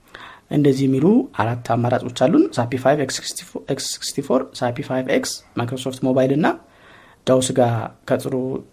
እንደዚህ 0.56 0.84
የሚሉ 0.88 1.06
አራት 1.42 1.68
አማራጮች 1.76 2.20
አሉን። 2.26 2.44
SAPI 2.58 2.72
5 2.84 3.04
X 3.04 3.86
64 3.94 4.44
SAPI 4.60 4.78
5 4.90 5.08
X 5.18 5.32
Microsoft 5.60 6.00
Mobile 6.08 6.32
እና 6.38 6.48
JAWS 7.28 7.48
ጋር 7.60 7.74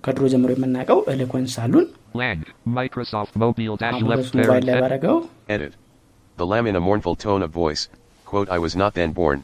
ከድሮ 0.07 0.23
ጀምሮ 0.33 0.51
የምናውቀው 0.57 1.01
Eloquence 1.15 1.55
አሉን። 1.65 1.87
Lang. 2.21 2.41
Microsoft 2.79 3.35
Mobile 3.45 3.77
dash 3.83 3.95
አሁን 3.95 4.09
left 4.13 4.21
በሱ 4.23 4.33
ሞባይል 4.41 4.65
parent. 4.65 4.69
ላይ 4.71 4.77
ባረገው 4.85 5.17
Edit. 5.57 5.75
The 6.39 6.49
lamb 6.53 6.69
in 6.71 6.77
a 6.77 6.85
mournful 6.89 7.17
tone 7.27 7.43
of 7.47 7.53
voice, 7.63 7.83
quote, 8.27 8.49
I 8.57 8.61
was 8.67 8.75
not 8.83 8.93
then 8.99 9.13
born. 9.13 9.39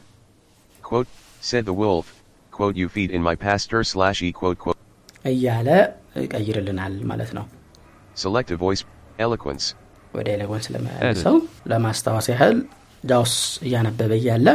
Quote, 0.87 1.09
said 1.41 1.65
the 1.65 1.73
wolf, 1.75 2.05
quote, 2.53 2.75
you 2.75 2.87
feed 2.87 3.11
in 3.11 3.21
my 3.21 3.35
pasture 3.37 3.83
slash 3.85 4.19
e, 4.21 4.31
quote, 4.33 4.57
quote. 4.57 4.79
እያለ 5.31 5.69
ይቀይርልናል 6.23 6.93
ማለት 7.11 7.31
ነው 7.37 7.45
Selective 8.15 8.59
voice, 8.65 8.81
eloquence. 9.25 9.65
ወደ 10.13 10.27
ኤሌጎን 10.35 10.61
ስለመያሰው 10.67 11.35
ለማስታወስ 11.71 12.27
ያህል 12.33 12.55
ጃውስ 13.03 13.33
እያነበበ 13.67 14.11
እያለ 14.19 14.47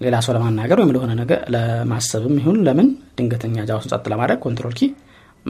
ሌላ 0.00 0.16
ሰው 0.26 0.32
ለማናገር 0.36 0.78
ወይም 0.82 0.92
ለሆነ 0.96 1.12
ነገር 1.20 1.38
ለማሰብም 1.54 2.34
ይሁን 2.40 2.58
ለምን 2.66 2.88
ድንገተኛ 3.18 3.56
JAWS 3.70 3.83
ን 3.83 3.90
ጸጥ 3.92 4.04
ለማድረግ 4.12 4.40
control 4.46 4.74
key 4.80 4.88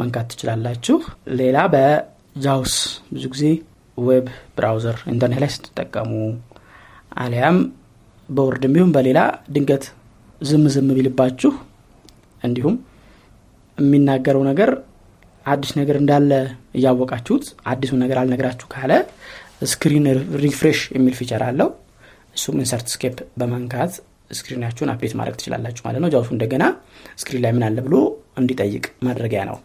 መንካት 0.00 0.28
ትችላላችሁ 0.32 0.98
ሌላ 1.40 1.58
በ 1.74 2.07
JAWS 2.07 2.74
ብዙ 3.14 3.24
ጊዜ 3.34 3.44
web 3.98 4.26
browser 4.58 4.98
ኢንተርኔት 5.14 5.40
ላይ 5.44 5.50
ስትጠቀሙ 5.56 6.12
አሊያም 7.24 7.58
በ 8.28 8.40
Word 8.40 8.63
ም 8.63 8.74
ቢሆን 8.76 8.92
በሌላ 8.96 9.18
ድንገት 9.54 9.84
ዝም 10.40 10.64
ዝም 10.74 10.88
ቢልባችሁ 10.96 11.52
እንዲሁም 12.42 12.74
የሚናገረው 13.78 14.42
ነገር 14.50 14.70
አዲስ 15.46 15.70
ነገር 15.80 15.96
እንዳለ 16.00 16.30
እያወቃችሁት 16.78 17.44
አዲሱን 17.72 18.00
ነገር 18.04 18.18
አልነግራችሁ 18.22 18.66
ካለ 18.74 18.92
screen 19.72 20.06
refresh 20.44 20.80
የሚል 20.96 21.14
feature 21.20 21.42
አለው 21.48 21.68
እሱም 22.36 22.58
insert 22.62 22.88
escape 22.94 23.18
በመንካት 23.40 23.92
screen 24.30 24.54
ኣችሁን 24.54 24.90
update 24.92 25.14
ማድረግ 25.18 25.36
ትችላላችሁ 25.40 25.82
ማለት 25.86 26.00
ነው 26.04 26.10
JAWS 26.14 26.25
ኡ 26.25 26.30
እንደገና 26.36 26.64
screen 27.20 27.42
ላይ 27.44 27.52
ምን 27.56 27.64
አለ 27.68 27.78
ብሎ 27.86 27.96
እንዲጠይቅ 28.40 28.84
ማድረጊያ 29.06 29.42
ነው. 29.50 29.58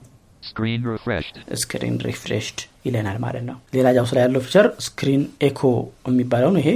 screen 1.62 1.95
refreshed 2.07 2.59
ይለናል 2.86 3.18
ማለት 3.26 3.44
ነው። 3.50 3.58
ሌላ 3.76 3.88
JAWS 3.97 4.12
ላይ 4.16 4.24
ያለው 4.26 4.42
feature 4.45 4.68
screen 4.86 5.24
echo 5.47 5.62
የሚባለው 6.10 6.50
ነው። 6.56 6.62
ይሄ 6.64 6.70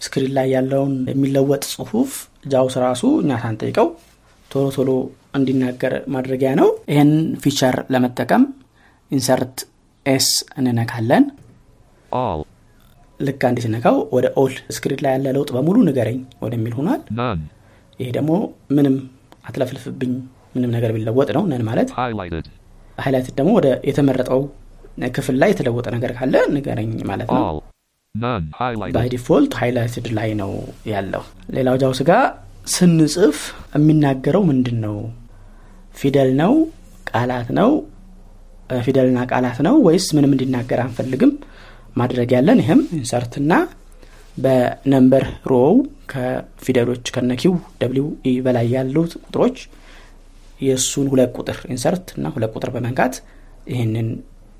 screen 0.00 0.32
ላይ 0.38 0.46
ያለውን 0.54 0.94
የሚለወጥ 1.12 1.62
ጽሁፍ 1.74 2.12
JAWS 2.52 2.76
ራሱ 2.84 3.02
እኛ 3.22 3.32
ሳንጠይቀው 3.42 3.88
ቶሎ 4.50 4.64
ቶሎ 4.76 4.90
እንዲናገር 5.34 5.94
ማድረጊያ 6.14 6.50
ነው። 6.60 6.68
ይህን 6.92 7.12
feature 7.44 7.76
ለመጠቀም 7.94 8.42
insert 9.10 9.56
S 10.06 10.28
እንነካለን. 10.58 11.24
ልክ 13.20 13.42
አንዴ 13.48 13.66
ስነካው 13.72 13.96
ወደ 14.16 14.26
all 14.40 14.54
screen 14.76 15.00
ላይ 15.04 15.12
ያለ 15.16 15.26
ለውጥ 15.36 15.50
በሙሉ 15.56 15.76
ንገረኝ 15.88 16.18
ወደሚል 16.44 16.72
ሆኗል. 16.78 17.00
ይሄ 18.00 18.08
ደግሞ 18.18 18.30
ምንም 18.76 18.96
አትለፍልፍብኝ 19.48 20.12
ምንም 20.54 20.70
ነገር 20.76 20.90
ቢለወጥ 20.96 21.28
ነው። 21.36 21.44
none 21.52 21.62
ማለት 21.68 21.88
Highlighted. 22.98 23.04
highlight 23.04 23.28
ደግሞ 23.38 23.50
ወደ 23.58 23.68
የተመረጠው 23.88 24.40
ክፍል 25.16 25.36
ላይ 25.42 25.50
የተለወጠ 25.52 25.86
ነገር 25.96 26.10
ካለ 26.18 26.34
ንገረኝ 26.54 26.90
ማለት 27.10 27.28
ነው. 27.36 27.44
by 28.96 29.08
default 29.14 29.52
highlighted 29.60 30.06
ላይ 30.18 30.30
ነው 30.40 30.50
ያለው። 30.92 31.22
ሌላው 31.56 31.76
JAWS 31.82 32.00
ጋር 32.10 32.24
ስንጽፍ 32.74 33.38
የሚናገረው 33.76 34.42
ምንድን 34.50 34.78
ነው 34.86 34.96
ፊደል 36.00 36.30
ነው? 36.42 36.52
ቃላት 37.10 37.48
ነው? 37.60 37.70
ፊደልና 38.86 39.18
ቃላት 39.32 39.58
ነው? 39.66 39.74
ወይስ 39.86 40.06
ምንም 40.16 40.32
እንዲናገር 40.34 40.80
አንፈልግም? 40.84 41.32
ማድረግ 42.00 42.30
ያለን 42.36 42.60
ይህም 42.64 42.80
insert 42.98 43.34
ና 43.34 43.52
በ 44.44 44.64
number 44.64 45.24
row 45.52 45.74
ከፊደሎች 46.12 47.06
ከነ 47.14 47.46
Q 47.46 47.54
W 47.80 48.06
E 48.30 48.32
በላይ 48.46 48.66
ያሉት 48.76 49.12
ቁጥሮች 49.24 49.56
የእሱን 50.66 51.06
ሁለት 51.12 51.32
ቁጥር 51.40 51.58
insert 51.74 52.06
እና 52.18 52.26
ሁለት 52.34 52.52
ቁጥር 52.56 52.70
በመንካት 52.74 53.14
ይህንን 53.72 54.08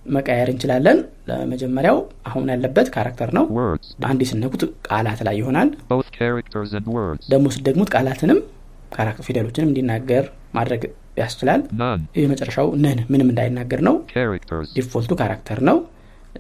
መቀየር 0.06 0.48
እንችላለን 0.52 0.98
ለመጀመሪያው 1.28 1.98
አሁን 2.28 2.48
ያለበት 2.52 2.86
character 2.94 3.30
ነው. 3.38 3.44
በአንድ 4.00 4.22
ስነኩት 4.30 4.62
ቃላት 4.88 5.20
ላይ 5.28 5.36
ይሆናል. 5.40 5.68
ደግሞ 7.32 7.46
ስደግሙት 7.56 7.90
ቃላትንም 7.94 8.40
character 8.94 9.24
ፊደሎችንም 9.28 9.70
እንዲናገር 9.70 10.24
ማድረግ 10.54 10.82
ያስችላል. 11.18 11.60
የመጨረሻው 12.20 12.68
none 12.84 13.00
ምንም 13.12 13.30
እንዳይናገር 13.32 13.80
ነው. 13.88 13.94
default 14.76 15.12
ኡ 15.20 15.28
character 15.28 15.60
ነው 15.70 15.78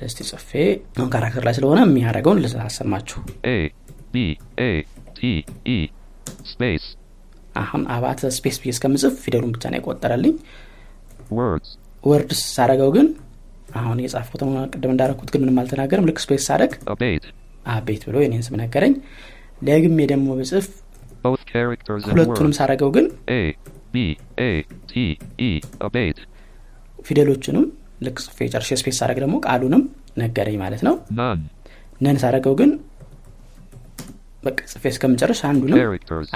እስቲ 0.02 0.20
ጽፌ 0.28 0.50
አሁን 0.98 1.10
character 1.14 1.44
ላይ 1.48 1.54
ስለሆነ 1.58 1.80
የሚያደረገውን 1.86 2.42
ልሳሰማችሁ 2.44 3.20
A. 5.68 5.78
አሁን 7.60 7.82
አባተ 7.94 8.30
space 8.36 8.56
ብዬ 8.62 8.70
እስከምጽፍ 8.74 9.14
ፊደሉን 9.24 9.52
ብቻ 9.54 9.64
ነው 9.72 9.78
የቆጠረልኝ. 9.80 10.34
words 12.04 12.40
ሳረገው 12.54 12.90
ግን 12.96 13.06
አሁን 13.74 13.98
የጻፍኩት 14.04 14.42
ቅድም 14.72 14.90
እንዳረኩት 14.94 15.28
ግን 15.32 15.42
ምንም 15.42 15.58
አልተናገርም 15.62 16.06
ልክ 16.08 16.18
space 16.24 16.44
ሳረግ 16.48 16.72
Abate. 16.94 17.26
አባተ 17.66 18.02
ብሎ 18.08 18.16
የኔን 18.24 18.42
ስም 18.46 18.56
ነገረኝ 18.62 18.94
ደግሜ 19.64 19.98
ደግሞ 20.12 20.28
ብጽፍ 20.38 20.66
ሁለቱንም. 22.06 22.52
ሳረገው 22.58 22.90
ግን. 22.96 23.06
E. 23.30 23.40
ፊደሎችንም 27.06 27.64
ልክ 28.02 28.16
ጽፌ 28.24 28.38
ጨርሼ 28.54 28.70
space 28.80 28.96
ሳረግ 29.00 29.18
ደግሞ 29.24 29.36
ቃሉንም 29.46 29.82
ነገረኝ 30.18 30.56
ማለት 30.62 30.82
ነው. 30.86 30.94
none 32.00 32.16
ሳረገው 32.22 32.54
ግን 32.60 32.70
በቃ 34.42 34.58
ጽፌ 34.70 34.84
እስከምጨርስ 34.92 35.40
አንዱንም. 35.48 35.78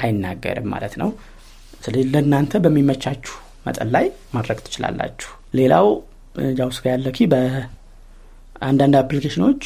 አይናገርም 0.02 0.68
ማለት 0.74 0.94
ነው። 1.02 1.08
ስለዚህ 1.80 2.06
ለእናንተ 2.12 2.52
በሚመቻችሁ 2.64 3.34
መጠን 3.66 3.88
ላይ 3.94 4.04
ማድረግ 4.34 4.58
ትችላላችሁ። 4.66 5.30
ሌላው 5.58 5.86
ጃውስ 6.58 6.78
ጋር 6.84 6.92
ያለ 6.94 7.08
key 7.16 7.26
በአንዳንድ 7.32 8.94
application 9.00 9.46
ኦች 9.46 9.62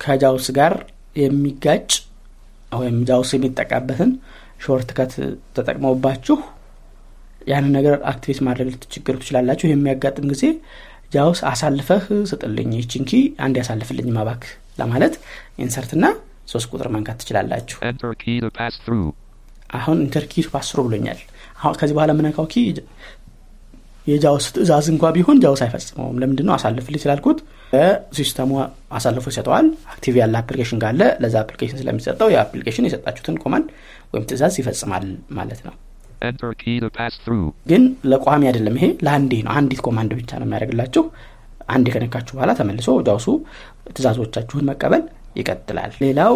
ከጃውስ 0.00 0.48
ጋር 0.58 0.72
የሚጋጭ 1.16 1.88
ወይም 2.72 2.98
ጃውስ 3.08 3.30
የሚጠቀምበትን 3.36 4.10
shortcut 4.64 5.12
ተጠቅመውባችሁ 5.56 6.36
ያንን 7.48 7.72
ነገር 7.76 7.94
activate 8.10 8.38
ማድረግ 8.46 8.68
ልትቸገሩ 8.72 9.14
ትችላላችሁ። 9.22 9.66
የሚያጋጥም 9.70 10.28
ጊዜ 10.32 10.44
ጃውስ 11.12 11.40
አሳልፈህ 11.50 12.06
ስጥልኝ 12.30 12.70
ይችን 12.78 13.04
key 13.10 13.12
አንድ 13.44 13.56
ያሳልፍልኝ 13.60 14.08
እባክህ 14.16 14.44
ለማለት 14.80 15.14
insert 15.58 15.89
ና 15.89 16.04
ሶስት 16.46 16.66
ቁጥር 16.72 16.88
መንካት 16.94 17.18
ትችላላችሁ። 17.22 17.78
Enter 17.90 18.12
key 18.22 18.36
to 18.44 18.50
pass 18.58 18.74
through. 18.84 19.08
አሁን 19.78 19.98
Enter 20.04 20.23
key 20.23 20.34
pass 20.52 20.61
through 20.61 20.78
ብሎኛል። 20.88 21.20
አሁን 21.60 21.74
ከዚህ 21.80 21.94
በኋላ 21.96 22.10
የምነካው 22.14 22.46
key 22.52 22.56
የጃውስ 24.06 24.44
ትእዛዝ 24.54 24.86
እንኳ 24.92 25.04
ቢሆን 25.14 25.38
ጃውስ 25.44 25.60
አይፈጽመውም። 25.64 26.18
ለምንድነው? 26.22 26.52
አሳልፍልኝ 26.56 27.00
ስላልኩት 27.04 27.38
system 28.18 28.42
ኡ 28.42 28.50
አሳልፎ 28.96 29.24
ይሰጠዋል። 29.32 29.66
active 29.92 30.14
ያለ 30.20 30.34
application 30.42 30.78
ካለ 30.82 31.00
ለዛ 31.22 31.34
application 31.42 31.78
ስለሚሰጠው 31.80 32.28
የ 32.34 32.42
application 32.42 32.86
የሰጣችሁትን 32.88 33.38
command 33.44 33.66
ወይም 34.12 34.26
ትእዛዝ 34.30 34.54
ይፈጽማል 34.60 35.06
ማለት 35.38 35.62
ነው። 35.66 35.74
Enter 36.22 36.50
key 36.60 36.76
to 36.82 36.88
pass 36.98 37.14
through. 37.24 37.46
ግን 37.70 37.82
ለቋሚ 38.12 38.42
አይደለም 38.50 38.76
ይሄ 38.78 38.86
ለአንዴ 39.06 39.32
ነው። 39.46 39.52
አንዲት 39.58 39.80
command 39.86 40.12
ብቻ 40.20 40.30
ነው 40.40 40.46
የሚያደርግላችሁ። 40.48 41.02
አንዴ 41.74 41.86
ከነካችሁ 41.94 42.32
በኋላ 42.36 42.52
ተመልሶ 42.60 42.88
ጃውሱ 43.08 43.28
ትእዛዞቻችሁን 43.94 44.66
መቀበል 44.70 45.02
ይቀጥላል። 45.36 45.92
ሌላው 46.02 46.34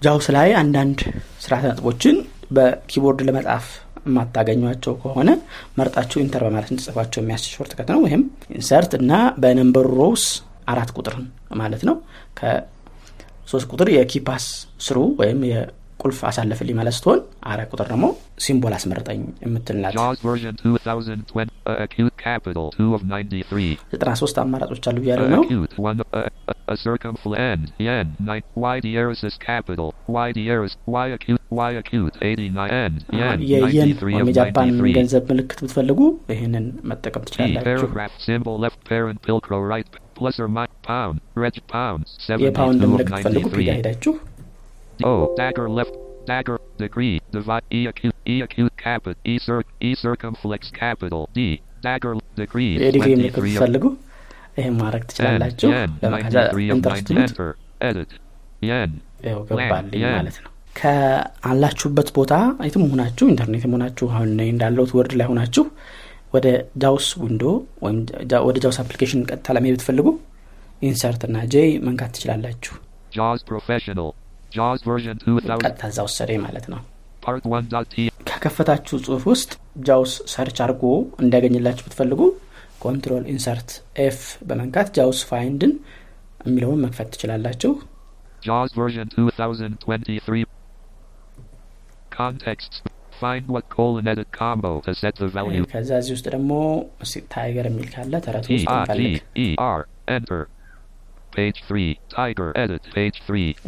ጃውስ 0.00 0.26
ላይ 0.36 0.50
አንዳንድ 0.60 1.00
ስርዓተ 1.42 1.64
ነጥቦችን 1.70 2.16
በ 2.56 2.69
keyboard 2.69 3.20
ለመጻፍ 3.26 3.66
የማታገኟቸው 4.06 4.92
ከሆነ 5.02 5.30
መርጣችሁ 5.78 6.18
enter 6.22 6.42
በማለት 6.46 6.70
እንድትጽፏቸው 6.72 7.20
የሚያስችል 7.20 7.52
shortcut 7.56 7.88
ነው 7.94 8.00
ይህም 8.06 8.22
ኢንሰርት 8.54 8.92
እና 9.00 9.12
በነምበር 9.42 9.86
ሮውስ 9.98 10.24
አራት 10.68 10.90
ቁጥር 10.96 11.14
ማለት 11.60 11.82
ነው። 11.88 11.96
ከሶስት 12.40 13.66
ቁጥር 13.72 13.88
የኪፓስ 13.94 14.46
ስሩ 14.80 14.98
ወይም 15.20 15.40
የቁልፍ 15.50 16.18
አሳልፍልኝ 16.28 16.76
ማለት 16.80 16.96
ስትሆን 16.98 17.20
አራት 17.50 17.70
ቁጥር 17.72 17.88
ደግሞ 17.92 18.06
ሲምቦል 18.46 18.74
አስመርጠኝ 18.76 19.20
የምትልናት 19.44 19.94
JAWS 19.94 20.20
version 20.28 20.54
2020. 20.62 21.50
Uh, 21.70 21.84
acute 21.86 22.14
capital 22.16 22.66
2 22.76 22.94
of 22.96 23.02
93. 23.04 23.66
ዘጠና 23.92 24.12
ሶስት 24.22 24.36
አማራጮች 24.42 24.86
አሉ 24.90 24.98
እያለ 25.04 25.22
Uh, 25.26 25.32
ነው 25.34 25.42
acute 25.44 25.74
1. 25.78 26.00
Uh, 26.00 26.22
uh, 26.52 26.72
a 26.74 26.76
circumflex. 26.86 27.58
Yen. 27.86 28.06
9. 28.30 28.42
Y 28.72 28.76
dieris 28.86 29.22
is 29.28 29.36
capital. 29.50 29.88
Y 30.08 30.28
dieris. 30.32 30.74
Y 30.86 31.06
acute. 31.18 31.42
Y 31.68 31.70
acute 31.82 32.14
89. 32.22 32.70
N. 32.88 32.92
Yen. 33.20 33.38
የየን 33.52 33.66
93 33.70 34.14
ወይም 34.16 34.26
of 34.26 34.30
የጃፓን 34.32 34.68
93. 34.70 34.94
ገንዘብ 34.98 35.24
ምልክት 35.32 35.58
ብትፈልጉ 35.64 36.00
ይህንን 36.34 36.66
መጠቀም. 36.92 37.24
ትችላላችሁ 37.28 37.64
Paragraph 37.70 38.14
symbol 38.28 38.56
left 38.66 38.80
parent 38.92 39.20
pilcro 39.28 39.60
right. 39.74 39.88
Plus 40.18 40.38
or 40.42 40.48
minus 40.58 40.78
pound. 40.90 41.16
Reg 41.44 41.56
pound. 41.74 42.02
የፓውንድ 42.46 42.80
72 42.82 42.86
of 42.86 42.92
ምልክት 42.94 43.24
ፈልጉ 43.28 43.46
ፒጋ 43.56 43.68
93. 43.70 43.80
ሄዳችሁ. 43.80 44.14
Dagger. 46.30 46.56
Degree. 46.78 47.14
Divide. 47.30 47.66
E 47.70 47.86
acute. 47.86 48.16
E 48.26 48.36
acute 48.42 48.74
capit. 48.78 49.16
E 49.24 49.38
cir. 49.38 49.58
E 49.80 49.90
circumflex 49.96 50.62
capital. 50.72 51.22
D. 51.32 51.40
Dagger. 51.82 52.12
Degree. 52.36 52.70
የዲቪ 52.84 53.06
ምልክት 53.12 53.36
23 53.36 53.40
of 53.40 53.44
ብትፈልጉ 53.46 53.84
ይህም 54.58 54.76
ማድረግ 54.82 55.02
Yen. 55.02 55.08
ትችላላችሁ 55.10 55.68
Yen. 55.74 55.90
ለመከዛ 56.04 56.36
93 56.50 56.70
of 56.70 56.76
ኢንተር 56.76 56.92
9. 56.92 57.02
ስትሉት 57.02 57.22
Enter. 57.26 57.50
Edit. 57.90 58.10
Yen. 58.62 58.90
ይኸው 59.26 59.42
ገባልኝ 59.50 60.02
ያን። 60.04 60.16
ማለት 60.20 60.38
ነው 60.44 60.50
ከአላችሁበት 60.80 62.08
ቦታ 62.18 62.34
የትም 62.66 62.84
ሆናችሁ 62.92 63.24
ኢንተርኔት 63.32 63.64
ሆናችሁ 63.72 64.06
አሁን 64.14 64.30
እንዳለሁት 64.52 64.90
Word 64.98 65.12
ላይ 65.20 65.26
ሆናችሁ 65.30 65.64
ወደ 66.34 66.46
ጃውስ 66.82 67.06
window 67.22 67.44
ወይም 67.84 67.98
ወደ 68.48 68.56
ጃውስ 68.64 68.78
application 68.82 69.22
ቀጥታ 69.30 69.54
ለመሄድ 69.56 69.76
ብትፈልጉ 69.78 70.08
insert 70.82 71.22
እና 71.28 71.38
J 71.52 71.56
መንካት 71.86 72.12
ትችላላችሁ 72.16 72.74
JAWS 73.16 73.40
Professional. 73.44 74.08
JAWS 74.52 74.80
version 74.90 75.14
2000. 75.24 75.64
ቀጥታ 75.66 75.82
እዛ 75.92 75.98
ወሰደኝ 76.08 76.38
ማለት 76.46 76.66
ነው 76.72 76.80
Part 77.24 77.44
1.t. 77.54 77.94
ከከፈታችሁ 78.28 78.96
ጽሁፍ 79.06 79.24
ውስጥ 79.32 79.50
ጃውስ 79.88 80.12
search 80.32 80.58
አድርጎ 80.64 80.84
እንዲያገኝላችሁ 81.22 81.84
ብትፈልጉ 81.86 82.20
control 82.84 83.24
insert 83.32 83.70
F 84.06 84.18
በመንካት 84.48 84.88
ጃውስ 84.98 85.20
ፋይንድን 85.30 85.72
የሚለውን 86.48 86.82
መክፈት 86.86 87.08
ትችላላችሁ 87.14 87.72
JAWS 88.46 88.72
version 88.80 89.06
2023. 89.14 90.46
Context. 92.12 92.72
Find 93.20 93.44
what 93.54 93.64
colon 93.68 94.06
edit 94.08 94.28
combo 94.32 94.70
to 94.86 94.92
set 94.94 95.14
the 95.22 95.28
value. 95.36 95.64
ከዛ 95.72 95.90
እዚህ 96.02 96.12
ውስጥ 96.16 96.26
ደግሞ 96.34 96.52
ታይገር 97.34 97.66
የሚል 97.70 97.88
ካለ 97.94 98.12
ተረቱ 98.26 98.46
ውስጥ 98.56 98.68
እንፈልግ 98.76 99.14
E. 99.44 99.48
Enter. 100.16 100.40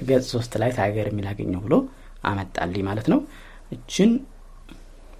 ገጽ 0.09 0.27
ሶስት 0.35 0.53
ላይ 0.63 0.71
ታይገር 0.79 1.09
የሚል 1.11 1.27
አገኘው 1.31 1.61
ብሎ 1.67 1.75
አመጣልኝ 2.25 2.85
ማለት 2.91 3.09
ነው። 3.15 3.21
እችን 3.73 4.13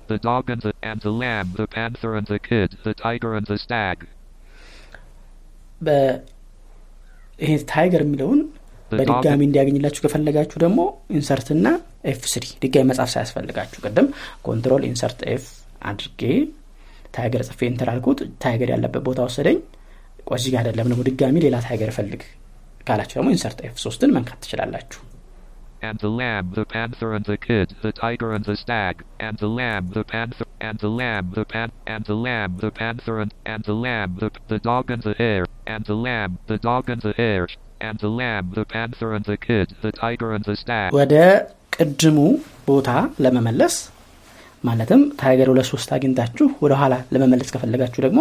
The 0.09 0.19
dog 0.25 0.47
and 0.51 0.63
the 0.63 0.73
and 0.83 1.01
the 1.01 1.13
lamb, 1.15 1.49
the 1.55 1.67
panther 1.69 2.11
and 2.17 2.27
the 2.27 2.39
kid, 2.41 2.71
the 2.85 2.93
tiger 2.97 3.31
and 3.35 3.47
the 3.47 3.57
stag. 3.59 3.99
በ- 5.81 6.17
ይሄ 7.39 7.53
tiger 7.71 8.03
የሚለውን 8.05 8.41
በድጋሚ. 8.91 9.41
እንዲያገኝላችሁ 9.47 10.01
ከፈለጋችሁ 10.05 10.59
ደግሞ 10.65 10.81
insert 11.11 11.49
ና 11.61 11.69
F 12.05 12.21
three 12.33 12.45
ድጋሚ 12.63 12.85
መጻፍ 12.91 13.09
ሳያስፈልጋችሁ 13.15 13.81
ቅድም 13.87 14.09
control 14.43 14.83
insert 14.91 15.21
F 15.35 15.45
አድርጌ 15.83 16.23
tiger 17.17 17.43
ጽፌ 17.49 17.61
እንትን 17.73 17.89
አልኩት። 17.93 18.21
tiger 18.45 18.71
ያለበት 18.75 19.03
ቦታ 19.09 19.21
ወሰደኝ 19.29 19.59
ቆዚ 20.31 20.45
ጋር 20.55 20.61
አይደለም 20.63 20.89
ደግሞ 20.93 21.03
ድጋሚ 21.09 21.37
ሌላ 21.47 21.57
tiger 21.67 21.91
ፈልግ 21.99 22.23
ካላችሁ 22.89 23.17
ደግሞ 23.19 23.31
insert 23.37 23.59
F 23.69 23.75
ሶስትን 23.87 24.13
መንካት 24.19 24.41
ትችላላችሁ 24.45 25.01
And 25.83 25.99
the 25.99 26.11
lamb, 26.19 26.53
the 26.59 26.65
panther 26.65 27.09
and 27.17 27.25
the 27.31 27.37
kid, 27.37 27.69
the 27.85 27.91
tiger 27.91 28.29
and 28.33 28.45
the 28.49 28.57
stag, 28.57 28.97
and 29.19 29.37
the 29.43 29.49
lamb, 29.49 29.85
the 29.97 30.05
panther, 30.05 30.47
and 30.61 30.79
the 30.79 30.89
lamb, 30.89 31.25
the 31.39 31.45
pan, 31.45 31.73
and 31.93 32.05
the 32.11 32.15
lamb, 32.15 32.53
the 32.65 32.71
panther 32.71 33.19
and, 33.23 33.33
and 33.45 33.65
the 33.65 33.77
lamb, 33.87 34.11
the, 34.23 34.31
the 34.53 34.61
dog 34.69 34.93
and 34.95 35.03
the 35.03 35.15
hare, 35.23 35.47
and 35.67 35.85
the 35.91 35.99
lamb, 36.07 36.39
the 36.47 36.59
dog 36.69 36.85
and 36.89 37.03
the 37.07 37.15
hare, 37.23 37.49
and 37.81 37.99
the 37.99 38.13
lamb, 38.21 38.53
the 38.55 38.65
panther 38.65 39.13
and 39.17 39.25
the 39.25 39.37
kid, 39.37 39.75
the 39.83 39.93
tiger 40.03 40.29
and 40.37 40.45
the 40.51 40.57
stag. 40.63 40.91
ወደ 41.01 41.15
ቅድሙ 41.77 42.19
ቦታ 42.71 42.89
ለመመለስ 43.25 43.75
ማለትም 44.69 45.01
tiger 45.21 45.49
ሁለት 45.53 45.69
ሶስት 45.73 45.89
አግኝታችሁ 45.97 46.47
ወደ 46.65 46.73
ኋላ 46.81 46.95
ለመመለስ 47.15 47.49
ከፈለጋችሁ 47.55 48.01
ደግሞ 48.07 48.21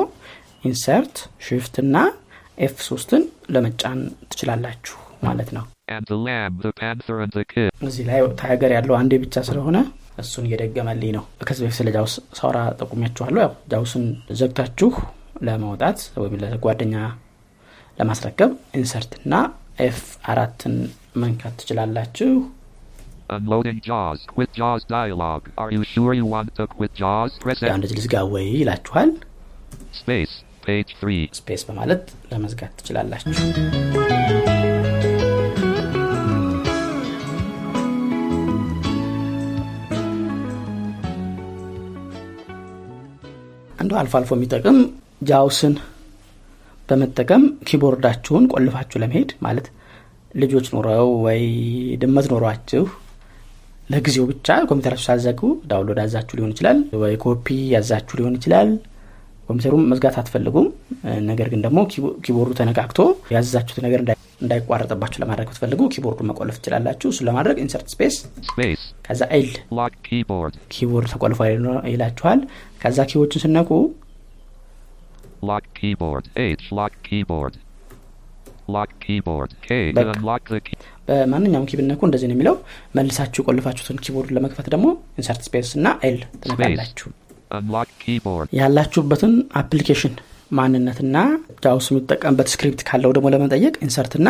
insert 0.64 1.16
shift 1.46 1.76
ና 1.93 1.97
F 2.66 2.76
ሶስትን 2.89 3.24
ለመጫን 3.53 3.99
ትችላላችሁ 4.32 4.97
ማለት 5.24 5.49
ነው. 5.57 5.64
እዚህ 7.88 8.03
ላይ 8.09 8.20
tiger 8.42 8.72
ያለው 8.78 8.95
አንዴ 8.99 9.14
ብቻ 9.24 9.36
ስለሆነ 9.49 9.78
እሱን 10.18 10.45
እየደገመልኝ 10.47 11.12
ነው 11.18 11.24
ከዚህ 11.47 11.64
በፊት 11.66 11.78
ስለ 11.80 11.89
ጃውስ 11.95 12.14
ሳውራ 12.39 12.57
ጠቁሚያችኋለሁ 12.80 13.41
ያው 13.43 13.51
ጃውስን 13.74 14.05
ዘግታችሁ 14.39 14.89
ለመውጣት 15.43 15.99
ወይም 16.22 16.36
ለጓደኛ 16.43 16.95
ለማስረከብ 17.97 18.51
insert 18.80 19.14
ና 19.34 19.41
F 19.88 20.00
አራትን 20.34 20.76
መንካት 21.24 21.55
ትችላላችሁ 21.62 22.32
Unloading 23.30 23.78
JAWS. 23.82 24.22
Quit 24.28 24.49
JAWS 24.53 24.84
dialog. 24.89 25.41
Are 25.57 25.72
you 25.72 25.84
sure 25.86 26.14
you 26.14 26.26
want 26.26 26.49
to 26.57 26.64
quit 26.68 26.93
JAWS? 26.93 27.34
Press 27.43 27.59
ያው. 27.64 27.76
እንደዚህ 27.78 27.97
ልዝጋ 27.99 28.24
ወይ 28.34 28.47
ይላችኋል 28.62 29.12
Space. 29.93 30.34
Page 30.34 30.36
3. 30.38 30.51
space 31.38 31.64
በማለት 31.68 32.03
ለመዝጋት 32.32 32.74
ትችላላችሁ። 32.80 34.41
አንዱ 43.82 43.91
አልፎ 43.99 44.14
አልፎ 44.20 44.32
የሚጠቅም 44.38 44.78
ጃውስን 45.30 45.74
በመጠቀም 46.89 47.43
keyboard 47.68 48.04
ኣችሁን 48.04 48.46
ቆልፋችሁ 48.53 48.97
ለመሄድ 49.03 49.30
ማለት 49.45 49.68
ልጆች 50.36 50.68
ኖረው 50.76 51.09
ወይ 51.26 51.41
ድመት 52.01 52.28
ኖሯችሁ 52.34 52.84
ለጊዜው 53.89 54.26
ብቻ 54.32 54.47
ኮምፒውተራችሁ 54.70 55.05
ሳዘጉ 55.07 55.39
download 55.70 56.00
ያዛችሁ 56.03 56.36
ሊሆን 56.38 56.53
ይችላል 56.53 56.80
ወይ 57.01 57.14
ኮፒ 57.24 57.45
ያዛችሁ 57.74 58.16
ሊሆን 58.20 58.36
ይችላል 58.39 58.70
ኮምፒውተሩን 59.52 59.88
መዝጋት 59.91 60.18
አትፈልጉም 60.22 60.68
ነገር 61.30 61.47
ግን 61.54 61.62
ደግሞ 61.66 61.80
keybo- 61.92 62.16
keyboard 62.26 62.46
ኡ 62.46 62.52
ተነካክቶ 62.60 62.99
ያዘዛችሁት 63.36 63.80
ነገር 63.86 63.99
እንዳይ- 64.04 64.20
እንዳይቋረጥባችሁ 64.41 65.20
ለማድረግ 65.24 65.47
ብትፈልጉ 65.49 65.82
keyboard 65.94 66.18
ኡን 66.18 66.30
መቆለፍ 66.30 66.56
ትችላላችሁ 66.60 67.10
እሱን 67.14 67.28
ለማድረግ 67.30 67.58
insert 67.64 67.88
space. 67.94 68.16
ከዛ 69.08 69.22
L. 69.38 69.50
keyboard 70.74 71.10
ተቆልፎ 71.14 71.39
ይላችኋል 71.93 72.41
ከዛ 72.84 72.99
key 73.12 73.22
ዎችን 73.22 73.44
ስትነኩ 73.46 73.72
Lock 75.43 75.66
keyboard. 75.76 76.26
H. 76.49 76.64
Lock 76.72 76.93
keyboard. 77.04 77.54
Lock 78.68 78.91
keyboard. 79.02 79.52
K. 79.64 79.78
To 79.88 79.95
Back. 79.97 80.10
unlock 80.14 80.43
the 80.47 80.60
key. 80.62 80.76
በማንኛውም 81.08 81.66
key 81.70 81.78
ብነኩ 81.80 82.02
እንደዚህ 82.08 82.28
ነው 82.30 82.36
የሚለው 82.36 82.56
መልሳችሁ 82.95 83.39
የቆለፋችሁትን 83.44 83.98
keyboard 84.04 84.30
ለመክፈት 84.36 84.68
ደግሞ 84.74 84.88
insert 85.20 85.42
space 85.48 85.70
እና 85.78 85.88
L 86.08 86.20
ትነካላችሁ. 86.43 87.08
ያላችሁበትን 88.60 89.34
application 89.62 90.14
ማንነትና 90.52 91.18
ጃውስ 91.64 91.86
የሚጠቀምበት 91.91 92.47
script 92.54 92.82
ካለው 92.88 93.12
ደግሞ 93.18 93.28
ለመጠየቅ 93.34 93.76
insert 93.86 94.15
ና 94.15 94.30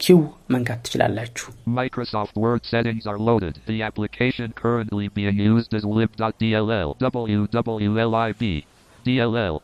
Q 0.00 0.18
መንካት 0.54 0.78
ትችላላችሁ 0.86 1.46
Microsoft 1.80 2.34
Word 2.44 2.62
settings 2.72 3.04
are 3.10 3.18
loaded. 3.28 3.54
The 3.70 3.78
application 3.88 4.48
currently 4.62 5.06
being 5.18 5.38
used 5.52 5.72
is 5.78 5.84
lib.dll. 5.96 6.88
wwlib. 7.06 8.42
DLL. 9.04 9.56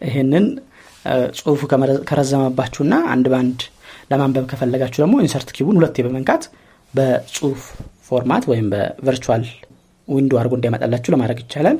ይህንን 0.00 0.46
ጽሁፉ 1.38 1.60
ከረዘመባችሁና 2.10 2.94
አንድ 3.14 3.26
በአንድ 3.32 3.60
ለማንበብ 4.12 4.44
ከፈለጋችሁ 4.50 5.00
ደግሞ 5.04 5.14
insert 5.24 5.48
Q 5.56 5.60
ውን 5.60 5.78
ሁለቴ 5.80 5.96
በመንካት 6.06 6.42
በጽሁፍ 6.94 7.60
format 8.08 8.44
ወይም 8.50 8.66
በ 8.74 8.90
virtual 8.90 9.44
window 10.08 10.38
አድርጎ 10.40 10.54
እንዲያመጣላችሁ 10.58 11.12
ለማድረግ 11.14 11.40
ይቻላል 11.44 11.78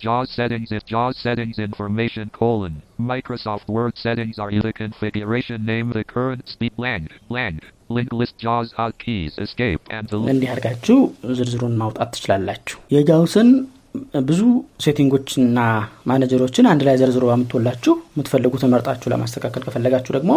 JAWS 0.00 0.28
settings 0.30 0.70
if 0.70 0.82
JAWS 0.86 1.16
settings 1.18 1.56
information 1.58 2.26
colon. 2.32 2.74
Microsoft 3.02 3.66
Word 3.68 3.94
settings 3.98 4.38
are 4.38 4.50
the 4.66 4.72
configuration 4.72 5.58
name 5.66 5.88
the 5.90 6.04
current 6.04 6.42
speed 6.48 6.74
blank 6.76 7.06
blank. 7.30 7.56
Link 7.88 8.12
list 8.12 8.34
JAWS 8.38 8.68
hotkeys 8.78 9.32
escape 9.46 9.80
and 9.96 10.06
the 10.12 10.18
እንዲህ 10.34 10.50
አድርጋችሁ 10.52 10.98
ዝርዝሩን 11.38 11.74
ማውጣት 11.82 12.12
ትችላላችሁ 12.16 12.78
የጃውስን 12.96 13.50
ብዙ 14.28 14.40
ሴቲንጎችና 14.84 15.58
ማኔጀሮችን 16.10 16.68
አንድ 16.72 16.82
ላይ 16.88 16.96
ዘርዝሮ 17.02 17.26
አምጥቶላችሁ 17.36 17.94
የምትፈልጉትን 18.14 18.72
መርጣችሁ 18.74 19.10
ለማስተካከል 19.14 19.64
ከፈለጋችሁ 19.66 20.12
ደግሞ 20.18 20.32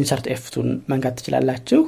insert 0.00 0.26
F2 0.34 0.51
ን 0.51 0.68
መንካት 0.92 1.16
ትችላላችሁ 1.20 1.80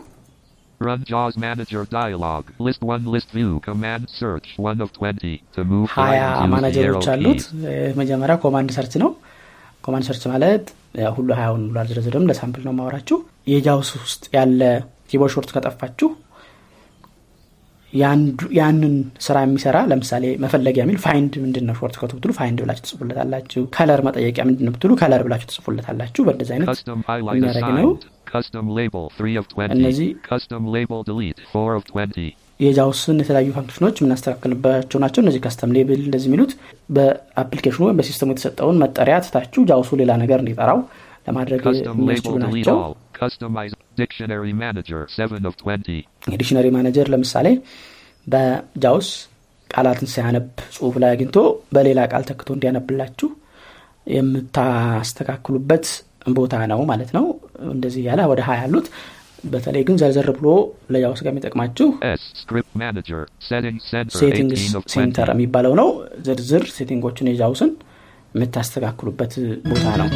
Run 0.81 1.05
JAWS 1.05 1.37
Manager 1.39 1.85
dialog. 1.87 2.45
List 2.59 2.83
1 2.83 3.05
list 3.07 3.31
view. 3.31 3.61
Command 3.61 4.09
search. 4.11 4.47
1 4.59 4.81
of 4.81 4.91
20. 4.95 5.43
To 5.55 5.65
move 5.65 5.89
ሀያ 5.99 6.21
ማናጀሮች 6.53 7.07
አሉት. 7.15 7.41
መጀመሪያ 8.01 8.35
command 8.45 8.71
search 8.77 8.95
ነው። 9.03 9.11
command 9.85 10.07
search 10.09 10.25
ማለት 10.33 10.65
ሁሉ 11.17 11.29
ሀያውን 11.39 11.63
ብሎ 11.71 11.77
አልዘረዝርም 11.83 12.29
ለ 12.31 12.39
sample 12.39 12.63
ነው 12.69 12.75
ማወራችሁ 12.79 13.19
የ 13.53 13.65
JAWS 13.65 13.91
ውስጥ 13.99 14.23
ያለ 14.37 14.61
keyboard 15.11 15.33
shortcut 15.35 15.51
ከጠፋችሁ 15.57 16.09
ያንን 18.59 18.95
ስራ 19.27 19.37
የሚሰራ 19.45 19.77
ለምሳሌ 19.91 20.25
መፈለጊያ 20.45 20.83
የሚል 20.85 20.99
find 21.05 21.35
ምንድን 21.45 21.65
ነው 21.69 21.75
shortcut 21.81 21.95
ኡ 22.01 22.13
ብትሉ 22.17 22.33
find 22.39 22.59
ብላችሁ 22.65 22.83
ትጽፉለታላችሁ። 22.87 23.63
color 23.77 24.01
መጠየቂያ 24.09 24.45
ምንድን 24.49 24.67
ነው 24.69 24.75
ብትሉ 24.75 24.93
color 25.03 25.23
ብላችሁ 25.27 25.49
ትጽፉለታላችሁ። 25.53 26.23
በእንደዚህ 26.29 26.55
አይነት 26.57 26.81
የሚያደርግ 27.31 27.71
ነው 27.79 27.89
assigned. 28.29 28.35
Custom 28.35 28.69
label 28.71 29.05
3 29.17 29.37
of 29.37 29.47
20. 29.55 29.79
እነዚህ 29.79 30.09
Custom 30.31 30.63
label 30.77 31.01
delete 31.03 31.41
4 31.55 31.75
of 31.79 31.85
20. 31.95 32.29
የ 32.61 32.75
JAWS 32.75 33.04
ን 33.04 33.19
የተለያዩ 33.23 33.51
function 33.57 33.83
ኦች 33.83 33.97
የምናስተካክልባቸው 34.01 34.99
ናቸው 35.03 35.21
እነዚህ 35.25 35.41
custom 35.45 35.73
label 35.77 36.01
እንደዚህ 36.07 36.29
የሚሉት 36.31 36.53
በ 36.97 37.08
application 37.08 37.71
ኑ 37.71 37.83
ወይም 37.89 37.99
በ 38.01 38.06
system 38.06 38.23
ኡ 38.23 38.29
የተሰጠውን 38.35 38.81
መጠሪያ 38.83 39.17
ትታችሁ 39.27 39.63
JAWS 39.71 39.84
ኡ 39.84 39.91
ሌላ 40.01 40.13
ነገር 40.23 40.41
እንዲጠራው 40.43 40.81
ለማድረግ 41.29 41.61
የሚያስችሉ 41.67 42.35
label 42.35 42.43
delete 42.47 42.67
ናቸው 42.67 42.79
all. 42.87 42.97
Customize 43.21 43.75
dictionary 44.03 44.53
manager 44.65 45.01
7 45.19 45.47
of 45.51 45.55
20. 45.63 46.01
የ 46.33 46.38
dictionary 46.38 46.67
manager 46.77 47.07
ለምሳሌ 47.15 47.47
በ 48.27 48.54
JAWS 48.54 49.09
ቃላትን 49.71 50.09
ሲያነብ 50.15 50.47
ጽሁፍ 50.77 50.95
ላይ 51.03 51.11
አግኝቶ 51.15 51.39
በሌላ 51.77 52.01
ቃል 52.13 52.23
ተክቶ 52.31 52.49
እንዲያነብላችሁ 52.57 53.29
የምታስተካክሉበት 54.17 55.87
ቦታ 56.37 56.55
ነው 56.73 56.81
ማለት 56.91 57.11
ነው። 57.17 57.25
እንደዚህ 57.73 58.01
እያለ 58.03 58.21
ወደ 58.33 58.41
ሀ 58.47 58.57
ያሉት 58.61 58.89
በተለይ 59.45 59.83
ግን 59.89 59.97
ዘርዘር 60.01 60.29
ብሎ 60.39 60.49
ለ 60.93 60.98
JAWS 60.98 61.09
script 61.09 61.25
ጋር 61.25 61.33
የሚጠቅማችሁ 61.33 61.89
settings 64.19 64.65
center 64.95 65.31
የሚባለው 65.35 65.75
ነው። 65.81 65.91
ዝርዝር 66.29 66.65
setting 66.77 67.06
ኦችን 67.06 67.31
የ 67.31 67.41
JAWS 67.41 67.62
ን 67.62 67.73
የምታስተካክሉበት 68.35 69.35
ቦታ 69.71 69.87
ነው። 70.03 70.09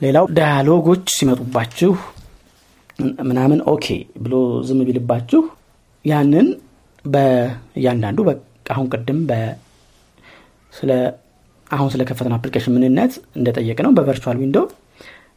ሌላው 0.00 0.26
dialog 0.36 0.78
ኦች 0.78 1.06
ሲመጡባችሁ 1.16 1.92
ምናምን 3.28 3.58
okay 3.72 3.86
ብሎ 4.18 4.34
ዝም 4.68 4.80
ቢልባችሁ 4.88 5.40
ያንን 6.04 6.46
በእያንዳንዱ 7.04 8.20
አሁን 8.74 8.86
ቅድም 8.94 9.20
ስለ 10.74 10.90
አሁን 11.66 11.88
ስለከፈተን 11.92 12.34
application 12.36 12.74
ምንነት 12.76 13.12
እንደጠየቅ 13.38 13.78
ነው 13.86 13.92
በ 13.98 14.07
virtual 14.07 14.38
window 14.42 14.58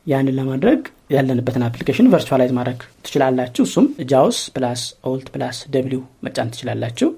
ያንን 0.07 0.35
ለማድረግ 0.39 0.79
ያለንበትን 1.15 1.63
application 1.67 2.09
virtualize 2.13 2.51
ማድረግ 2.57 2.79
ትችላላችሁ 3.05 3.63
እሱም 3.67 3.85
JAWS 4.11 4.39
plus 4.55 4.81
alt 5.11 5.27
plus 5.35 5.57
W 5.75 6.01
መጫን 6.25 6.51
ትችላላችሁ. 6.53 7.09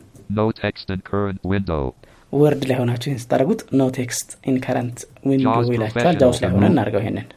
Word 2.33 2.63
ላይ 2.69 2.77
ሆናችሁ 2.81 3.07
ይህን 3.09 3.21
ስታደረጉት 3.23 3.61
no 3.79 3.83
text 3.97 4.29
in 4.49 4.57
current 4.65 4.97
window 5.29 5.47
ይላችኋል 5.75 6.15
JAWS 6.23 6.39
ላይ 6.43 6.51
ሆነ. 6.55 6.63
እናደርገው 6.73 7.03
ይሄንን 7.03 7.27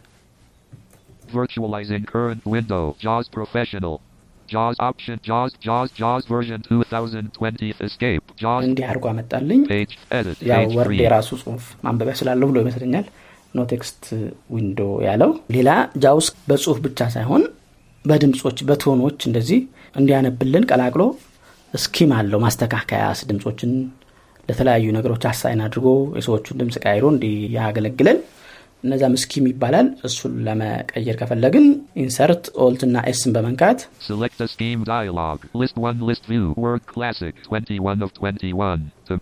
Virtualizing 1.31 2.05
current 2.07 2.43
window. 2.47 2.83
JAWS 2.99 3.27
Professional. 3.31 3.95
JAWS 4.49 4.77
option. 4.81 5.17
JAWS. 5.23 5.53
JAWS. 5.67 5.89
JAWS 6.01 6.25
version 6.27 6.59
2020. 6.69 7.71
Escape. 7.87 8.25
JAWS. 8.43 8.65
እንዲህ 8.69 8.85
አድርጎ 8.91 9.05
አመጣልኝ. 9.13 9.61
ያው 10.51 10.65
Word 10.79 10.93
3. 10.93 11.05
የራሱ 11.05 11.31
ጽሁፍ 11.43 11.65
ማንበቢያ 11.87 12.15
ስላለው 12.21 12.49
ብሎ 12.51 12.59
ይመስለኛል 12.65 13.07
no 13.55 13.63
text 13.73 14.03
window 14.55 14.81
ያለው 15.07 15.31
ሌላ 15.57 15.71
JAWS 16.05 16.27
በጽሁፍ 16.49 16.79
ብቻ 16.87 17.09
ሳይሆን 17.15 17.45
በድምፆች 18.05 18.59
በ 18.69 18.79
tone 18.79 19.00
ኦች 19.00 19.21
እንደዚህ 19.29 19.61
እንዲያነብልን 20.01 20.67
ቀላቅሎ 20.71 21.03
scheme 21.75 22.11
አለው 22.19 22.41
ማስተካከያስ 22.45 23.21
ድምፆችን 23.31 23.73
ለተለያዩ 24.49 24.87
ነገሮች 24.97 25.25
assign 25.31 25.61
አድርጎ 25.67 25.87
የሰዎቹን 26.19 26.59
ድምፅ 26.61 26.77
ቀይሮ 26.85 27.07
እንዲያገለግለን 27.15 28.19
እነዛም 28.85 29.15
scheme 29.23 29.47
ይባላል 29.51 29.87
እሱን 30.09 30.35
ለመቀየር 30.47 31.17
ከፈለግን 31.21 31.67
insert 32.05 32.45
alt 32.67 32.83
እና 32.89 33.03
S 33.13 33.19
ን 33.19 33.33
በመንካት 33.37 33.79
Select 34.09 34.39
a 34.41 34.49
scheme 34.55 34.83
dialog. 34.91 35.39
List 35.63 35.77
1. 35.85 36.05
List 36.11 36.25
view. 36.33 36.47
Word 36.67 36.85
Classic. 36.95 37.35
21 37.51 38.07
of 38.07 38.13
21. 38.21 38.81
To 39.09 39.15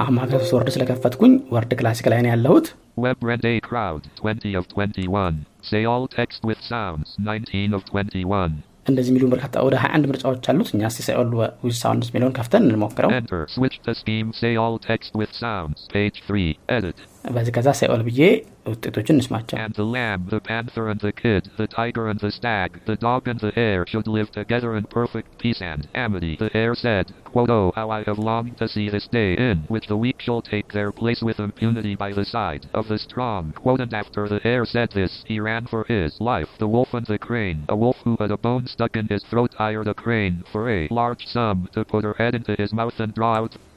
አሁን 0.00 0.14
Microsoft 0.18 0.54
Word 0.56 0.68
ስለከፈትኩኝ 0.74 1.32
Word 1.56 1.72
classic 1.80 2.08
ላይ 2.14 2.22
ነው 2.26 2.32
ያለሁት 2.34 2.68
Web 3.06 3.18
Rent 3.28 3.44
A 3.46 3.56
Crowd. 3.66 4.02
20 4.20 4.54
of 4.60 4.64
21. 4.70 5.34
Say 5.70 5.82
all 5.90 6.06
text 6.18 6.40
with 6.48 6.60
sounds. 6.72 7.08
19 7.26 7.76
of 7.78 7.82
21. 7.92 8.50
እንደዚህ 8.86 9.10
የሚሉ 9.12 9.24
በርካታ 9.32 9.62
ወደ 9.66 9.74
21 9.80 10.06
ምርጫዎች 10.10 10.46
አሉት 10.50 10.68
እኛ 10.74 10.88
say 10.94 11.02
all 11.06 11.30
ዊዝ 11.64 11.74
ሳውንድስ 11.82 12.08
የሚለውን 12.10 12.34
ከፍተን 12.38 12.64
እንሞክረው 12.68 13.10
Enter. 13.18 13.40
Switch 13.56 13.76
to 13.86 13.92
scheme. 14.00 14.28
Say 14.40 14.52
all 14.62 14.76
text 14.90 15.10
with 15.20 15.32
sounds. 15.44 15.80
Page 15.96 16.18
3. 16.28 16.46
Edit. 16.76 16.98
በዚህ 17.35 17.53
ከዛ 17.55 17.69
ሳይኦል 17.79 18.01
ብዬ 18.07 18.21
ውጤቶችን 18.69 19.15
እንስማቸው 19.17 19.57
And 19.63 19.75
the 19.79 19.85
lamb, 19.95 20.21
the 20.33 20.39
panther, 20.49 20.83
and 20.91 21.01
the 21.05 21.13
kid, 21.21 21.43
the 21.61 21.67
tiger 21.75 22.03
and 22.11 22.19
the 22.23 22.31
stag, 22.37 22.71
the 22.89 22.97
dog 23.05 23.23
and 23.31 23.39
the 23.43 23.51
hare 23.59 23.83
should 23.91 24.07
live 24.15 24.29
together 24.37 24.71
in 24.79 24.85
perfect 24.99 25.29
peace 25.43 25.61
and 25.71 25.83
amity. 26.05 26.33
The 26.43 26.51
hare 26.57 26.75
said, 26.83 27.05
quote, 27.31 27.51
Oh, 27.57 27.67
how 27.79 27.87
I 27.97 27.99
have 28.09 28.19
longed 28.31 28.57
to 28.57 28.67
see 28.73 28.87
this 28.89 29.07
day 29.19 29.31
in 29.49 29.57
which 29.73 29.87
the 29.87 30.01
weak 30.03 30.19
shall 30.25 30.43
take 30.53 30.69
their 30.71 30.91
place 31.01 31.21
with 31.27 31.45
impunity 31.47 31.95
by 32.03 32.11
the 32.11 32.27
side 32.35 32.65
of 32.79 32.87
the 32.91 32.99
strong. 33.07 33.43
Quote, 33.63 33.83
and 33.85 33.93
after 34.01 34.23
the 34.27 34.43
hare 34.47 34.65
said 34.75 34.91
this, 34.91 35.13
he 35.31 35.39
ran 35.39 35.65
for 35.73 35.83
his 35.95 36.11
life. 36.31 36.51
The 36.63 36.73
wolf 36.75 36.93
and 36.93 37.07
the 37.07 37.23
crane, 37.27 37.61
a 37.75 37.77
wolf 37.83 37.99
who 38.03 38.15
had 38.19 38.31
a 38.31 38.43
bone 38.47 38.67
stuck 38.67 38.95
in 39.01 39.07
his 39.07 39.23
throat 39.29 39.53
hired 39.63 39.89
a 39.93 39.99
crane 40.03 40.37
for 40.51 40.63
a 40.69 40.89
large 41.01 41.25
sum 41.35 41.69
to 41.75 41.85
put 41.93 42.03
her 42.07 42.17
head 42.21 42.35
into 42.35 42.55
his 42.63 42.73
mouth 42.79 42.99
and 42.99 43.13
draw 43.13 43.35
out 43.39 43.53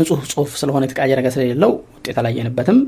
ንጹህ 0.00 0.22
ጽሁፍ 0.32 0.50
ስለሆነ 0.62 0.82
የተቀያየረ 0.86 1.18
ነገር 1.22 1.32
ስለሌለው 1.36 1.72
ውጤት 1.96 2.16
አላየንበትም 2.22 2.78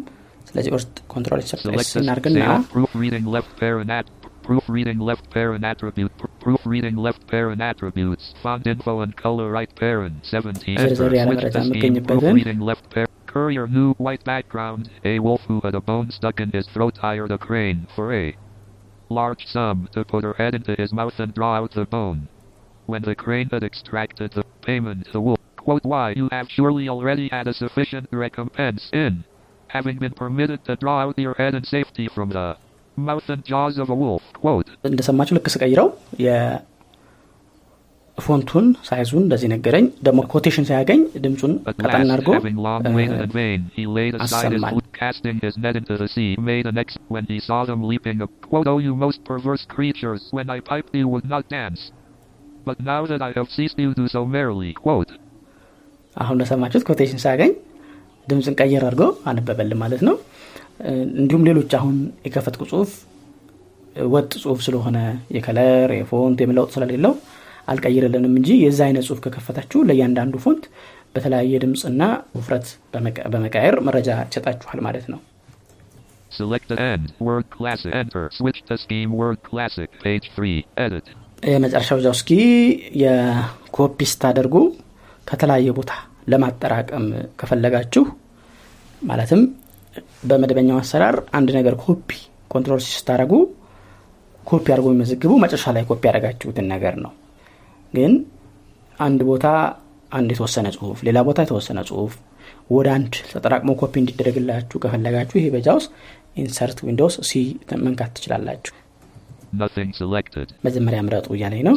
ስለዚህ 0.51 0.73
ውስጥ 0.77 0.95
ኮንትሮል 1.13 1.41
Select 1.41 1.47
ኢንሰርፕሬስ 1.47 1.91
the 1.95 2.01
እናርግና 2.03 2.39
say 2.41 2.49
all 2.53 2.65
proofreading 2.75 3.27
left 3.37 3.53
parent 3.63 3.91
at 3.99 4.07
proofreading 4.49 5.01
left 5.09 5.27
parent 5.37 5.63
attribute 5.71 6.13
pr- 6.21 6.33
proofreading 6.45 6.97
left 7.07 7.23
parent 7.33 7.61
attributes 7.71 8.25
font 8.43 8.67
info 8.73 8.95
and 9.05 9.13
color 9.25 9.47
right 9.59 9.73
parent 9.85 10.17
17 10.33 10.77
ዝርዝር 10.83 11.07
enter 11.07 11.19
ያለ 11.21 11.29
switch 11.31 11.41
መረጃ 11.41 11.57
to 11.57 11.65
scheme 11.69 11.77
የምገኝበትን 11.77 12.21
proofreading 12.23 12.63
left 12.71 12.87
parent 12.95 13.15
courier 13.33 13.67
new 13.79 13.89
white 14.07 14.25
background 14.33 14.85
a 15.13 15.17
wolf 15.27 15.43
who 15.51 15.59
had 15.67 15.77
a 15.81 15.85
bone 15.91 16.09
stuck 16.19 16.39
in 16.45 16.51
his 16.57 16.67
throat 16.75 16.97
hired 17.07 17.33
a 17.37 17.41
crane 17.47 17.81
for 17.97 18.07
a 18.23 18.27
large 19.19 19.45
sum 19.55 19.77
to 19.95 20.01
put 20.13 20.25
her 20.29 20.35
head 20.41 20.55
into 20.59 20.75
his 20.83 20.93
mouth 21.01 21.19
and 21.25 21.33
draw 21.39 21.53
out 21.61 21.73
the 21.81 21.87
bone 21.97 22.21
when 22.93 23.03
the 23.09 23.15
crane 23.23 23.49
had 23.55 23.65
extracted 23.71 24.31
the 24.39 24.45
payment 24.69 25.01
the 25.15 25.23
wolf 25.27 25.39
quote 25.65 25.85
why 25.85 26.07
you 26.13 26.29
have 26.31 26.49
surely 26.51 26.89
already 26.89 27.29
had 27.29 27.47
a 27.47 27.55
sufficient 27.55 28.07
recompense 28.15 28.83
in 28.97 29.13
having 29.69 29.97
been 29.99 30.15
permitted 30.15 30.61
to 30.65 30.75
draw 30.77 30.99
out 31.03 31.17
your 31.19 31.35
head 31.35 31.55
in 31.55 31.65
safety 31.67 32.07
from 32.09 32.31
the 32.31 32.47
mouth 32.99 33.27
and 33.29 33.43
jaws 33.45 33.77
of 33.79 33.89
a 33.89 33.97
wolf. 33.97 34.25
Quote, 34.41 34.69
እንደሰማችሁ 34.89 35.35
ልክ 35.37 35.47
ስቀይረው 35.55 35.89
የፎንቱን 38.17 38.67
ሳይዙን 38.89 39.23
እንደዚህ 39.27 39.49
ነገረኝ 39.55 39.85
ደግሞ 40.07 40.21
ኮቴሽን 40.33 40.67
ሳያገኝ 40.71 41.01
ድምፁን 41.25 41.53
At 41.71 41.77
ቀጠን 41.85 42.03
last, 42.03 42.13
አድርጎ 42.15 42.31
having 42.39 42.59
long 42.67 42.83
እ፣ 42.89 42.93
waited 42.99 43.21
in 43.27 43.33
vain, 43.39 43.61
he 43.77 43.85
laid 43.99 44.15
aside 44.25 44.51
his 44.55 44.63
አሰማን። 44.65 44.75
boot, 44.77 44.89
casting 45.01 45.37
his 45.47 45.55
net 45.65 45.77
into 45.81 45.95
the 46.03 46.09
sea, 46.15 46.31
made 46.51 46.67
an 46.73 46.79
ex 46.85 46.89
when 47.15 47.25
he 47.33 47.39
saw 47.49 47.61
them 47.71 47.81
leaping 47.91 48.19
up. 48.27 48.33
Quote, 48.51 48.69
oh, 48.73 48.79
you 48.87 48.95
most 49.07 49.21
perverse 49.31 49.65
creatures, 49.77 50.25
when 50.39 50.49
I 50.51 50.61
piped 50.71 50.93
you 50.95 51.09
would 51.15 51.29
not 51.35 51.45
dance. 51.59 51.83
But 52.69 52.79
now 52.93 53.01
that 53.11 53.23
I 53.23 53.33
have 53.39 53.51
ceased 53.51 53.79
you 53.79 53.91
do 53.95 54.07
so 54.17 54.23
merrily. 54.37 54.73
Quote, 54.85 55.13
አሁን 56.16 56.36
እንደሰማችሁት 56.36 56.86
quotation 56.90 57.22
ሳያገኝ 57.24 57.52
ድምፅን 58.28 58.56
ቀየር 58.60 58.84
አድርጎ 58.88 59.02
አነበበልን 59.30 59.80
ማለት 59.84 60.02
ነው። 60.08 60.16
እንዲሁም 61.18 61.44
ሌሎች 61.50 61.72
አሁን 61.80 61.96
የከፈትኩ 62.26 62.64
ጽሁፍ 62.72 62.92
ወጥ 64.08 64.32
ጽሁፍ 64.42 64.60
ስለሆነ 64.66 64.98
የ 65.36 65.51
color 65.51 65.90
የ 65.98 66.12
font 66.12 66.40
የመለወጥ 66.44 66.72
ስለሌለው 66.76 67.14
አልቀይርልንም 67.68 68.34
እንጂ 68.40 68.50
የዛ 68.64 68.80
አይነት 68.88 69.06
ጽሁፍ 69.08 69.20
ከከፈታችሁ 69.26 69.80
ለእያንዳንዱ 69.90 70.36
font 70.44 70.64
በተለያየ 71.16 71.60
ድምፅና 71.64 72.02
ውፍረት 72.38 72.66
በመቀ- 72.94 73.28
በመቃየር 73.34 73.76
መረጃ 73.88 74.10
ይሰጣችኋል 74.26 74.82
ማለት 74.88 75.08
ነው። 75.14 75.22
Select 76.32 76.66
the 76.68 76.78
end, 76.86 77.04
word 77.22 77.46
classic, 77.50 77.92
enter, 77.94 78.24
switch 78.32 78.60
to 78.64 78.76
scheme 78.78 79.12
word 79.14 79.38
classic, 79.44 79.90
page 80.04 80.26
3, 80.34 80.56
edit. 80.78 81.06
የመጨረሻው 81.50 82.00
ዛው 82.04 82.14
እስኪ 82.18 82.32
የኮፒ 83.04 84.00
ስታደርጉ 84.12 84.56
ከተለያየ 85.28 85.70
ቦታ 85.78 85.92
ለማጠራቀም 86.32 87.06
ከፈለጋችሁ 87.40 88.04
ማለትም 89.02 89.42
በመደበኛው 90.30 90.78
አሰራር 90.82 91.16
አንድ 91.38 91.50
ነገር 91.58 91.76
copy 91.84 92.10
control 92.52 92.82
ስታደረጉ 92.88 93.34
ኮፒ 94.44 94.66
አድርጎ 94.74 94.88
የሚመዘግቡ 94.90 95.32
መጨረሻ 95.44 95.74
ላይ 95.76 95.84
ኮፒ 95.90 96.02
ያደረጋችሁትን 96.10 96.68
ነገር 96.74 96.96
ነው። 97.06 97.12
ግን 97.94 98.14
አንድ 99.00 99.22
ቦታ 99.30 99.46
አንድ 100.12 100.30
የተወሰነ 100.34 100.68
ጽሁፍ 100.76 100.98
ሌላ 101.08 101.20
ቦታ 101.28 101.40
የተወሰነ 101.46 101.80
ጽሁፍ 101.90 102.14
ወደ 102.72 102.88
አንድ 102.98 103.14
ተጠራቅሞ 103.32 103.72
ኮፒ 103.82 103.94
እንዲደረግላችሁ 104.02 104.78
ከፈለጋችሁ 104.84 105.38
ይሄ 105.40 105.48
በ 105.56 105.60
JAWS 105.60 105.68
ውስጥ 105.80 105.90
insert 106.38 106.80
Windows 106.86 107.16
C 107.30 107.34
መንካት 107.86 108.12
ትችላላችሁ. 108.16 108.74
መጀመሪያ 110.68 111.00
ምረጡ 111.08 111.28
እያለኝ 111.36 111.62
ነው 111.68 111.76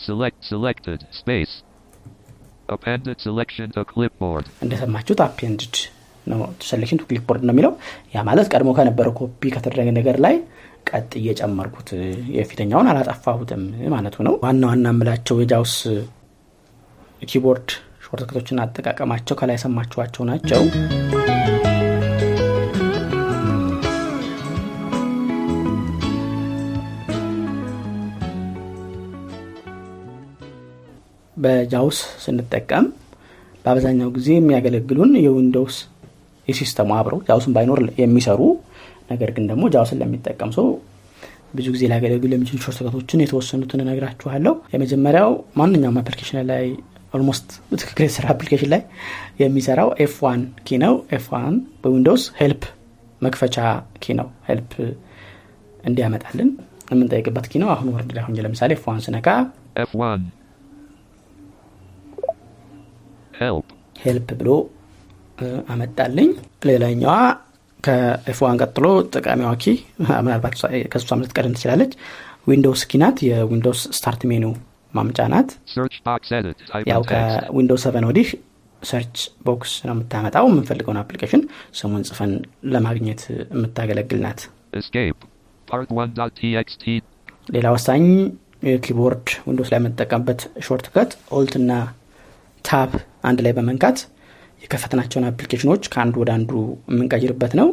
Select. 0.00 0.38
Selected. 0.44 1.00
Space. 1.12 1.52
Appended 2.68 3.16
selection 3.20 3.66
to 3.76 3.82
clipboard. 3.84 4.44
እንደሰማችሁት 4.64 5.20
appended 5.26 5.76
ነው 6.26 6.38
selection 6.68 6.98
to 7.00 7.04
clipboard 7.10 7.42
ነው 7.48 7.52
የሚለው 7.54 7.72
ያ 8.14 8.22
ማለት 8.28 8.46
ቀድሞ 8.52 8.70
ከነበረው 8.78 9.12
ኮፒ 9.20 9.42
ከተደረገ 9.54 9.88
ነገር 9.98 10.16
ላይ 10.24 10.34
ቀጥ 10.90 11.10
እየጨመርኩት 11.20 11.88
የፊተኛውን 12.36 12.90
አላጠፋሁትም 12.92 13.62
ማለቱ 13.94 14.16
ነው 14.28 14.36
ዋና 14.44 14.62
ዋና 14.72 14.86
የምላቸው 14.94 15.38
የ 15.42 15.53
JAWS 15.53 15.74
keyboard 17.22 17.70
shortcut 18.06 18.38
ኦችን 18.38 18.62
አጠቃቀማቸው 18.64 19.38
ከላይ 19.40 19.58
የሰማችኋቸው 19.58 20.24
ናቸው 20.30 20.62
በ 31.42 31.61
JAWS 31.61 31.98
ስንጠቀም 32.24 32.86
በአብዛኛው 33.64 34.10
ጊዜ 34.16 34.28
የሚያገለግሉን 34.36 35.10
የ 35.24 35.36
Windows 35.36 35.76
የ 36.48 36.56
system 36.56 36.82
ኡ 36.82 36.90
አብረው 36.98 37.18
JAWS 37.26 37.43
ን 37.43 37.52
ባይኖር 37.56 37.80
የሚሰሩ 38.02 38.40
ነገር 39.10 39.30
ግን 39.36 39.44
ደግሞ 39.50 39.64
JAWS 39.74 39.90
ን 39.90 39.98
ለሚጠቀም 40.02 40.50
ሰው 40.56 40.66
ብዙ 41.58 41.66
ጊዜ 41.74 41.82
ሊያገለግሉ 41.90 42.30
የሚችሉ 42.36 42.58
shortcut 42.64 42.97
ኦችን 42.97 43.22
የተወሰኑትን 43.24 43.82
እነግራችኋለሁ 43.84 44.54
የመጀመሪያው 44.74 45.30
ማንኛውም 45.60 45.98
application 46.02 46.38
ላይ 46.50 46.64
almost 47.14 47.48
በትክክል 47.70 48.02
የተሰራ 48.06 48.26
application 48.34 48.70
ላይ 48.74 48.82
የሚሰራው 49.42 49.88
F 50.04 50.14
one 50.26 50.42
key 50.66 50.78
ነው 50.84 50.94
F 51.16 51.26
በ 51.84 51.93
Windows 51.93 52.24
help 52.40 52.64
መክፈቻ 53.22 53.56
key 54.02 54.14
ነው 54.20 54.28
help 54.50 54.72
እንዲያመጣልን 55.84 56.50
የምንጠይቅበት 56.92 57.46
key 57.52 57.62
ነው 57.62 57.68
አሁን 57.74 57.88
Word 57.96 58.12
ላይ 58.16 58.24
ሆኜ 58.26 58.38
ለምሳሌ 58.46 58.72
F 58.78 58.86
one 58.90 59.02
ስነካ 59.06 59.28
F1. 59.76 60.22
Help. 60.22 60.39
help 63.96 64.28
ብሎ 64.40 64.50
አመጣልኝ 65.72 66.28
ሌላኛዋ 66.68 67.14
ከ 67.84 68.20
F 68.20 68.38
one 68.44 68.56
ቀጥሎ 68.62 68.86
ጠቃሚዋ 69.14 69.50
key 69.62 69.72
ምናልባት 70.22 70.54
ከሷም 70.92 71.22
ልትቀደም 71.22 71.54
ትችላለች 71.56 71.92
Windows 72.50 72.82
key 72.90 73.00
ናት 73.02 73.18
የ 73.28 73.40
Windows 73.40 73.82
start 73.98 74.22
menu 74.30 74.44
ማምጫ 74.94 75.18
ናት 75.34 75.50
ያው. 76.90 77.02
ከ 77.10 77.26
Windows 77.26 77.82
seven 77.86 78.06
ወዲህ 78.08 78.28
search 78.82 79.16
box 79.46 79.72
ነው 79.86 79.94
የምታመጣው 79.94 80.44
የምንፈልገውን 80.50 80.98
application 81.00 81.42
ስሙን 81.78 82.04
ጽፈን 82.08 82.32
ለማግኘት 82.74 83.22
የምታገለግል 83.54 84.20
ናት 84.26 84.40
Escape. 84.80 85.20
Part 85.68 85.88
1.txt. 85.96 86.84
ሌላ 87.54 87.66
ወሳኝ 87.74 88.04
የ 88.68 88.80
keyboard 88.80 89.28
Windows 89.48 89.70
ላይ 89.72 89.78
የምንጠቀምበት 89.80 90.40
shortcut 90.66 91.12
Alt 91.38 91.54
እና 91.60 91.72
Tab 92.64 92.90
አንድ 93.24 93.38
ላይ 93.46 93.52
በመንካት 93.58 93.98
የከፈትናቸውን 94.62 95.26
application 95.30 95.68
ኦች 95.68 95.82
ከአንዱ 95.92 96.16
ወደ 96.22 96.30
አንዱ 96.36 96.50
የምንቀይርበት 96.90 97.54
ነው. 97.60 97.68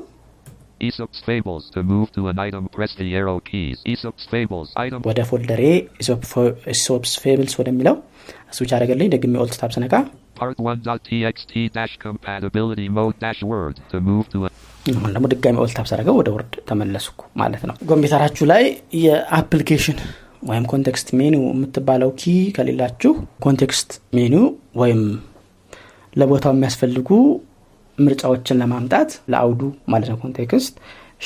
ወደ 5.07 5.21
folder 5.29 5.63
ኤ 6.73 6.85
Aesop's 6.85 7.13
Fables 7.23 7.53
ወደሚለው 7.61 7.95
ብቻ 8.59 8.71
አደረገልኝ 8.77 9.09
ደግሜ 9.15 9.33
Alt 9.43 9.57
Tab 9.61 9.71
ስነካ 9.75 9.95
Part 10.37 10.57
1.txt 10.61 11.53
dash 11.75 11.93
compatibility 11.97 12.87
mode 12.89 13.15
dash 13.19 13.41
word. 13.43 13.75
To 13.91 13.97
move 14.09 14.25
to 14.33 14.39
a 14.47 14.51
አሁን 14.91 15.13
ደግሞ 15.15 15.27
ድጋሚ 15.31 15.55
Alt 15.63 15.73
Tab 15.77 15.88
ሳደረገው 15.89 16.15
ወደ 16.19 16.29
Word 16.35 16.53
ተመለስኩ 16.69 17.21
ማለት 17.41 17.63
ነው 17.69 17.75
ኮምፒውተራችሁ 17.89 18.45
ላይ 18.51 18.63
የ 19.03 19.18
application 19.18 19.97
ወይም 20.49 20.65
context 20.73 21.07
menu 21.19 21.35
የምትባለው 21.47 22.09
key 22.21 22.33
ከሌላችሁ 22.57 23.11
context 23.45 23.89
menu 24.17 24.35
ወይም 24.81 25.01
ለቦታው 26.18 26.53
የሚያስፈልጉ 26.55 27.09
ምርጫዎችን 27.97 28.59
ለማምጣት 28.61 29.11
ለአውዱ 29.34 29.61
ማለት 29.93 30.07
ነው 30.11 30.18
context 30.23 30.73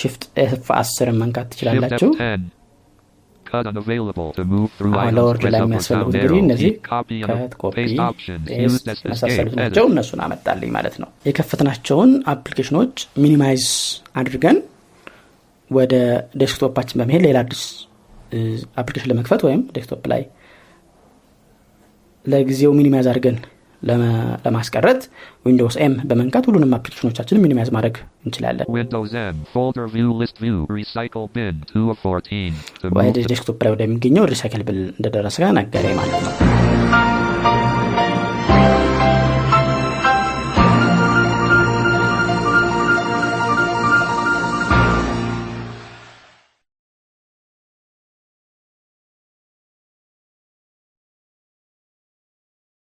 Shift 0.01 0.23
F 0.43 0.65
አስርን 0.79 1.19
መንካት 1.21 1.47
ትችላላችሁ 1.53 2.09
F10. 2.23 2.41
Cut 3.45 3.67
unavailable 3.69 4.29
to 4.31 4.43
move 4.51 4.69
through 4.77 4.91
አሁን 4.93 5.05
items. 5.05 5.15
ለ 5.17 5.26
Word 5.26 5.43
ላይ 5.53 5.59
የሚያስፈልጉት 5.61 6.13
እንግዲህ. 6.17 6.39
እነዚህ 6.43 6.69
cut 7.29 7.53
copy 7.61 7.75
escape. 8.67 9.49
ናቸው. 9.59 9.85
እነሱን 9.91 10.19
አመጣልኝ 10.25 10.69
ማለት 10.77 10.95
ነው 11.01 11.09
የከፈትናቸውን 11.29 12.11
application 12.33 12.77
ኦች 12.77 12.93
minimize 13.23 13.65
አድርገን 14.21 14.59
ወደ 15.71 15.93
desktop 16.43 16.71
ኣችን 16.71 16.99
በመሄድ 17.01 17.23
ሌላ 17.27 17.39
አዲስ 17.45 17.63
application 18.81 19.09
ለመክፈት 19.11 19.43
ወይም 19.47 19.61
desktop 19.77 20.05
ላይ 20.13 20.23
ለጊዜው 22.25 22.71
minimize 22.79 23.07
አድርገን 23.11 23.37
ለማስቀረት 24.45 25.01
Windows 25.45 25.75
M 25.85 25.93
በመንካት 26.09 26.47
ሁሉንም 26.49 26.75
application 26.77 27.12
ኦቻችን 27.12 27.41
minimize 27.45 27.71
ማድረግ 27.77 27.95
እንችላለን 28.25 28.67
Windows 28.79 29.13
M. 29.23 29.35
Folder 29.53 29.85
view 29.95 30.09
list 30.21 30.37
view. 30.45 30.57
Recycle 30.79 31.27
bin 31.37 31.55
2 31.73 31.85
of 31.93 31.99
14. 32.05 32.61
To 32.81 32.93
ወደ 32.99 33.25
desktop 33.33 33.59
ላይ 33.65 33.73
ወደሚገኘው 33.75 34.29
recycle 34.33 34.63
bin 34.69 34.81
እንደደረሰ 34.97 35.39
ነገረኝ 35.59 35.95
ማለት 36.01 36.21
ነው 36.27 36.33